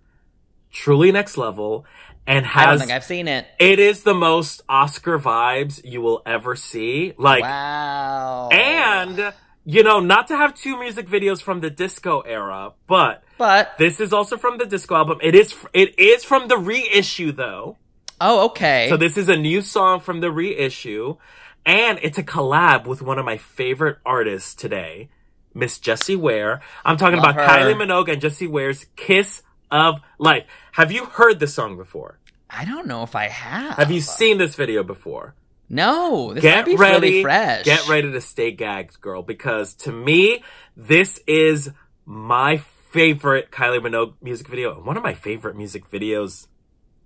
truly 0.72 1.12
next 1.12 1.38
level 1.38 1.86
and 2.26 2.46
has 2.46 2.64
I 2.64 2.70
don't 2.70 2.80
think 2.80 2.92
I've 2.92 3.04
seen 3.04 3.28
it. 3.28 3.46
it 3.60 3.80
is 3.80 4.04
the 4.04 4.14
most 4.14 4.62
Oscar 4.70 5.20
vibes 5.20 5.84
you 5.84 6.02
will 6.02 6.22
ever 6.26 6.56
see. 6.56 7.14
Like, 7.18 7.44
wow. 7.44 8.50
and, 8.50 9.34
you 9.66 9.84
know, 9.84 10.00
not 10.00 10.28
to 10.28 10.38
have 10.38 10.54
two 10.54 10.78
music 10.80 11.08
videos 11.08 11.42
from 11.42 11.62
the 11.62 11.70
disco 11.70 12.22
era, 12.22 12.74
but 12.88 13.24
but 13.38 13.78
this 13.78 14.00
is 14.00 14.14
also 14.14 14.38
from 14.38 14.58
the 14.58 14.66
disco 14.66 14.96
album. 14.96 15.20
It 15.22 15.36
is, 15.36 15.56
it 15.74 16.00
is 16.00 16.24
from 16.24 16.48
the 16.48 16.58
reissue 16.58 17.32
though. 17.32 17.78
oh, 18.22 18.46
okay. 18.46 18.88
So 18.90 18.98
this 18.98 19.18
is 19.18 19.30
a 19.30 19.38
new 19.38 19.62
song 19.62 20.00
from 20.00 20.22
the 20.22 20.32
reissue 20.32 21.18
and 21.66 22.00
it's 22.02 22.18
a 22.18 22.24
collab 22.24 22.86
with 22.86 23.02
one 23.02 23.20
of 23.20 23.26
my 23.26 23.38
favorite 23.38 23.98
artists 24.06 24.54
today, 24.54 25.10
Miss 25.54 25.80
Jessie 25.80 26.16
Ware. 26.16 26.62
I'm 26.84 26.98
talking 26.98 27.20
Love 27.20 27.36
about 27.36 27.50
her. 27.50 27.58
Kylie 27.58 27.76
Minogue 27.76 28.12
and 28.12 28.22
Jessie 28.22 28.48
Ware's 28.48 28.86
Kiss 28.96 29.44
of 29.72 30.00
Life. 30.20 30.46
Have 30.74 30.92
you 30.92 31.06
heard 31.06 31.40
this 31.40 31.54
song 31.54 31.78
before? 31.78 32.20
I 32.50 32.66
don't 32.66 32.88
know 32.88 33.04
if 33.04 33.16
I 33.16 33.30
have. 33.30 33.78
Have 33.78 33.92
you 33.92 34.02
seen 34.02 34.38
this 34.38 34.56
video 34.56 34.84
before? 34.84 35.36
No, 35.70 36.34
get 36.34 36.66
be 36.66 36.76
ready, 36.76 37.08
really 37.08 37.22
fresh. 37.24 37.66
get 37.66 37.88
ready 37.88 38.12
to 38.12 38.22
stay 38.22 38.52
gagged, 38.52 39.02
girl, 39.02 39.24
because 39.24 39.74
to 39.76 39.92
me, 39.92 40.44
this 40.76 41.20
is 41.26 41.72
my 42.06 42.58
favorite 42.92 43.50
Kylie 43.52 43.80
Minogue 43.80 44.14
music 44.22 44.48
video, 44.48 44.80
one 44.80 44.98
of 44.98 45.04
my 45.04 45.14
favorite 45.14 45.56
music 45.56 45.90
videos 45.90 46.48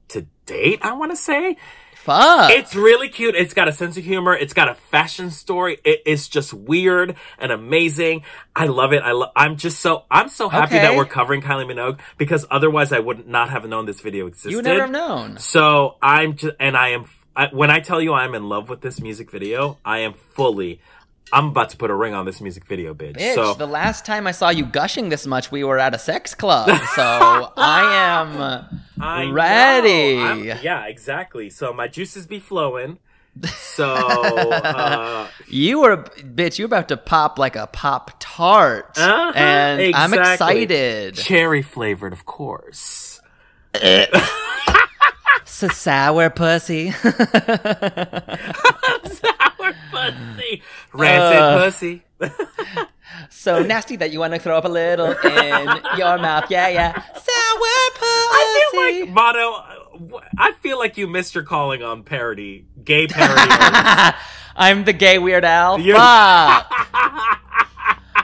to 0.10 0.26
date. 0.46 0.80
I 0.82 0.94
want 0.94 1.12
to 1.12 1.16
say 1.16 1.58
Fuck. 1.96 2.52
it's 2.52 2.74
really 2.76 3.10
cute. 3.10 3.36
It's 3.36 3.54
got 3.54 3.68
a 3.68 3.74
sense 3.74 3.98
of 3.98 4.04
humor. 4.04 4.34
It's 4.34 4.54
got 4.54 4.70
a 4.70 4.76
fashion 4.76 5.30
story. 5.30 5.78
It 5.84 6.04
is 6.06 6.30
just 6.30 6.54
weird 6.54 7.16
and 7.38 7.52
amazing. 7.52 8.24
I 8.56 8.68
love 8.68 8.94
it. 8.94 9.04
I 9.04 9.12
lo- 9.12 9.32
I'm 9.36 9.58
just 9.58 9.82
so 9.82 10.04
I'm 10.10 10.30
so 10.30 10.48
happy 10.48 10.76
that 10.76 10.96
we're 10.96 11.06
covering 11.06 11.42
Kylie 11.42 11.70
Minogue 11.70 12.00
because 12.18 12.46
otherwise 12.50 12.94
I 12.94 13.00
would 13.00 13.28
not 13.28 13.50
have 13.50 13.68
known 13.68 13.86
this 13.86 14.00
video 14.00 14.28
existed. 14.28 14.52
you 14.52 14.58
would 14.58 14.66
never 14.66 14.82
have 14.82 14.92
known. 14.92 15.38
So 15.40 15.98
I'm 16.02 16.38
just, 16.38 16.56
and 16.60 16.78
I 16.78 16.90
am, 16.90 17.06
I, 17.38 17.48
when 17.52 17.70
I 17.70 17.80
tell 17.80 18.02
you 18.02 18.14
I'm 18.14 18.34
in 18.34 18.50
love 18.50 18.68
with 18.68 18.82
this 18.82 19.00
music 19.00 19.30
video, 19.30 19.78
I 19.86 20.00
am 20.00 20.14
fully, 20.14 20.82
I'm 21.32 21.50
about 21.50 21.70
to 21.70 21.78
put 21.78 21.92
a 21.92 21.96
ring 21.96 22.16
on 22.16 22.26
this 22.26 22.42
music 22.42 22.66
video, 22.66 22.96
bitch. 22.96 23.16
Bitch, 23.18 23.36
so 23.36 23.54
the 23.54 23.68
last 23.68 24.06
time 24.06 24.26
I 24.26 24.32
saw 24.32 24.50
you 24.50 24.66
gushing 24.66 25.10
this 25.10 25.28
much, 25.28 25.52
we 25.52 25.64
were 25.64 25.78
at 25.78 25.94
a 25.94 26.00
sex 26.00 26.34
club. 26.34 26.68
So 26.96 27.54
I 27.56 27.94
am 27.94 28.82
I 29.00 29.26
ready. 29.30 30.18
I'm- 30.18 30.44
yeah, 30.64 30.86
exactly. 30.88 31.52
So 31.52 31.72
my 31.74 31.88
juices 31.88 32.26
be 32.26 32.40
flowing. 32.40 32.98
So, 33.46 33.86
uh, 33.94 35.28
You 35.48 35.82
were, 35.82 35.98
bitch, 35.98 36.58
you 36.58 36.64
were 36.64 36.74
about 36.76 36.88
to 36.88 36.98
pop 36.98 37.38
like 37.38 37.56
a 37.56 37.68
pop 37.68 38.14
tart. 38.20 38.98
Uh-huh, 38.98 39.32
and 39.36 39.96
I'm 39.96 40.12
excited. 40.12 41.14
cherry 41.14 41.62
flavored, 41.62 42.14
of 42.14 42.26
course. 42.26 43.22
So 45.58 45.68
sour 45.70 46.30
pussy. 46.30 46.92
Sour 47.02 47.08
pussy. 49.90 50.62
Rancid 50.94 51.42
Uh. 51.42 51.58
pussy. 51.64 52.04
so 53.32 53.64
nasty 53.64 53.96
that 53.96 54.12
you 54.12 54.20
want 54.20 54.36
to 54.36 54.40
throw 54.40 54.56
up 54.56 54.66
a 54.66 54.70
little 54.70 55.14
in 55.14 55.68
your 55.98 56.20
mouth. 56.20 56.46
Yeah, 56.52 56.68
yeah. 56.68 56.94
Sour 56.94 57.80
pussy. 57.96 58.06
I 58.06 58.70
feel 58.72 59.00
like, 59.06 59.10
Mano, 59.16 59.54
uh, 60.16 60.20
I 60.38 60.52
feel 60.62 60.78
like 60.78 60.96
you 60.96 61.08
missed 61.08 61.34
your 61.34 61.44
calling 61.44 61.82
on 61.82 62.04
parody, 62.04 62.68
gay 62.84 63.08
parody. 63.08 63.52
I'm 64.56 64.84
the 64.84 64.94
gay 64.94 65.18
Weird 65.18 65.44
Al. 65.44 65.78
Fuck. 65.80 65.88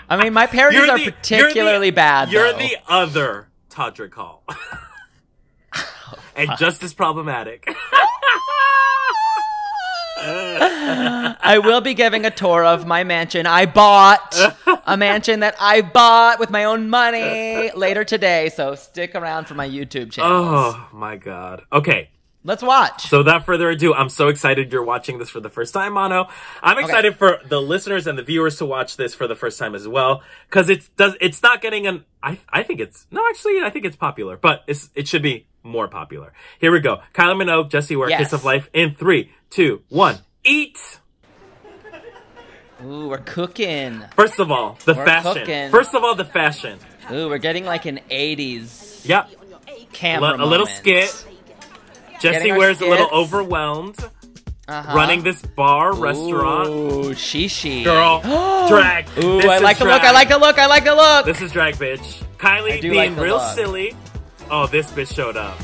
I 0.08 0.20
mean, 0.22 0.34
my 0.34 0.46
parodies 0.46 0.82
You're 0.82 0.92
are 0.92 1.00
the- 1.00 1.06
particularly 1.12 1.88
you're 1.88 1.92
the, 1.92 1.92
bad. 1.94 2.32
You're 2.32 2.52
though. 2.52 2.60
the 2.60 2.76
other 2.88 3.48
Todrick 3.72 4.14
Hall. 4.14 4.44
And 6.36 6.52
just 6.58 6.84
as 6.84 6.94
problematic. 6.94 7.68
I 10.26 11.60
will 11.64 11.82
be 11.82 11.94
giving 11.94 12.26
a 12.26 12.32
tour 12.32 12.64
of 12.64 12.86
my 12.88 13.04
mansion. 13.04 13.46
I 13.46 13.66
bought 13.66 14.36
a 14.86 14.96
mansion 14.96 15.42
that 15.42 15.56
I 15.60 15.82
bought 15.82 16.40
with 16.40 16.50
my 16.50 16.64
own 16.64 16.90
money 16.90 17.72
later 17.76 18.04
today. 18.04 18.50
So 18.50 18.76
stick 18.76 19.16
around 19.16 19.46
for 19.46 19.56
my 19.56 19.68
YouTube 19.68 20.12
channel. 20.12 20.32
oh 20.32 20.88
my 20.94 21.18
god. 21.18 21.64
Okay. 21.72 22.10
Let's 22.46 22.62
watch. 22.62 23.08
So 23.08 23.20
without 23.20 23.46
further 23.46 23.70
ado, 23.70 23.94
I'm 23.94 24.10
so 24.10 24.28
excited 24.28 24.70
you're 24.74 24.84
watching 24.84 25.18
this 25.18 25.30
for 25.30 25.40
the 25.40 25.50
first 25.50 25.74
time, 25.74 25.94
Mano. 25.94 26.28
I'm 26.62 26.78
excited 26.78 27.16
for 27.16 27.40
the 27.48 27.62
listeners 27.62 28.06
and 28.06 28.18
the 28.18 28.24
viewers 28.24 28.58
to 28.58 28.66
watch 28.66 28.98
this 28.98 29.16
for 29.16 29.28
the 29.28 29.36
first 29.36 29.58
time 29.58 29.74
as 29.76 29.88
well. 29.88 30.24
Cause 30.50 30.70
it 30.70 30.90
does, 30.98 31.16
it's 31.22 31.42
not 31.42 31.62
getting 31.62 31.88
an, 31.88 32.04
I, 32.22 32.38
I 32.50 32.64
think 32.64 32.82
it's, 32.82 33.08
no, 33.12 33.26
actually, 33.30 33.62
I 33.62 33.70
think 33.70 33.86
it's 33.86 33.96
popular, 33.96 34.36
but 34.36 34.64
it's, 34.68 34.90
it 34.94 35.08
should 35.08 35.22
be 35.22 35.48
more 35.64 35.88
popular. 35.88 36.34
Here 36.60 36.72
we 36.72 36.80
go. 36.80 37.00
Kylie 37.14 37.42
Minogue, 37.42 37.70
Jessie 37.70 37.96
Ware, 37.96 38.10
Yes. 38.10 38.20
Kiss 38.20 38.34
of 38.34 38.44
Life 38.46 38.70
in 38.74 38.94
three, 38.96 39.32
two, 39.50 39.82
one, 39.90 40.20
eat! 40.44 41.00
Ooh, 42.84 43.08
we're 43.08 43.18
cooking. 43.20 44.04
First 44.16 44.40
of 44.40 44.52
all, 44.52 44.78
the 44.86 44.94
We're 44.94 45.06
fashion. 45.06 45.34
cooking. 45.34 45.72
First 45.72 45.96
of 45.96 46.04
all, 46.04 46.16
the 46.16 46.26
fashion. 46.26 46.80
Ooh, 47.12 47.30
we're 47.30 47.38
getting 47.38 47.64
like 47.66 47.86
an 47.86 48.00
80s 48.10 49.06
Yep. 49.06 49.30
camera. 49.94 50.32
a 50.32 50.46
little 50.46 50.66
moment. 50.66 50.70
skit. 50.70 51.26
Jessie 52.20 52.40
Getting 52.40 52.52
our 52.54 52.58
Ware's 52.58 52.82
a 52.82 52.86
little 52.86 53.08
overwhelmed, 53.12 53.98
Uh-huh. 54.68 54.96
running 54.98 55.24
this 55.24 55.42
bar 55.42 55.94
restaurant. 55.94 56.70
Ooh, 56.70 57.14
shishi. 57.14 57.84
Girl, 57.86 58.20
drag. 58.68 59.08
Ooh, 59.24 59.42
This 59.42 59.46
I 59.52 59.58
like 59.60 59.78
the 59.78 59.86
look. 59.86 60.02
I 60.04 60.12
like 60.12 60.30
the 60.30 60.38
look. 60.38 60.58
I 60.58 60.66
like 60.68 60.84
the 60.86 60.96
look. 60.96 61.26
This 61.26 61.42
is 61.42 61.52
drag, 61.52 61.76
bitch. 61.76 62.22
Kylie 62.38 62.82
being 62.82 62.94
like 63.16 63.18
real 63.24 63.38
look. 63.38 63.56
silly. 63.56 63.96
Oh, 64.50 64.68
this 64.68 64.92
bitch 64.92 65.14
showed 65.14 65.38
up. 65.38 65.58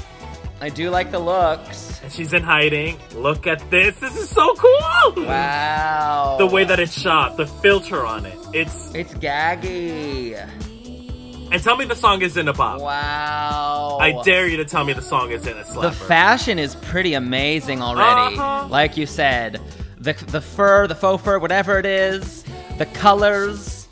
I 0.61 0.69
do 0.69 0.89
like 0.89 1.11
the 1.11 1.19
looks. 1.19 2.01
And 2.03 2.11
she's 2.11 2.33
in 2.33 2.43
hiding. 2.43 2.99
Look 3.15 3.47
at 3.47 3.69
this. 3.71 3.97
This 3.99 4.17
is 4.17 4.29
so 4.29 4.53
cool. 4.55 5.23
Wow. 5.25 6.35
The 6.37 6.47
way 6.47 6.65
that 6.65 6.79
it's 6.79 6.99
shot, 6.99 7.37
the 7.37 7.47
filter 7.47 8.05
on 8.05 8.25
it. 8.25 8.37
It's 8.53 8.93
it's 8.93 9.13
gaggy. 9.13 10.35
and 11.51 11.63
tell 11.63 11.77
me 11.77 11.85
the 11.85 11.95
song 11.95 12.21
isn't 12.21 12.47
a 12.47 12.53
bop. 12.53 12.81
Wow. 12.81 13.99
I 14.01 14.21
dare 14.23 14.47
you 14.47 14.57
to 14.57 14.65
tell 14.65 14.83
me 14.83 14.91
the 14.93 15.01
song 15.01 15.31
is 15.31 15.47
in 15.47 15.57
a 15.57 15.63
slapper. 15.63 15.81
The 15.83 15.91
fashion 15.91 16.59
is 16.59 16.75
pretty 16.75 17.13
amazing 17.13 17.81
already. 17.81 18.35
Uh-huh. 18.35 18.67
Like 18.69 18.97
you 18.97 19.05
said, 19.05 19.61
the 19.97 20.13
the 20.27 20.41
fur, 20.41 20.87
the 20.87 20.95
faux 20.95 21.23
fur, 21.23 21.39
whatever 21.39 21.79
it 21.79 21.85
is, 21.85 22.43
the 22.77 22.85
colors, 22.87 23.87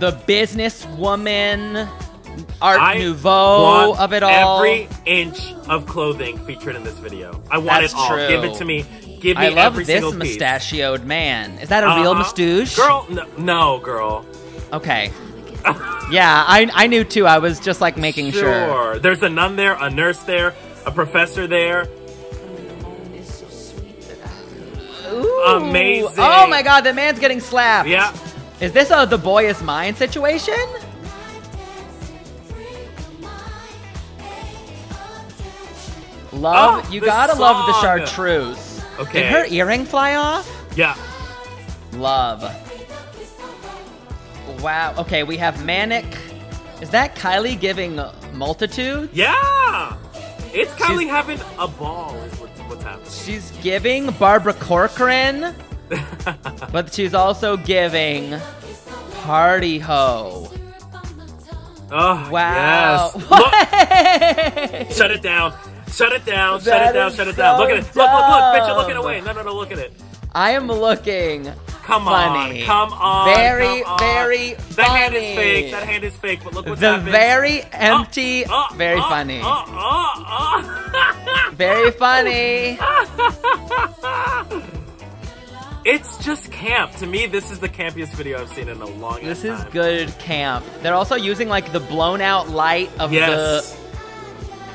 the 0.00 0.12
businesswoman, 0.26 1.88
Art 2.62 2.80
I 2.80 2.98
Nouveau 2.98 3.94
of 3.96 4.12
it 4.12 4.22
all. 4.22 4.58
Every 4.62 4.88
inch 5.06 5.52
of 5.68 5.86
clothing 5.86 6.38
featured 6.46 6.76
in 6.76 6.82
this 6.84 6.94
video. 6.98 7.42
I 7.50 7.58
want 7.58 7.80
That's 7.82 7.92
it 7.92 7.98
all. 7.98 8.08
true. 8.08 8.26
Give 8.28 8.44
it 8.44 8.54
to 8.58 8.64
me. 8.64 8.84
Give 9.20 9.36
me 9.38 9.46
I 9.46 9.48
love 9.48 9.72
every 9.72 9.84
this 9.84 10.02
single 10.02 10.12
piece. 10.20 10.32
mustachioed 10.38 11.04
man. 11.04 11.58
Is 11.58 11.68
that 11.70 11.82
a 11.82 11.86
real 12.00 12.10
Uh-huh. 12.10 12.14
moustache? 12.20 12.76
Girl, 12.76 13.06
no, 13.08 13.26
no, 13.38 13.78
girl. 13.78 14.24
Okay. 14.72 15.10
yeah, 16.10 16.44
I 16.46 16.68
I 16.74 16.86
knew 16.88 17.04
too. 17.04 17.26
I 17.26 17.38
was 17.38 17.58
just 17.58 17.80
like 17.80 17.96
making 17.96 18.32
sure. 18.32 18.42
Sure. 18.42 18.98
There's 18.98 19.22
a 19.22 19.28
nun 19.30 19.56
there, 19.56 19.74
a 19.80 19.88
nurse 19.88 20.18
there, 20.24 20.54
a 20.84 20.90
professor 20.90 21.46
there. 21.46 21.88
Ooh. 25.10 25.42
Amazing. 25.46 26.14
Oh 26.18 26.46
my 26.48 26.62
god, 26.62 26.82
the 26.82 26.92
man's 26.92 27.18
getting 27.18 27.40
slapped. 27.40 27.88
Yeah. 27.88 28.12
Is 28.60 28.72
this 28.72 28.90
a 28.90 29.06
the 29.08 29.18
boy 29.18 29.46
is 29.48 29.62
mine 29.62 29.94
situation? 29.94 30.54
Love, 36.44 36.84
Oh, 36.86 36.92
you 36.92 37.00
gotta 37.00 37.34
love 37.40 37.66
the 37.66 37.72
chartreuse. 37.80 38.82
Okay. 38.98 39.22
Did 39.22 39.32
her 39.32 39.46
earring 39.46 39.86
fly 39.86 40.14
off? 40.14 40.46
Yeah. 40.76 40.94
Love. 41.94 42.42
Wow. 44.60 44.94
Okay, 44.98 45.22
we 45.24 45.36
have 45.38 45.64
Manic. 45.64 46.04
Is 46.82 46.90
that 46.90 47.16
Kylie 47.16 47.58
giving 47.58 47.98
multitude? 48.34 49.08
Yeah. 49.12 49.96
It's 50.52 50.70
Kylie 50.72 51.00
She's- 51.00 51.10
having 51.10 51.40
a 51.58 51.66
ball 51.66 52.14
is 52.16 52.38
what, 52.38 52.50
what's 52.68 52.82
happening. 52.84 53.10
She's 53.10 53.50
giving 53.62 54.10
Barbara 54.12 54.52
Corcoran. 54.54 55.54
but 56.72 56.92
she's 56.92 57.14
also 57.14 57.56
giving 57.56 58.34
party 59.22 59.78
ho. 59.78 60.50
Oh, 61.90 62.28
Wow. 62.30 63.10
yes. 63.14 64.96
Shut 64.96 65.10
it 65.10 65.22
down. 65.22 65.54
Shut 65.94 66.12
it 66.12 66.24
down. 66.24 66.60
Shut 66.60 66.90
it 66.90 66.92
down. 66.92 67.12
Shut 67.12 67.28
it 67.28 67.36
down. 67.36 67.58
Look 67.60 67.70
at 67.70 67.76
it. 67.78 67.84
Look, 67.84 67.96
look, 67.96 68.06
look. 68.06 68.42
Bitch, 68.54 68.66
you're 68.66 68.76
looking 68.76 68.96
away. 68.96 69.20
No, 69.20 69.32
no, 69.32 69.42
no. 69.42 69.54
Look 69.54 69.70
at 69.72 69.78
it. 69.78 69.92
I 70.34 70.50
am 70.52 70.66
looking 70.66 71.44
Come 71.84 72.04
funny. 72.06 72.62
on. 72.62 72.66
Come 72.66 72.92
on. 72.98 73.34
Very, 73.36 73.82
come 73.82 73.92
on. 73.92 73.98
very 74.00 74.54
funny. 74.54 74.74
That 74.74 74.88
hand 74.88 75.14
is 75.14 75.36
fake. 75.36 75.70
That 75.70 75.82
hand 75.84 76.04
is 76.04 76.16
fake. 76.16 76.40
But 76.42 76.54
look 76.54 76.66
what's 76.66 76.80
the 76.80 76.90
happening. 76.92 77.12
very 77.12 77.62
uh, 77.62 77.68
empty, 77.72 78.44
Oh, 78.46 78.66
oh, 78.70 78.74
very 78.74 78.98
oh, 78.98 79.08
funny. 79.08 79.40
oh, 79.44 79.64
oh. 79.68 81.50
Very 81.54 81.90
funny. 81.92 82.78
It's 85.86 86.16
just 86.24 86.50
camp. 86.50 86.92
To 86.96 87.06
me, 87.06 87.26
this 87.26 87.50
is 87.50 87.58
the 87.58 87.68
campiest 87.68 88.14
video 88.14 88.40
I've 88.40 88.48
seen 88.48 88.70
in 88.70 88.80
a 88.80 88.86
long 88.86 89.22
This 89.22 89.42
time. 89.42 89.50
This 89.50 89.60
is 89.60 89.64
good 89.70 90.18
camp. 90.18 90.64
They're 90.80 90.94
also 90.94 91.14
using 91.14 91.46
like 91.50 91.72
the 91.72 91.80
blown 91.80 92.22
out 92.22 92.48
light 92.48 92.90
of 92.98 93.12
Yes. 93.12 93.74
the 93.74 93.83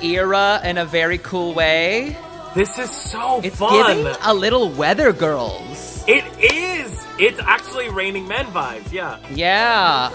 era 0.03 0.61
in 0.63 0.77
a 0.77 0.85
very 0.85 1.17
cool 1.17 1.53
way. 1.53 2.15
This 2.55 2.77
is 2.79 2.89
so 2.89 3.41
It's 3.43 3.57
fun. 3.57 3.97
giving 3.97 4.15
a 4.23 4.33
little 4.33 4.69
weather 4.69 5.13
girls. 5.13 6.03
It 6.07 6.25
is. 6.39 7.05
It's 7.19 7.39
actually 7.39 7.89
raining 7.89 8.27
men 8.27 8.45
vibes. 8.47 8.91
Yeah. 8.91 9.19
Yeah. 9.31 10.09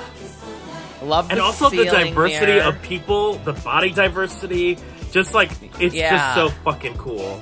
Love 1.03 1.31
And 1.31 1.39
also 1.39 1.69
the 1.71 1.85
diversity 1.85 2.61
of 2.61 2.81
people, 2.83 3.35
the 3.35 3.53
body 3.53 3.91
diversity, 3.91 4.79
just 5.13 5.35
like 5.35 5.51
it's 5.79 5.95
Yeah. 5.95 6.11
just 6.17 6.35
so 6.35 6.49
fucking 6.65 6.97
cool. 6.97 7.41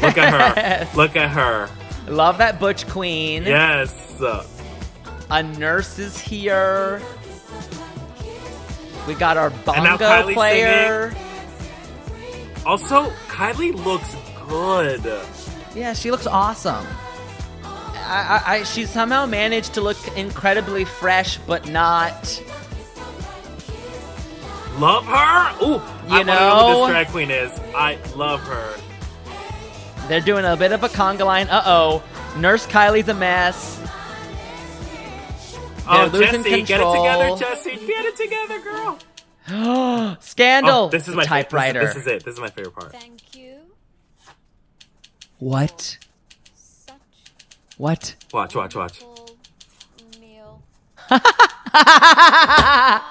Look 0.00 0.16
at 0.16 0.32
her. 0.32 0.88
Look 0.96 1.16
at 1.16 1.28
her. 1.30 1.68
Love 2.08 2.38
that 2.38 2.58
butch 2.60 2.86
queen. 2.88 3.42
Yes. 3.44 4.20
A 5.30 5.42
nurse 5.42 5.98
is 5.98 6.18
here. 6.18 7.02
We 9.08 9.14
got 9.14 9.36
our 9.36 9.48
And 9.74 9.84
now 9.84 9.96
bongo 9.96 10.32
player. 10.32 11.12
Also, 12.64 13.10
Kylie 13.28 13.74
looks 13.84 14.14
good. 14.48 15.02
Yeah, 15.74 15.92
she 15.94 16.10
looks 16.10 16.26
awesome. 16.26 16.86
I, 17.64 18.42
I, 18.46 18.52
I, 18.54 18.62
she 18.64 18.84
somehow 18.84 19.26
managed 19.26 19.74
to 19.74 19.80
look 19.80 19.96
incredibly 20.16 20.84
fresh, 20.84 21.38
but 21.38 21.68
not. 21.68 22.42
Love 24.78 25.04
her. 25.06 25.64
Ooh, 25.64 25.76
I 25.76 26.02
You 26.06 26.10
wanna 26.10 26.24
know 26.24 26.74
who 26.74 26.80
this 26.80 26.90
drag 26.90 27.08
queen 27.08 27.30
is. 27.30 27.60
I 27.74 27.98
love 28.16 28.40
her. 28.40 28.74
They're 30.08 30.20
doing 30.20 30.44
a 30.44 30.56
bit 30.56 30.72
of 30.72 30.82
a 30.82 30.88
conga 30.88 31.24
line. 31.24 31.48
Uh 31.48 31.62
oh. 31.66 32.02
Nurse 32.38 32.66
Kylie's 32.66 33.08
a 33.08 33.14
mess. 33.14 33.78
Oh, 35.86 36.08
They're 36.08 36.20
losing 36.20 36.42
Jessie, 36.42 36.62
get 36.62 36.80
it 36.80 36.92
together. 36.92 37.36
Jessie. 37.36 37.86
Get 37.86 38.04
it 38.06 38.16
together, 38.16 38.60
girl. 38.60 38.98
Scandal. 40.20 40.84
Oh, 40.84 40.88
this 40.90 41.02
is 41.08 41.14
The 41.14 41.16
my 41.16 41.24
typewriter. 41.24 41.80
This, 41.80 41.94
this 41.94 42.02
is 42.02 42.06
it. 42.08 42.24
This 42.24 42.34
is 42.34 42.40
my 42.40 42.48
favorite 42.48 42.74
part. 42.74 42.92
Thank 42.92 43.36
you. 43.36 43.56
What? 45.38 45.98
Such 46.54 46.94
What? 47.76 48.14
Watch, 48.32 48.54
watch, 48.54 48.74
watch. 48.76 49.02
meal. 50.20 50.62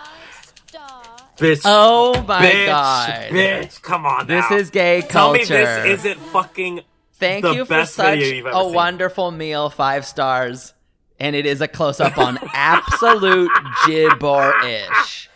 Bitch. 1.37 1.61
Oh 1.65 2.23
my 2.27 2.45
bitch, 2.45 2.65
god. 2.67 3.29
Bitch, 3.31 3.81
come 3.81 4.05
on 4.05 4.27
This 4.27 4.45
now. 4.49 4.57
is 4.57 4.69
gay 4.69 5.01
culture. 5.01 5.11
Tell 5.11 5.33
me 5.33 5.43
this 5.89 5.99
isn't 6.05 6.19
fucking 6.27 6.81
Thank 7.13 7.43
the 7.45 7.53
you 7.53 7.65
for 7.65 7.69
best 7.69 7.95
such 7.95 8.19
video 8.19 8.35
you've 8.35 8.45
ever 8.45 8.57
a 8.57 8.63
seen. 8.63 8.73
wonderful 8.73 9.31
meal, 9.31 9.69
five 9.71 10.05
stars. 10.05 10.73
And 11.19 11.35
it 11.35 11.45
is 11.47 11.61
a 11.61 11.67
close 11.67 11.99
up 11.99 12.17
on 12.19 12.37
absolute 12.53 13.49
gibberish. 13.87 15.29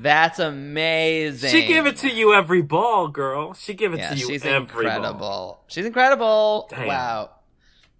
That's 0.00 0.38
amazing. 0.38 1.50
She 1.50 1.66
give 1.66 1.86
it 1.86 1.96
to 1.98 2.08
you 2.08 2.32
every 2.34 2.62
ball, 2.62 3.08
girl. 3.08 3.54
She 3.54 3.74
give 3.74 3.92
it 3.94 3.98
Yeah, 3.98 4.10
to 4.10 4.16
you 4.16 4.26
she's 4.26 4.44
every 4.44 4.58
incredible. 4.86 5.18
ball. 5.18 5.64
She's 5.68 5.86
incredible. 5.86 6.68
Damn. 6.70 6.86
Wow. 6.86 7.30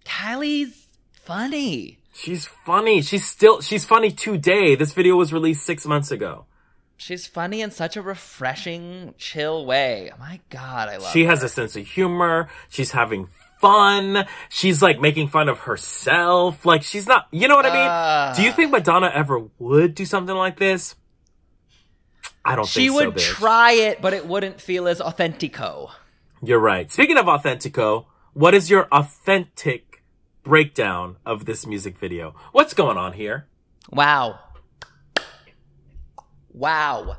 Kylie's 0.04 0.86
funny. 1.12 1.98
She's 2.12 2.46
funny. 2.46 3.02
She's 3.02 3.26
still 3.26 3.60
she's 3.60 3.84
funny 3.84 4.10
today. 4.10 4.74
This 4.74 4.92
video 4.92 5.16
was 5.16 5.32
released 5.32 5.64
six 5.64 5.86
months 5.86 6.10
ago. 6.10 6.46
She's 6.96 7.26
funny 7.28 7.60
in 7.62 7.70
such 7.70 7.96
a 7.96 8.02
refreshing, 8.02 9.14
chill 9.18 9.64
way. 9.66 10.10
My 10.18 10.40
God, 10.50 10.88
I 10.88 10.96
love 10.96 11.12
She 11.12 11.22
her. 11.24 11.30
has 11.30 11.42
a 11.44 11.48
sense 11.48 11.76
of 11.76 11.86
humor. 11.86 12.48
She's 12.68 12.90
having 12.90 13.28
fun. 13.60 14.26
She's 14.48 14.82
like 14.82 15.00
making 15.00 15.28
fun 15.28 15.48
of 15.48 15.60
herself. 15.60 16.66
Like 16.66 16.82
she's 16.82 17.06
not, 17.06 17.28
you 17.30 17.46
know 17.46 17.54
what 17.54 17.66
I 17.66 18.32
mean? 18.32 18.36
Do 18.36 18.42
you 18.42 18.52
think 18.52 18.72
Madonna 18.72 19.10
ever 19.14 19.44
would 19.60 19.94
do 19.94 20.04
something 20.04 20.34
like 20.34 20.58
this? 20.58 20.96
I 22.48 22.56
don't 22.56 22.66
She 22.66 22.88
think 22.88 22.94
would 23.14 23.20
so, 23.20 23.32
bitch. 23.32 23.34
try 23.38 23.72
it, 23.72 24.00
but 24.00 24.12
it 24.14 24.26
wouldn't 24.26 24.60
feel 24.60 24.88
as 24.88 25.00
authentico. 25.00 25.90
You're 26.42 26.58
right. 26.58 26.90
Speaking 26.90 27.18
of 27.18 27.26
Authentico, 27.26 28.06
what 28.32 28.54
is 28.54 28.70
your 28.70 28.86
authentic 28.92 30.02
breakdown 30.44 31.16
of 31.26 31.44
this 31.44 31.66
music 31.66 31.98
video? 31.98 32.34
What's 32.52 32.74
going 32.74 32.96
on 32.96 33.12
here? 33.12 33.46
Wow. 33.90 34.38
Wow. 36.52 37.16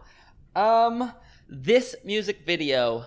Um, 0.55 1.13
this 1.47 1.95
music 2.03 2.45
video 2.45 3.05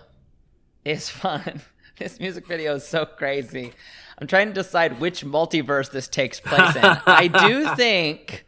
is 0.85 1.09
fun. 1.21 1.61
This 1.97 2.19
music 2.19 2.47
video 2.47 2.75
is 2.75 2.85
so 2.87 3.05
crazy. 3.05 3.73
I'm 4.17 4.27
trying 4.27 4.47
to 4.47 4.53
decide 4.53 4.99
which 4.99 5.25
multiverse 5.25 5.91
this 5.91 6.07
takes 6.07 6.39
place 6.39 6.75
in. 6.75 6.83
I 6.83 7.27
do 7.27 7.75
think 7.75 8.45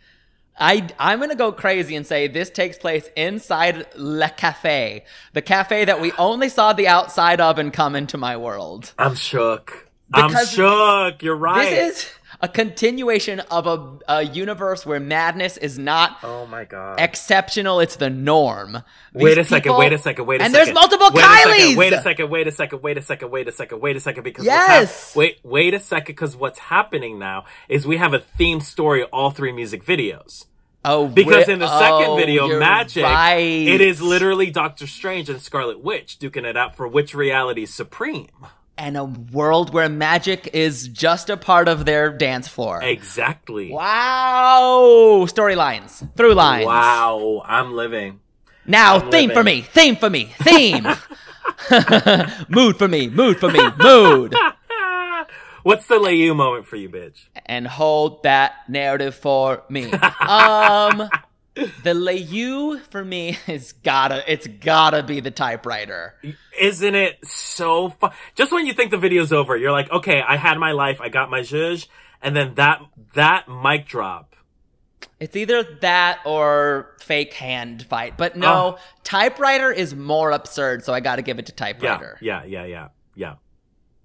I 0.57 0.87
I'm 0.99 1.19
gonna 1.19 1.35
go 1.35 1.51
crazy 1.51 1.95
and 1.95 2.07
say 2.07 2.27
this 2.27 2.49
takes 2.49 2.77
place 2.77 3.09
inside 3.15 3.85
Le 3.95 4.29
Cafe, 4.29 5.03
the 5.33 5.41
cafe 5.41 5.85
that 5.85 5.99
we 5.99 6.11
only 6.13 6.49
saw 6.49 6.73
the 6.73 6.87
outside 6.87 7.41
of 7.41 7.59
and 7.59 7.73
come 7.73 7.95
into 7.95 8.17
my 8.17 8.37
world. 8.37 8.93
I'm 8.97 9.15
shook. 9.15 9.89
I'm 10.13 10.45
shook. 10.45 11.21
You're 11.21 11.35
right. 11.35 11.69
This 11.69 11.97
is 12.03 12.11
a 12.41 12.47
continuation 12.47 13.39
of 13.39 13.67
a, 13.67 13.99
a 14.07 14.23
universe 14.23 14.85
where 14.85 14.99
madness 14.99 15.57
is 15.57 15.77
not 15.79 16.17
Oh 16.23 16.45
my 16.47 16.65
god. 16.65 16.99
exceptional, 16.99 17.79
it's 17.79 17.95
the 17.95 18.09
norm. 18.09 18.83
Wait 19.13 19.33
a 19.33 19.41
These 19.41 19.49
second, 19.49 19.77
wait 19.77 19.93
a 19.93 19.97
second, 19.97 20.25
wait 20.25 20.41
a 20.41 20.43
and 20.43 20.53
second. 20.53 20.65
there's 20.65 20.73
multiple 20.73 21.09
wait 21.13 21.23
Kylies! 21.23 21.45
A 21.45 21.57
second, 21.57 21.77
wait 21.77 21.93
a 21.93 22.01
second, 22.01 22.29
wait 22.29 22.47
a 22.47 22.51
second, 22.51 22.81
wait 22.81 22.97
a 22.97 23.01
second, 23.01 23.31
wait 23.31 23.47
a 23.47 23.51
second, 23.51 23.79
wait 23.81 23.95
a 23.95 23.99
second, 23.99 24.23
because 24.23 24.45
what's 24.45 24.55
Yes! 24.67 25.07
hap- 25.09 25.15
wait, 25.17 25.39
wait 25.43 25.73
a 25.73 25.79
second, 25.79 26.05
because 26.07 26.35
what's 26.35 26.59
happening 26.59 27.19
now 27.19 27.45
is 27.69 27.85
we 27.87 27.97
have 27.97 28.13
a 28.13 28.19
theme 28.19 28.59
story 28.59 29.03
all 29.03 29.31
three 29.31 29.51
music 29.51 29.83
videos. 29.85 30.45
Oh, 30.87 31.07
Because 31.07 31.49
in 31.49 31.57
the 31.57 31.79
second 31.79 32.09
oh, 32.11 32.15
video, 32.15 32.59
Magic, 32.59 33.03
right. 33.03 33.37
it 33.39 33.81
is 33.81 34.03
literally 34.03 34.51
Doctor 34.51 34.85
Strange 34.85 35.29
and 35.29 35.41
Scarlet 35.41 35.79
Witch 35.83 36.19
duking 36.19 36.43
it 36.43 36.55
out 36.55 36.75
for 36.77 36.87
which 36.87 37.15
reality 37.15 37.63
is 37.63 37.73
supreme. 37.73 38.27
And 38.77 38.97
a 38.97 39.05
world 39.05 39.73
where 39.73 39.89
magic 39.89 40.49
is 40.53 40.87
just 40.87 41.29
a 41.29 41.37
part 41.37 41.67
of 41.67 41.85
their 41.85 42.11
dance 42.15 42.47
floor. 42.47 42.81
Exactly. 42.83 43.71
Wow! 43.71 45.25
Storylines, 45.27 46.13
through 46.15 46.33
lines. 46.33 46.65
Wow, 46.65 47.43
I'm 47.45 47.73
living. 47.73 48.19
Now, 48.65 48.97
I'm 48.97 49.11
theme 49.11 49.31
for 49.31 49.43
me, 49.43 49.61
theme 49.61 49.95
for 49.95 50.09
me, 50.09 50.25
theme. 50.39 50.87
mood 52.49 52.77
for 52.77 52.87
me, 52.87 53.09
mood 53.09 53.39
for 53.39 53.49
me, 53.49 53.59
mood. 53.79 54.35
What's 55.63 55.87
the 55.87 55.97
lay 55.97 56.29
moment 56.29 56.67
for 56.67 56.75
you, 56.75 56.89
bitch? 56.89 57.25
and 57.47 57.65
hold 57.67 58.23
that 58.23 58.53
narrative 58.69 59.15
for 59.15 59.63
me. 59.69 59.91
um, 59.91 61.09
the 61.55 61.93
Leyu 61.93 62.79
for 62.91 63.03
me 63.03 63.37
is 63.47 63.71
gotta, 63.73 64.23
it's 64.31 64.47
gotta 64.47 65.03
be 65.03 65.19
the 65.21 65.31
typewriter. 65.31 66.15
Isn't 66.59 66.95
it 66.95 67.25
so 67.25 67.89
fun? 67.89 68.11
Just 68.35 68.51
when 68.51 68.65
you 68.65 68.73
think 68.73 68.91
the 68.91 68.97
video's 68.97 69.31
over, 69.33 69.55
you're 69.57 69.71
like, 69.71 69.89
okay, 69.91 70.21
I 70.21 70.37
had 70.37 70.57
my 70.57 70.71
life, 70.71 70.99
I 71.01 71.09
got 71.09 71.29
my 71.29 71.39
zhuzh, 71.41 71.87
and 72.21 72.35
then 72.35 72.55
that 72.55 72.81
that 73.13 73.47
mic 73.49 73.87
drop. 73.87 74.35
It's 75.19 75.35
either 75.35 75.63
that 75.81 76.19
or 76.25 76.95
fake 76.99 77.33
hand 77.33 77.83
fight, 77.83 78.17
but 78.17 78.35
no, 78.35 78.47
Oh. 78.77 78.79
typewriter 79.03 79.71
is 79.71 79.95
more 79.95 80.31
absurd, 80.31 80.83
so 80.83 80.93
I 80.93 80.99
gotta 80.99 81.21
give 81.21 81.39
it 81.39 81.45
to 81.47 81.51
typewriter. 81.53 82.17
yeah, 82.21 82.43
yeah, 82.43 82.65
yeah, 82.65 82.87
yeah. 83.15 83.33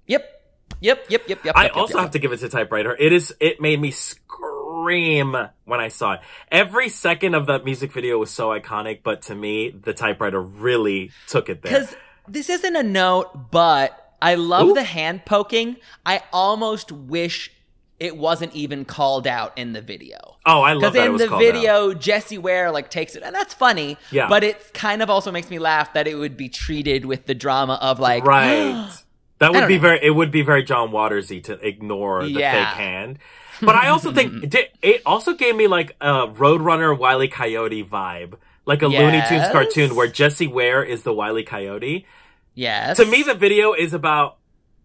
Yep. 0.07 0.37
Yep, 0.83 1.07
yep, 1.11 1.23
yep, 1.29 1.45
yep. 1.45 1.57
I 1.57 1.65
yep, 1.65 1.77
also 1.77 1.95
yep, 1.95 2.03
have 2.03 2.11
to 2.13 2.19
give 2.19 2.33
it 2.33 2.39
to 2.39 2.49
typewriter. 2.49 2.97
It 2.99 3.13
is. 3.13 3.35
It 3.41 3.61
made 3.61 3.81
me 3.81 3.91
scream 3.91 4.50
when 4.85 5.81
I 5.81 5.89
saw 5.89 6.14
it. 6.14 6.20
Every 6.51 6.89
second 6.89 7.35
of 7.35 7.47
that 7.47 7.64
music 7.64 7.93
video 7.93 8.18
was 8.18 8.31
so 8.31 8.49
iconic, 8.49 9.01
but 9.03 9.22
to 9.22 9.35
me, 9.35 9.70
the 9.70 9.93
typewriter 9.93 10.41
really 10.41 11.11
took 11.28 11.49
it 11.49 11.62
there. 11.62 11.72
Because 11.72 11.97
this 12.28 12.49
isn't 12.51 12.76
a 12.76 12.83
note, 12.83 13.51
but 13.51 14.14
I 14.20 14.35
love 14.35 14.68
Ooh. 14.68 14.74
the 14.74 14.83
hand 14.83 15.24
poking. 15.24 15.76
I 16.05 16.22
almost 16.33 16.93
wish 16.93 17.51
it 17.99 18.16
wasn't 18.16 18.55
even 18.55 18.85
called 18.87 19.26
out 19.26 19.57
in 19.59 19.72
the 19.72 19.83
video. 19.83 20.16
Oh, 20.47 20.62
I 20.62 20.72
love 20.72 20.93
Because 20.93 20.95
that 20.95 21.07
it 21.07 21.11
in 21.11 21.16
the 21.18 21.28
called 21.28 21.43
out. 21.43 21.53
video, 21.53 21.95
Jessie 21.95 22.39
Ware 22.39 22.70
like 22.70 22.91
takes 22.91 23.14
it, 23.14 23.22
and 23.22 23.35
that's 23.35 23.53
funny. 23.53 23.99
Yeah. 24.11 24.28
But 24.28 24.43
it 24.43 24.72
kind 24.72 25.03
of 25.03 25.11
also 25.11 25.31
makes 25.31 25.51
me 25.51 25.59
laugh 25.59 25.93
that 25.93 26.07
it 26.09 26.14
would 26.14 26.37
be 26.37 26.49
treated 26.49 27.05
with 27.05 27.26
the 27.26 27.35
drama 27.35 27.78
of 27.81 28.01
like, 28.01 28.24
Right. 28.24 28.91
That 29.39 29.53
would 29.55 29.68
be 29.68 29.76
know. 29.76 29.81
very. 29.81 30.01
It 30.03 30.11
would 30.11 30.31
be 30.31 30.43
very 30.43 30.62
John 30.62 30.91
Watersy 30.91 31.43
to 31.45 31.55
ignore 31.66 32.24
the 32.24 32.28
Yeah. 32.28 32.53
fake 32.53 32.76
hand. 32.76 33.18
But 33.61 33.75
I 33.75 33.89
also 33.89 34.13
think 34.13 34.55
it, 34.83 35.03
also 35.07 35.35
gave 35.35 35.55
me 35.55 35.67
like 35.67 35.97
a 36.01 36.27
Roadrunner 36.29 36.97
Wile 36.97 37.23
E. 37.23 37.29
Coyote 37.29 37.85
vibe, 37.85 38.35
like 38.67 38.83
a 38.83 38.89
Looney 38.89 39.23
Tunes 39.29 39.49
cartoon 39.49 39.95
where 39.95 40.09
Jessie 40.09 40.47
Ware 40.47 40.83
is 40.83 41.03
the 41.03 41.13
Wile 41.13 41.39
E. 41.39 41.45
Coyote. 41.45 42.07
Yes. 42.55 42.97
To 42.97 43.07
me, 43.07 43.23
the 43.23 43.35
video 43.35 43.73
is 43.73 43.95
about 43.95 44.39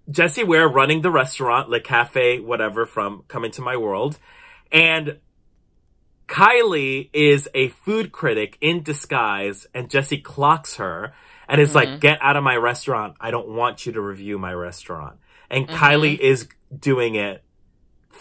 Jessie 0.09 0.43
Ware 0.43 0.67
running 0.67 1.01
the 1.01 1.11
restaurant, 1.11 1.69
Le 1.69 1.79
Cafe, 1.79 2.39
whatever, 2.39 2.85
from 2.85 3.23
Come 3.27 3.45
Into 3.45 3.61
My 3.61 3.75
World. 3.77 4.17
And 4.71 5.19
Kylie 6.27 7.09
is 7.13 7.49
a 7.53 7.69
food 7.69 8.11
critic 8.11 8.57
in 8.61 8.83
disguise, 8.83 9.67
and 9.73 9.89
Jessie 9.89 10.19
clocks 10.19 10.75
her 10.75 11.13
and 11.47 11.61
is 11.61 11.75
like, 11.75 11.87
mm-hmm. 11.87 11.99
Get 11.99 12.17
out 12.21 12.35
of 12.35 12.43
my 12.43 12.55
restaurant. 12.55 13.15
I 13.19 13.31
don't 13.31 13.49
want 13.49 13.85
you 13.85 13.91
to 13.93 14.01
review 14.01 14.39
my 14.39 14.53
restaurant. 14.53 15.17
And 15.49 15.67
Kylie 15.67 16.15
mm-hmm. 16.15 16.23
is 16.23 16.47
doing 16.77 17.15
it 17.15 17.43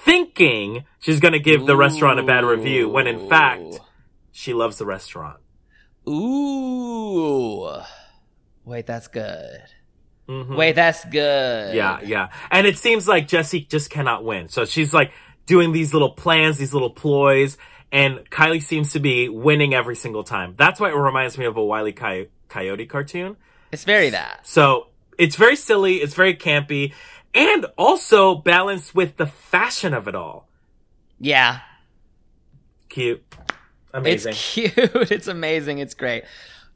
thinking 0.05 0.85
she's 1.01 1.21
going 1.21 1.33
to 1.33 1.39
give 1.39 1.67
the 1.67 1.77
restaurant 1.77 2.19
a 2.21 2.23
bad 2.23 2.45
review, 2.45 2.89
when 2.89 3.07
in 3.07 3.29
fact, 3.29 3.81
she 4.33 4.53
loves 4.55 4.79
the 4.79 4.87
restaurant. 4.87 5.39
Ooh. 6.09 7.71
Wait, 8.65 8.87
that's 8.87 9.09
good. 9.09 9.61
Mhm. 10.29 10.57
Wait, 10.57 10.75
that's 10.75 11.05
good. 11.05 11.75
Yeah, 11.75 12.01
yeah. 12.03 12.29
And 12.51 12.67
it 12.67 12.79
seems 12.79 13.07
like 13.07 13.29
Jessie 13.29 13.61
just 13.61 13.91
cannot 13.91 14.25
win. 14.25 14.49
So 14.49 14.65
she's 14.65 14.95
like 14.95 15.13
doing 15.47 15.73
these 15.73 15.93
little 15.93 16.11
plans, 16.11 16.57
these 16.59 16.73
little 16.73 16.91
ploys, 16.91 17.59
and 17.93 18.19
Kylie 18.31 18.63
seems 18.63 18.93
to 18.93 19.01
be 19.01 19.29
winning 19.29 19.75
every 19.75 19.97
single 19.97 20.25
time. 20.25 20.55
That's 20.57 20.81
why 20.81 20.89
it 20.91 20.95
reminds 20.97 21.37
me 21.37 21.45
of 21.45 21.57
a 21.57 21.65
Wile 21.65 21.89
E. 21.89 21.93
Coy- 21.93 22.29
Coyote 22.49 22.87
cartoon. 22.87 23.37
It's 23.71 23.85
very 23.85 24.11
that. 24.11 24.47
So 24.47 24.89
it's 25.19 25.37
very 25.37 25.57
silly, 25.57 25.97
it's 25.97 26.15
very 26.15 26.35
campy, 26.35 26.95
and 27.35 27.67
also 27.77 28.37
balanced 28.37 28.95
with 28.95 29.17
the 29.17 29.27
fashion 29.27 29.93
of 29.93 30.09
it 30.09 30.15
all. 30.15 30.49
Yeah. 31.19 31.61
Cute. 32.89 33.23
Amazing. 33.93 34.33
It's 34.33 34.53
cute. 34.53 34.75
It's 35.11 35.29
amazing. 35.29 35.79
It's 35.79 35.95
great. 35.95 36.25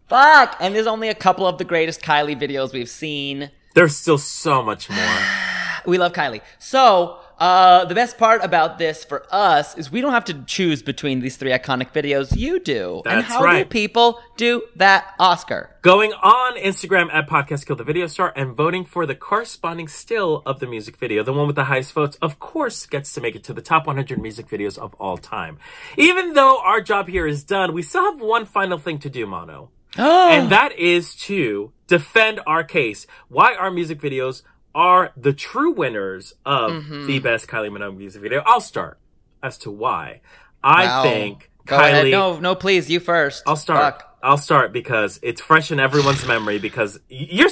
Fuck. 0.08 0.56
And 0.60 0.74
there's 0.74 0.86
only 0.86 1.08
a 1.08 1.14
couple 1.14 1.46
of 1.46 1.58
the 1.58 1.64
greatest 1.64 2.02
Kylie 2.02 2.40
videos 2.40 2.72
we've 2.72 2.88
seen. 2.88 3.50
There's 3.74 3.96
still 3.96 4.18
so 4.18 4.62
much 4.62 4.90
more. 4.90 4.98
We 5.86 5.96
love 5.96 6.12
Kylie. 6.12 6.42
So, 6.58 7.18
uh, 7.38 7.84
the 7.84 7.94
best 7.94 8.18
part 8.18 8.42
about 8.44 8.78
this 8.78 9.04
for 9.04 9.24
us 9.30 9.78
is 9.78 9.92
we 9.92 10.00
don't 10.00 10.12
have 10.12 10.24
to 10.24 10.42
choose 10.44 10.82
between 10.82 11.20
these 11.20 11.36
three 11.36 11.52
iconic 11.52 11.92
videos. 11.92 12.36
You 12.36 12.58
do. 12.58 13.02
That's 13.04 13.14
and 13.16 13.24
how 13.24 13.52
do 13.52 13.64
people 13.64 14.20
do 14.36 14.62
that, 14.74 15.14
Oscar? 15.20 15.76
Going 15.82 16.12
on 16.14 16.56
Instagram 16.58 17.12
at 17.12 17.28
Podcast 17.28 17.64
Kill 17.66 17.76
the 17.76 17.84
Video 17.84 18.08
Star 18.08 18.32
and 18.34 18.56
voting 18.56 18.84
for 18.84 19.06
the 19.06 19.14
corresponding 19.14 19.86
still 19.86 20.42
of 20.44 20.58
the 20.58 20.66
music 20.66 20.96
video. 20.96 21.22
The 21.22 21.32
one 21.32 21.46
with 21.46 21.56
the 21.56 21.64
highest 21.64 21.92
votes, 21.92 22.16
of 22.20 22.40
course, 22.40 22.86
gets 22.86 23.12
to 23.14 23.20
make 23.20 23.36
it 23.36 23.44
to 23.44 23.52
the 23.52 23.62
top 23.62 23.86
100 23.86 24.20
music 24.20 24.48
videos 24.48 24.76
of 24.76 24.94
all 24.94 25.16
time. 25.16 25.58
Even 25.96 26.34
though 26.34 26.60
our 26.60 26.80
job 26.80 27.06
here 27.08 27.26
is 27.26 27.44
done, 27.44 27.72
we 27.72 27.82
still 27.82 28.02
have 28.02 28.20
one 28.20 28.46
final 28.46 28.78
thing 28.78 28.98
to 28.98 29.08
do, 29.08 29.26
Mano. 29.26 29.70
and 29.96 30.50
that 30.50 30.72
is 30.78 31.14
to 31.14 31.72
defend 31.86 32.40
our 32.46 32.64
case. 32.64 33.06
Why 33.28 33.54
our 33.54 33.70
music 33.70 34.00
videos 34.00 34.42
are 34.78 35.10
the 35.16 35.32
true 35.32 35.72
winners 35.72 36.34
of 36.46 36.70
Mm-hmm. 36.70 37.06
the 37.06 37.18
best 37.18 37.48
Kylie 37.48 37.68
Minogue 37.68 37.96
music 37.96 38.22
video. 38.22 38.42
I'll 38.46 38.60
start 38.60 38.98
as 39.42 39.58
to 39.58 39.70
why. 39.72 40.20
I 40.62 40.84
Wow. 40.86 41.02
think 41.02 41.50
Go 41.66 41.76
Kylie. 41.76 41.90
ahead. 41.90 42.10
No, 42.12 42.38
no, 42.38 42.54
please. 42.54 42.88
You 42.88 43.00
first. 43.00 43.42
I'll 43.46 43.56
start. 43.56 43.80
Fuck. 43.96 44.18
I'll 44.22 44.38
start 44.38 44.72
because 44.72 45.18
it's 45.22 45.40
fresh 45.40 45.70
in 45.72 45.80
everyone's 45.80 46.24
memory 46.26 46.58
because 46.60 46.98
you're 47.08 47.50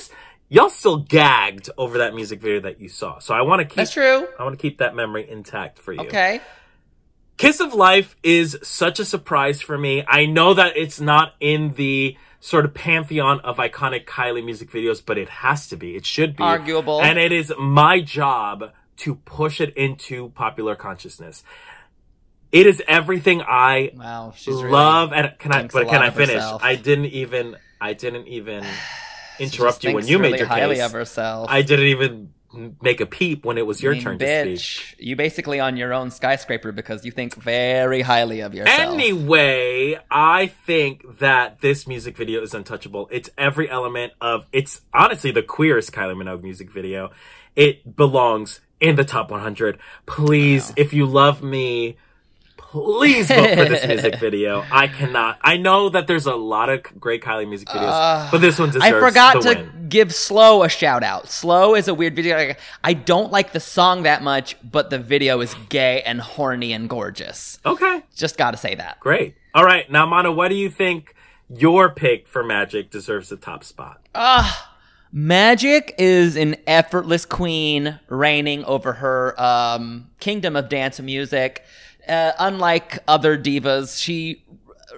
y'all 0.48 0.70
still 0.70 0.98
gagged 0.98 1.68
over 1.76 1.98
that 1.98 2.14
music 2.14 2.40
video 2.40 2.60
that 2.60 2.80
you 2.80 2.88
saw. 2.88 3.18
So 3.18 3.34
I 3.34 3.42
want 3.42 3.58
to 3.60 3.64
keep 3.64 3.76
That's 3.76 3.92
true. 3.92 4.28
I 4.38 4.44
want 4.44 4.56
to 4.56 4.62
keep 4.62 4.78
that 4.78 4.94
memory 4.94 5.28
intact 5.28 5.78
for 5.80 5.92
you. 5.92 6.00
Okay. 6.00 6.40
Kiss 7.38 7.58
of 7.60 7.74
Life 7.74 8.16
is 8.22 8.56
such 8.62 8.98
a 9.00 9.04
surprise 9.04 9.60
for 9.60 9.76
me. 9.76 10.04
I 10.08 10.26
know 10.26 10.54
that 10.54 10.76
it's 10.76 11.00
not 11.00 11.34
in 11.40 11.72
the 11.72 12.16
sort 12.40 12.64
of 12.64 12.74
pantheon 12.74 13.40
of 13.40 13.56
iconic 13.56 14.04
Kylie 14.06 14.44
music 14.44 14.70
videos, 14.70 15.02
but 15.04 15.18
it 15.18 15.28
has 15.28 15.68
to 15.68 15.76
be. 15.76 15.96
It 15.96 16.06
should 16.06 16.36
be. 16.36 16.42
Arguable. 16.42 17.00
And 17.00 17.18
it 17.18 17.32
is 17.32 17.52
my 17.58 18.00
job 18.00 18.72
to 18.98 19.14
push 19.14 19.60
it 19.60 19.76
into 19.76 20.30
popular 20.30 20.74
consciousness. 20.74 21.42
It 22.52 22.66
is 22.66 22.82
everything 22.86 23.42
I 23.42 23.92
Wow. 23.94 24.32
She's 24.36 24.54
really, 24.54 24.70
love 24.70 25.12
and 25.12 25.38
can 25.38 25.52
I 25.52 25.66
but 25.66 25.88
can 25.88 26.02
I 26.02 26.10
finish? 26.10 26.34
herself. 26.36 26.62
I 26.62 26.76
didn't 26.76 27.06
even 27.06 27.56
I 27.80 27.92
didn't 27.92 28.28
even 28.28 28.64
interrupt 29.38 29.84
you 29.84 29.92
when 29.92 30.06
you 30.06 30.18
really 30.18 30.32
made 30.32 30.38
your 30.38 30.48
highly 30.48 30.76
case. 30.76 30.84
of 30.84 30.92
herself. 30.92 31.48
I 31.50 31.62
didn't 31.62 31.86
even 31.86 32.32
make 32.82 33.00
a 33.00 33.06
peep 33.06 33.44
when 33.44 33.58
it 33.58 33.66
was 33.66 33.82
your 33.82 33.92
I 33.92 33.94
mean, 33.96 34.04
turn 34.04 34.18
to 34.18 34.24
bitch, 34.24 34.92
speak. 34.92 35.06
you 35.06 35.16
basically 35.16 35.60
on 35.60 35.76
your 35.76 35.92
own 35.92 36.10
skyscraper 36.10 36.72
because 36.72 37.04
you 37.04 37.12
think 37.12 37.34
very 37.34 38.02
highly 38.02 38.40
of 38.40 38.54
yourself. 38.54 38.94
Anyway, 38.94 39.98
I 40.10 40.46
think 40.46 41.18
that 41.18 41.60
this 41.60 41.86
music 41.86 42.16
video 42.16 42.42
is 42.42 42.54
untouchable. 42.54 43.08
It's 43.10 43.30
every 43.36 43.68
element 43.70 44.12
of 44.20 44.46
it's 44.52 44.82
honestly 44.92 45.30
the 45.30 45.42
queerest 45.42 45.92
Kylie 45.92 46.16
Minogue 46.16 46.42
music 46.42 46.70
video. 46.70 47.10
It 47.54 47.96
belongs 47.96 48.60
in 48.80 48.96
the 48.96 49.04
top 49.04 49.30
100. 49.30 49.78
Please, 50.04 50.72
if 50.76 50.92
you 50.92 51.06
love 51.06 51.42
me, 51.42 51.96
please 52.84 53.28
vote 53.28 53.50
for 53.56 53.64
this 53.64 53.86
music 53.86 54.16
video. 54.20 54.64
I 54.70 54.88
cannot. 54.88 55.38
I 55.42 55.56
know 55.56 55.88
that 55.88 56.06
there's 56.06 56.26
a 56.26 56.34
lot 56.34 56.68
of 56.68 56.82
great 57.00 57.22
Kylie 57.22 57.48
music 57.48 57.68
videos, 57.68 58.30
but 58.30 58.40
this 58.40 58.58
one 58.58 58.68
deserves 58.70 58.84
I 58.84 59.00
forgot 59.00 59.42
to 59.42 59.48
win. 59.54 59.86
give 59.88 60.14
Slow 60.14 60.62
a 60.62 60.68
shout 60.68 61.02
out. 61.02 61.28
Slow 61.28 61.74
is 61.74 61.88
a 61.88 61.94
weird 61.94 62.14
video. 62.16 62.54
I 62.84 62.92
don't 62.94 63.32
like 63.32 63.52
the 63.52 63.60
song 63.60 64.02
that 64.02 64.22
much, 64.22 64.56
but 64.62 64.90
the 64.90 64.98
video 64.98 65.40
is 65.40 65.54
gay 65.68 66.02
and 66.02 66.20
horny 66.20 66.72
and 66.72 66.88
gorgeous. 66.88 67.58
Okay, 67.64 68.02
Just 68.14 68.36
gotta 68.36 68.56
say 68.56 68.74
that. 68.74 69.00
great. 69.00 69.34
All 69.54 69.64
right, 69.64 69.90
now 69.90 70.04
Mano, 70.04 70.32
what 70.32 70.48
do 70.48 70.54
you 70.54 70.68
think 70.68 71.14
your 71.48 71.88
pick 71.90 72.28
for 72.28 72.44
Magic 72.44 72.90
deserves 72.90 73.30
the 73.30 73.36
top 73.36 73.64
spot? 73.64 74.06
Ah, 74.14 74.74
Magic 75.12 75.94
is 75.96 76.36
an 76.36 76.56
effortless 76.66 77.24
queen 77.24 77.98
reigning 78.08 78.64
over 78.64 78.92
her 78.94 79.40
um, 79.40 80.10
kingdom 80.20 80.56
of 80.56 80.68
dance 80.68 80.98
and 80.98 81.06
music. 81.06 81.64
Uh, 82.08 82.32
unlike 82.38 83.00
other 83.08 83.36
divas, 83.36 84.00
she 84.00 84.44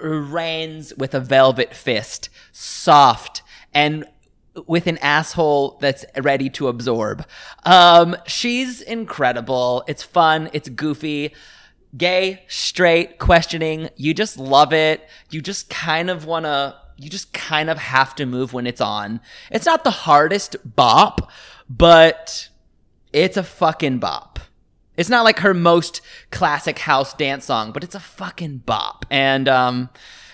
reigns 0.00 0.94
with 0.96 1.14
a 1.14 1.20
velvet 1.20 1.74
fist, 1.74 2.28
soft 2.52 3.42
and 3.72 4.04
with 4.66 4.86
an 4.86 4.98
asshole 4.98 5.78
that's 5.80 6.04
ready 6.16 6.50
to 6.50 6.68
absorb. 6.68 7.24
Um, 7.64 8.16
she's 8.26 8.80
incredible. 8.80 9.84
It's 9.86 10.02
fun. 10.02 10.50
It's 10.52 10.68
goofy. 10.68 11.34
Gay, 11.96 12.42
straight, 12.48 13.18
questioning. 13.18 13.88
You 13.96 14.14
just 14.14 14.36
love 14.38 14.72
it. 14.72 15.08
You 15.30 15.40
just 15.40 15.70
kind 15.70 16.10
of 16.10 16.24
want 16.26 16.44
to, 16.44 16.76
you 16.96 17.08
just 17.08 17.32
kind 17.32 17.70
of 17.70 17.78
have 17.78 18.14
to 18.16 18.26
move 18.26 18.52
when 18.52 18.66
it's 18.66 18.80
on. 18.80 19.20
It's 19.50 19.66
not 19.66 19.84
the 19.84 19.90
hardest 19.90 20.56
bop, 20.64 21.30
but 21.68 22.48
it's 23.12 23.36
a 23.36 23.42
fucking 23.42 23.98
bop. 23.98 24.37
It's 24.98 25.08
not 25.08 25.24
like 25.24 25.38
her 25.38 25.54
most 25.54 26.02
classic 26.30 26.80
house 26.80 27.14
dance 27.14 27.46
song, 27.46 27.72
but 27.72 27.82
it's 27.84 27.94
a 27.94 28.00
fucking 28.00 28.58
bop. 28.58 29.06
And 29.08 29.48
um 29.48 29.88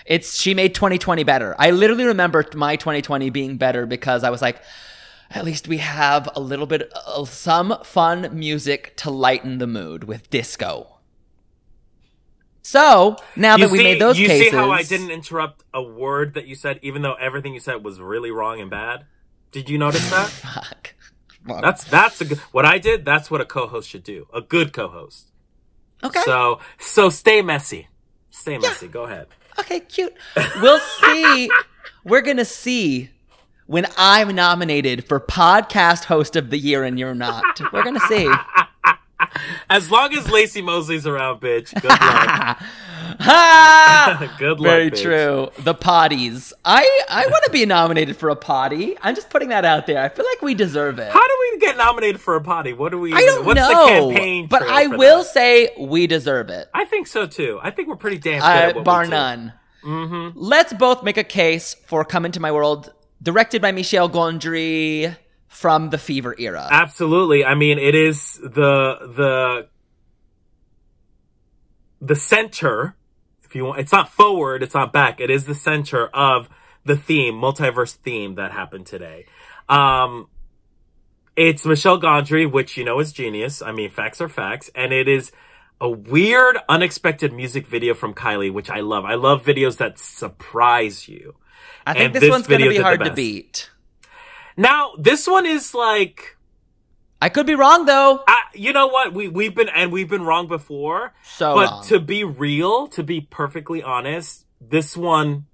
it's 0.06 0.40
she 0.40 0.54
made 0.54 0.74
2020 0.74 1.22
better. 1.22 1.54
I 1.58 1.70
literally 1.70 2.04
remember 2.06 2.44
my 2.54 2.74
2020 2.74 3.30
being 3.30 3.56
better 3.56 3.86
because 3.86 4.24
I 4.24 4.30
was 4.30 4.42
like 4.42 4.60
at 5.30 5.44
least 5.44 5.68
we 5.68 5.78
have 5.78 6.28
a 6.34 6.40
little 6.40 6.66
bit 6.66 6.90
of 7.06 7.28
some 7.28 7.76
fun 7.84 8.28
music 8.32 8.96
to 8.96 9.10
lighten 9.10 9.58
the 9.58 9.66
mood 9.66 10.04
with 10.04 10.30
disco. 10.30 10.90
So, 12.62 13.16
now 13.36 13.56
you 13.56 13.64
that 13.64 13.72
we 13.72 13.78
see, 13.78 13.84
made 13.84 14.00
those 14.00 14.16
cases, 14.16 14.22
you 14.22 14.38
cases 14.38 14.50
see 14.52 14.56
how 14.56 14.70
I 14.70 14.82
didn't 14.82 15.10
interrupt 15.10 15.64
a 15.74 15.82
word 15.82 16.32
that 16.32 16.46
you 16.46 16.54
said, 16.54 16.78
even 16.80 17.02
though 17.02 17.12
everything 17.14 17.52
you 17.52 17.60
said 17.60 17.84
was 17.84 18.00
really 18.00 18.30
wrong 18.30 18.58
and 18.58 18.70
bad. 18.70 19.04
Did 19.52 19.68
you 19.68 19.76
notice 19.76 20.08
that? 20.10 20.28
fuck. 20.30 20.93
That's 21.46 21.84
that's 21.84 22.20
a 22.20 22.36
what 22.52 22.64
I 22.64 22.78
did. 22.78 23.04
That's 23.04 23.30
what 23.30 23.40
a 23.40 23.44
co-host 23.44 23.88
should 23.88 24.04
do. 24.04 24.26
A 24.32 24.40
good 24.40 24.72
co-host. 24.72 25.30
Okay. 26.02 26.20
So 26.24 26.60
so 26.78 27.10
stay 27.10 27.42
messy. 27.42 27.88
Stay 28.30 28.58
messy. 28.58 28.88
Go 28.88 29.04
ahead. 29.04 29.28
Okay, 29.58 29.80
cute. 29.80 30.14
We'll 30.60 30.80
see. 30.80 31.50
We're 32.04 32.22
gonna 32.22 32.44
see 32.44 33.10
when 33.66 33.86
I'm 33.96 34.34
nominated 34.34 35.06
for 35.06 35.20
podcast 35.20 36.04
host 36.04 36.36
of 36.36 36.50
the 36.50 36.58
year 36.58 36.84
and 36.84 36.98
you're 36.98 37.14
not. 37.14 37.44
We're 37.72 37.84
gonna 37.84 38.00
see. 38.00 38.30
As 39.70 39.90
long 39.90 40.14
as 40.14 40.30
Lacey 40.30 40.62
Mosley's 40.62 41.06
around, 41.06 41.40
bitch. 41.40 41.72
Good 41.74 41.84
luck. 41.90 42.62
Good 44.38 44.60
luck. 44.60 44.70
Very 44.70 44.90
bitch. 44.90 45.02
true. 45.02 45.50
The 45.62 45.74
potties. 45.74 46.52
I 46.64 46.84
I 47.08 47.26
want 47.26 47.44
to 47.44 47.50
be 47.50 47.64
nominated 47.66 48.16
for 48.16 48.28
a 48.30 48.36
potty. 48.36 48.96
I'm 49.02 49.14
just 49.14 49.30
putting 49.30 49.48
that 49.50 49.64
out 49.64 49.86
there. 49.86 50.02
I 50.02 50.08
feel 50.08 50.24
like 50.24 50.42
we 50.42 50.54
deserve 50.54 50.98
it. 50.98 51.10
How 51.12 51.22
do 51.26 51.34
we 51.52 51.58
get 51.58 51.76
nominated 51.76 52.20
for 52.20 52.34
a 52.36 52.40
potty? 52.40 52.72
What 52.72 52.90
do 52.92 52.98
we? 52.98 53.12
I 53.12 53.20
don't 53.20 53.44
what's 53.44 53.60
know. 53.60 54.08
the 54.08 54.14
campaign? 54.14 54.46
but 54.48 54.62
I 54.62 54.86
will 54.88 55.18
that? 55.18 55.26
say 55.26 55.70
we 55.78 56.06
deserve 56.06 56.48
it. 56.50 56.68
I 56.74 56.84
think 56.86 57.06
so 57.06 57.26
too. 57.26 57.58
I 57.62 57.70
think 57.70 57.88
we're 57.88 57.96
pretty 57.96 58.18
damn 58.18 58.40
good 58.40 58.46
at 58.46 58.70
Uh, 58.70 58.74
what 58.76 58.84
bar 58.84 59.06
none. 59.06 59.52
Let's 60.34 60.72
both 60.72 61.02
make 61.02 61.18
a 61.18 61.24
case 61.24 61.74
for 61.86 62.04
"Come 62.04 62.24
Into 62.24 62.40
My 62.40 62.50
World," 62.52 62.90
directed 63.22 63.60
by 63.60 63.70
Michel 63.72 64.08
Gondry, 64.08 65.14
from 65.54 65.90
the 65.90 65.98
Fever 65.98 66.34
era. 66.36 66.66
Absolutely. 66.70 67.44
I 67.44 67.54
mean, 67.54 67.78
it 67.78 67.94
is 67.94 68.34
the 68.42 68.98
the 69.16 69.68
the 72.00 72.16
center. 72.16 72.96
If 73.44 73.54
you 73.54 73.64
want, 73.64 73.80
it's 73.80 73.92
not 73.92 74.10
forward, 74.10 74.62
it's 74.62 74.74
not 74.74 74.92
back. 74.92 75.20
It 75.20 75.30
is 75.30 75.44
the 75.44 75.54
center 75.54 76.08
of 76.08 76.48
the 76.84 76.96
theme, 76.96 77.34
multiverse 77.34 77.94
theme 77.94 78.34
that 78.34 78.50
happened 78.50 78.86
today. 78.86 79.26
Um, 79.68 80.28
it's 81.36 81.64
Michel 81.64 82.00
Gondry, 82.00 82.50
which 82.50 82.76
you 82.76 82.84
know 82.84 82.98
is 82.98 83.12
genius. 83.12 83.62
I 83.62 83.70
mean, 83.70 83.90
facts 83.90 84.20
are 84.20 84.28
facts, 84.28 84.70
and 84.74 84.92
it 84.92 85.08
is 85.08 85.30
a 85.80 85.88
weird, 85.88 86.58
unexpected 86.68 87.32
music 87.32 87.66
video 87.68 87.94
from 87.94 88.12
Kylie, 88.12 88.52
which 88.52 88.70
I 88.70 88.80
love. 88.80 89.04
I 89.04 89.14
love 89.14 89.44
videos 89.44 89.76
that 89.76 89.98
surprise 89.98 91.08
you. 91.08 91.36
I 91.86 91.92
think 91.92 92.04
and 92.06 92.14
this, 92.14 92.22
this 92.22 92.30
one's 92.30 92.46
going 92.48 92.62
to 92.62 92.68
be 92.68 92.78
hard 92.78 93.04
to 93.04 93.12
beat. 93.12 93.70
Now, 94.56 94.92
this 94.98 95.26
one 95.26 95.46
is 95.46 95.74
like, 95.74 96.36
I 97.20 97.28
could 97.28 97.46
be 97.46 97.54
wrong 97.54 97.86
though. 97.86 98.22
I, 98.26 98.40
you 98.54 98.72
know 98.72 98.86
what? 98.88 99.12
We 99.14 99.28
we've 99.28 99.54
been 99.54 99.68
and 99.68 99.90
we've 99.90 100.08
been 100.08 100.22
wrong 100.24 100.46
before. 100.46 101.12
So 101.24 101.54
but 101.54 101.70
wrong. 101.70 101.84
to 101.86 102.00
be 102.00 102.22
real, 102.24 102.86
to 102.88 103.02
be 103.02 103.20
perfectly 103.22 103.82
honest, 103.82 104.44
this 104.60 104.96
one 104.96 105.46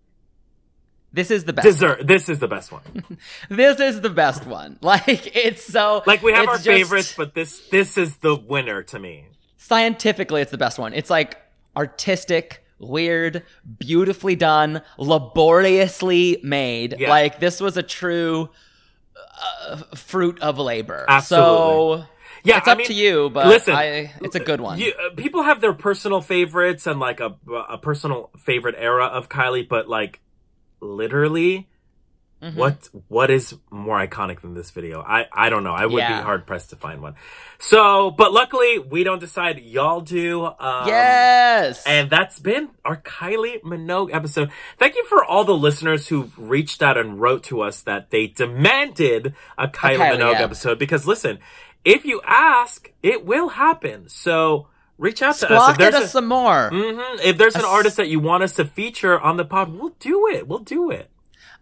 This 1.12 1.30
is 1.30 1.44
the 1.44 1.52
best. 1.52 1.64
deserve. 1.66 2.06
This 2.06 2.28
is 2.28 2.38
the 2.40 2.48
best 2.48 2.72
one. 2.72 2.82
This 3.48 3.78
is 3.80 4.00
the 4.00 4.10
best 4.10 4.46
one. 4.46 4.78
Like 4.82 5.34
it's 5.36 5.64
so 5.64 6.02
Like 6.06 6.22
we 6.22 6.32
have 6.32 6.48
our 6.48 6.54
just- 6.56 6.66
favorites, 6.66 7.14
but 7.16 7.34
this 7.34 7.68
this 7.70 7.96
is 7.96 8.16
the 8.18 8.34
winner 8.34 8.82
to 8.84 8.98
me. 8.98 9.26
scientifically 9.56 10.42
it's 10.42 10.50
the 10.50 10.58
best 10.58 10.78
one. 10.78 10.92
It's 10.92 11.10
like 11.10 11.36
artistic, 11.76 12.64
weird, 12.80 13.44
beautifully 13.78 14.34
done, 14.36 14.82
laboriously 14.98 16.40
made. 16.42 16.96
Yeah. 16.98 17.10
Like 17.10 17.38
this 17.40 17.60
was 17.60 17.76
a 17.76 17.82
true 17.82 18.50
uh, 19.40 19.76
fruit 19.94 20.40
of 20.40 20.58
labor. 20.58 21.04
Absolutely. 21.08 22.02
So 22.02 22.04
Yeah, 22.42 22.58
it's 22.58 22.68
I 22.68 22.72
up 22.72 22.78
mean, 22.78 22.86
to 22.86 22.94
you, 22.94 23.30
but 23.30 23.48
listen, 23.48 23.74
I, 23.74 24.12
it's 24.22 24.34
a 24.34 24.40
good 24.40 24.60
one. 24.60 24.78
You, 24.78 24.92
uh, 24.92 25.14
people 25.14 25.42
have 25.42 25.60
their 25.60 25.74
personal 25.74 26.20
favorites 26.22 26.86
and 26.86 26.98
like 26.98 27.20
a 27.20 27.36
a 27.68 27.78
personal 27.78 28.30
favorite 28.38 28.76
era 28.78 29.06
of 29.06 29.28
Kylie, 29.28 29.68
but 29.68 29.88
like 29.88 30.20
literally, 30.80 31.68
Mhm. 32.42 32.54
what 32.54 32.88
what 33.08 33.30
is 33.30 33.54
more 33.70 33.98
iconic 34.04 34.40
than 34.40 34.54
this 34.54 34.70
video? 34.70 35.02
I 35.02 35.26
I 35.32 35.50
don't 35.50 35.62
know. 35.62 35.74
I 35.74 35.84
would 35.86 35.98
Yeah. 35.98 36.18
be 36.18 36.24
hard 36.24 36.46
pressed 36.46 36.70
to 36.70 36.76
find 36.76 37.02
one. 37.02 37.14
So, 37.58 38.10
but 38.10 38.32
luckily 38.32 38.78
we 38.78 39.04
don't 39.04 39.18
decide. 39.18 39.58
Y'all 39.60 40.00
do. 40.00 40.46
Um, 40.46 40.86
yes. 40.86 41.84
And 41.86 42.08
that's 42.08 42.38
been 42.38 42.70
our 42.84 42.96
Kylie 42.96 43.60
Minogue 43.62 44.14
episode. 44.14 44.50
Thank 44.78 44.94
you 44.96 45.04
for 45.04 45.22
all 45.24 45.44
the 45.44 45.54
listeners 45.56 46.08
who've 46.08 46.32
reached 46.38 46.82
out 46.82 46.96
and 46.96 47.20
wrote 47.20 47.42
to 47.44 47.60
us 47.60 47.82
that 47.82 48.10
they 48.10 48.26
demanded 48.28 49.34
a 49.58 49.68
Kylie, 49.68 49.96
Kylie, 49.98 50.16
Minogue 50.18 50.32
yeah. 50.38 50.42
episode. 50.44 50.78
Because 50.78 51.06
listen, 51.06 51.38
if 51.84 52.04
you 52.06 52.20
ask, 52.26 52.90
it 53.02 53.26
will 53.26 53.48
happen. 53.50 54.08
So 54.08 54.68
reach 54.96 55.20
out 55.22 55.34
to 55.36 55.50
us. 55.52 55.70
If 55.72 55.76
there's, 55.78 55.94
a- 55.94 55.98
us 56.04 56.12
some 56.12 56.26
more. 56.26 56.70
Mhm. 56.72 57.20
if 57.22 57.36
there's 57.38 57.56
an 57.56 57.64
artist 57.64 57.96
that 57.98 58.08
you 58.08 58.20
want 58.20 58.42
us 58.42 58.54
to 58.54 58.64
feature 58.64 59.18
on 59.20 59.36
the 59.36 59.44
pod, 59.44 59.72
we'll 59.78 59.94
do 60.00 60.26
it. 60.28 60.46
We'll 60.48 60.58
do 60.60 60.90
it. 60.90 61.10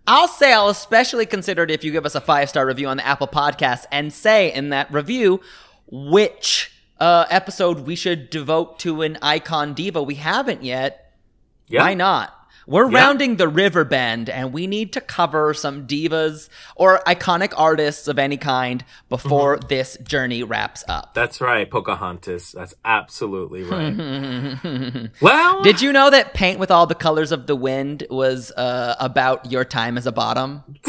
I'll 0.08 0.26
say 0.26 0.54
I'll 0.54 0.70
especially 0.70 1.26
consider 1.26 1.64
it 1.64 1.70
if 1.70 1.84
you 1.84 1.92
give 1.92 2.06
us 2.06 2.14
a 2.14 2.20
five 2.22 2.48
star 2.48 2.66
review 2.66 2.88
on 2.88 2.96
the 2.96 3.06
Apple 3.06 3.28
Podcast 3.28 3.84
and 3.92 4.10
say 4.10 4.50
in 4.50 4.70
that 4.70 4.90
review 4.90 5.42
which 5.86 6.72
uh, 6.98 7.26
episode 7.28 7.80
we 7.80 7.94
should 7.94 8.30
devote 8.30 8.78
to 8.80 9.02
an 9.02 9.18
icon 9.20 9.74
diva. 9.74 10.02
We 10.02 10.14
haven't 10.14 10.64
yet. 10.64 11.12
Yeah. 11.66 11.82
Why 11.82 11.92
not? 11.92 12.34
We're 12.68 12.90
Yeah. 12.90 12.98
rounding 12.98 13.36
the 13.36 13.48
river 13.48 13.82
bend 13.84 14.28
and 14.28 14.52
we 14.52 14.66
need 14.66 14.92
to 14.92 15.00
cover 15.00 15.54
some 15.54 15.86
divas 15.86 16.50
or 16.76 17.00
iconic 17.06 17.54
artists 17.56 18.08
of 18.08 18.18
any 18.18 18.36
kind 18.36 18.84
before 19.08 19.56
Mm-hmm. 19.56 19.68
this 19.68 19.96
journey 20.02 20.42
wraps 20.42 20.84
up. 20.86 21.14
That's 21.14 21.40
right, 21.40 21.68
Pocahontas. 21.70 22.52
That's 22.52 22.74
absolutely 22.84 23.62
right. 23.62 25.08
well, 25.22 25.62
Did 25.62 25.80
you 25.80 25.94
know 25.94 26.10
that 26.10 26.34
Paint 26.34 26.58
with 26.58 26.70
All 26.70 26.86
the 26.86 26.94
Colors 26.94 27.32
of 27.32 27.46
the 27.46 27.56
Wind 27.56 28.06
was 28.10 28.50
uh, 28.52 28.96
about 29.00 29.50
your 29.50 29.64
time 29.64 29.96
as 29.96 30.06
a 30.06 30.12
bottom? 30.12 30.62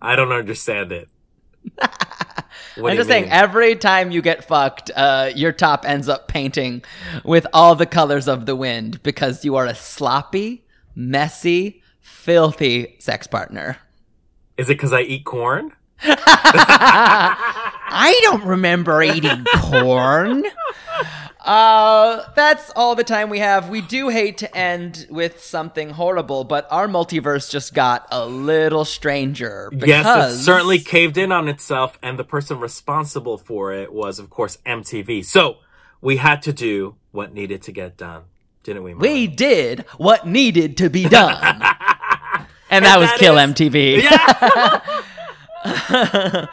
I 0.00 0.16
don't 0.16 0.32
understand 0.32 0.92
it. 0.92 1.08
What 2.76 2.90
I'm 2.90 2.96
just 2.96 3.08
saying, 3.08 3.30
every 3.30 3.76
time 3.76 4.10
you 4.10 4.20
get 4.20 4.44
fucked, 4.44 4.90
uh, 4.96 5.30
your 5.34 5.52
top 5.52 5.84
ends 5.86 6.08
up 6.08 6.26
painting 6.28 6.82
with 7.24 7.46
all 7.52 7.74
the 7.74 7.86
colors 7.86 8.26
of 8.26 8.46
the 8.46 8.56
wind 8.56 9.02
because 9.02 9.44
you 9.44 9.56
are 9.56 9.66
a 9.66 9.74
sloppy, 9.74 10.64
messy, 10.96 11.82
filthy 12.00 12.96
sex 12.98 13.26
partner. 13.26 13.78
Is 14.56 14.68
it 14.68 14.74
because 14.74 14.92
I 14.92 15.02
eat 15.02 15.24
corn? 15.24 15.72
I 17.96 18.18
don't 18.22 18.44
remember 18.44 19.02
eating 19.02 19.44
corn. 19.56 20.44
Uh, 21.44 22.24
that's 22.34 22.70
all 22.74 22.94
the 22.94 23.04
time 23.04 23.28
we 23.28 23.38
have. 23.40 23.68
We 23.68 23.82
do 23.82 24.08
hate 24.08 24.38
to 24.38 24.56
end 24.56 25.06
with 25.10 25.42
something 25.44 25.90
horrible, 25.90 26.44
but 26.44 26.66
our 26.70 26.88
multiverse 26.88 27.50
just 27.50 27.74
got 27.74 28.08
a 28.10 28.26
little 28.26 28.86
stranger. 28.86 29.68
Because 29.70 29.88
Yes, 29.88 30.34
it 30.40 30.42
certainly 30.42 30.78
caved 30.78 31.18
in 31.18 31.32
on 31.32 31.48
itself, 31.48 31.98
and 32.02 32.18
the 32.18 32.24
person 32.24 32.60
responsible 32.60 33.36
for 33.36 33.74
it 33.74 33.92
was, 33.92 34.18
of 34.18 34.30
course, 34.30 34.56
MTV. 34.64 35.22
So 35.24 35.58
we 36.00 36.16
had 36.16 36.40
to 36.42 36.52
do 36.52 36.96
what 37.12 37.34
needed 37.34 37.60
to 37.64 37.72
get 37.72 37.98
done, 37.98 38.22
didn't 38.62 38.82
we? 38.82 38.94
We 38.94 39.26
did 39.26 39.80
what 39.98 40.26
needed 40.26 40.78
to 40.78 40.88
be 40.88 41.06
done. 41.06 41.34
and 42.70 42.84
that 42.86 42.98
was 42.98 43.10
that 43.10 43.18
Kill 43.18 43.36
is- 43.36 43.50
MTV. 43.52 44.02
Yeah, 44.02 44.80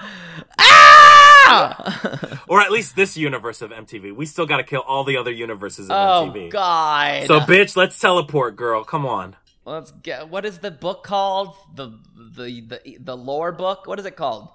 Ah! 0.60 1.11
or 2.48 2.62
at 2.62 2.72
least 2.72 2.96
this 2.96 3.18
universe 3.18 3.62
of 3.62 3.72
MTV. 3.72 4.16
We 4.16 4.26
still 4.26 4.46
got 4.46 4.58
to 4.58 4.64
kill 4.64 4.82
all 4.82 5.04
the 5.04 5.18
other 5.18 5.32
universes 5.32 5.90
of 5.90 5.92
oh 5.92 6.32
MTV. 6.32 6.48
Oh 6.48 6.50
god. 6.50 7.28
So, 7.28 7.40
bitch, 7.42 7.76
let's 7.76 8.00
teleport, 8.00 8.56
girl. 8.56 8.84
Come 8.84 9.06
on. 9.06 9.36
Let's 9.66 9.92
get. 9.92 10.30
What 10.30 10.46
is 10.46 10.60
the 10.60 10.72
book 10.72 11.04
called? 11.04 11.56
The 11.76 12.00
the 12.36 12.62
the 12.62 12.98
the 13.00 13.18
lore 13.18 13.52
book. 13.52 13.86
What 13.86 14.00
is 14.00 14.06
it 14.06 14.16
called? 14.16 14.50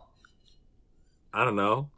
I 1.33 1.45
don't 1.45 1.57
know. 1.57 1.91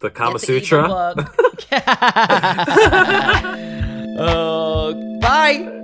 The 0.00 0.10
Kama 0.10 0.38
Get 0.38 0.46
the 0.46 0.52
evil 0.54 0.66
Sutra. 0.66 1.14
book. 1.14 1.36
oh, 4.18 5.18
bye. 5.20 5.81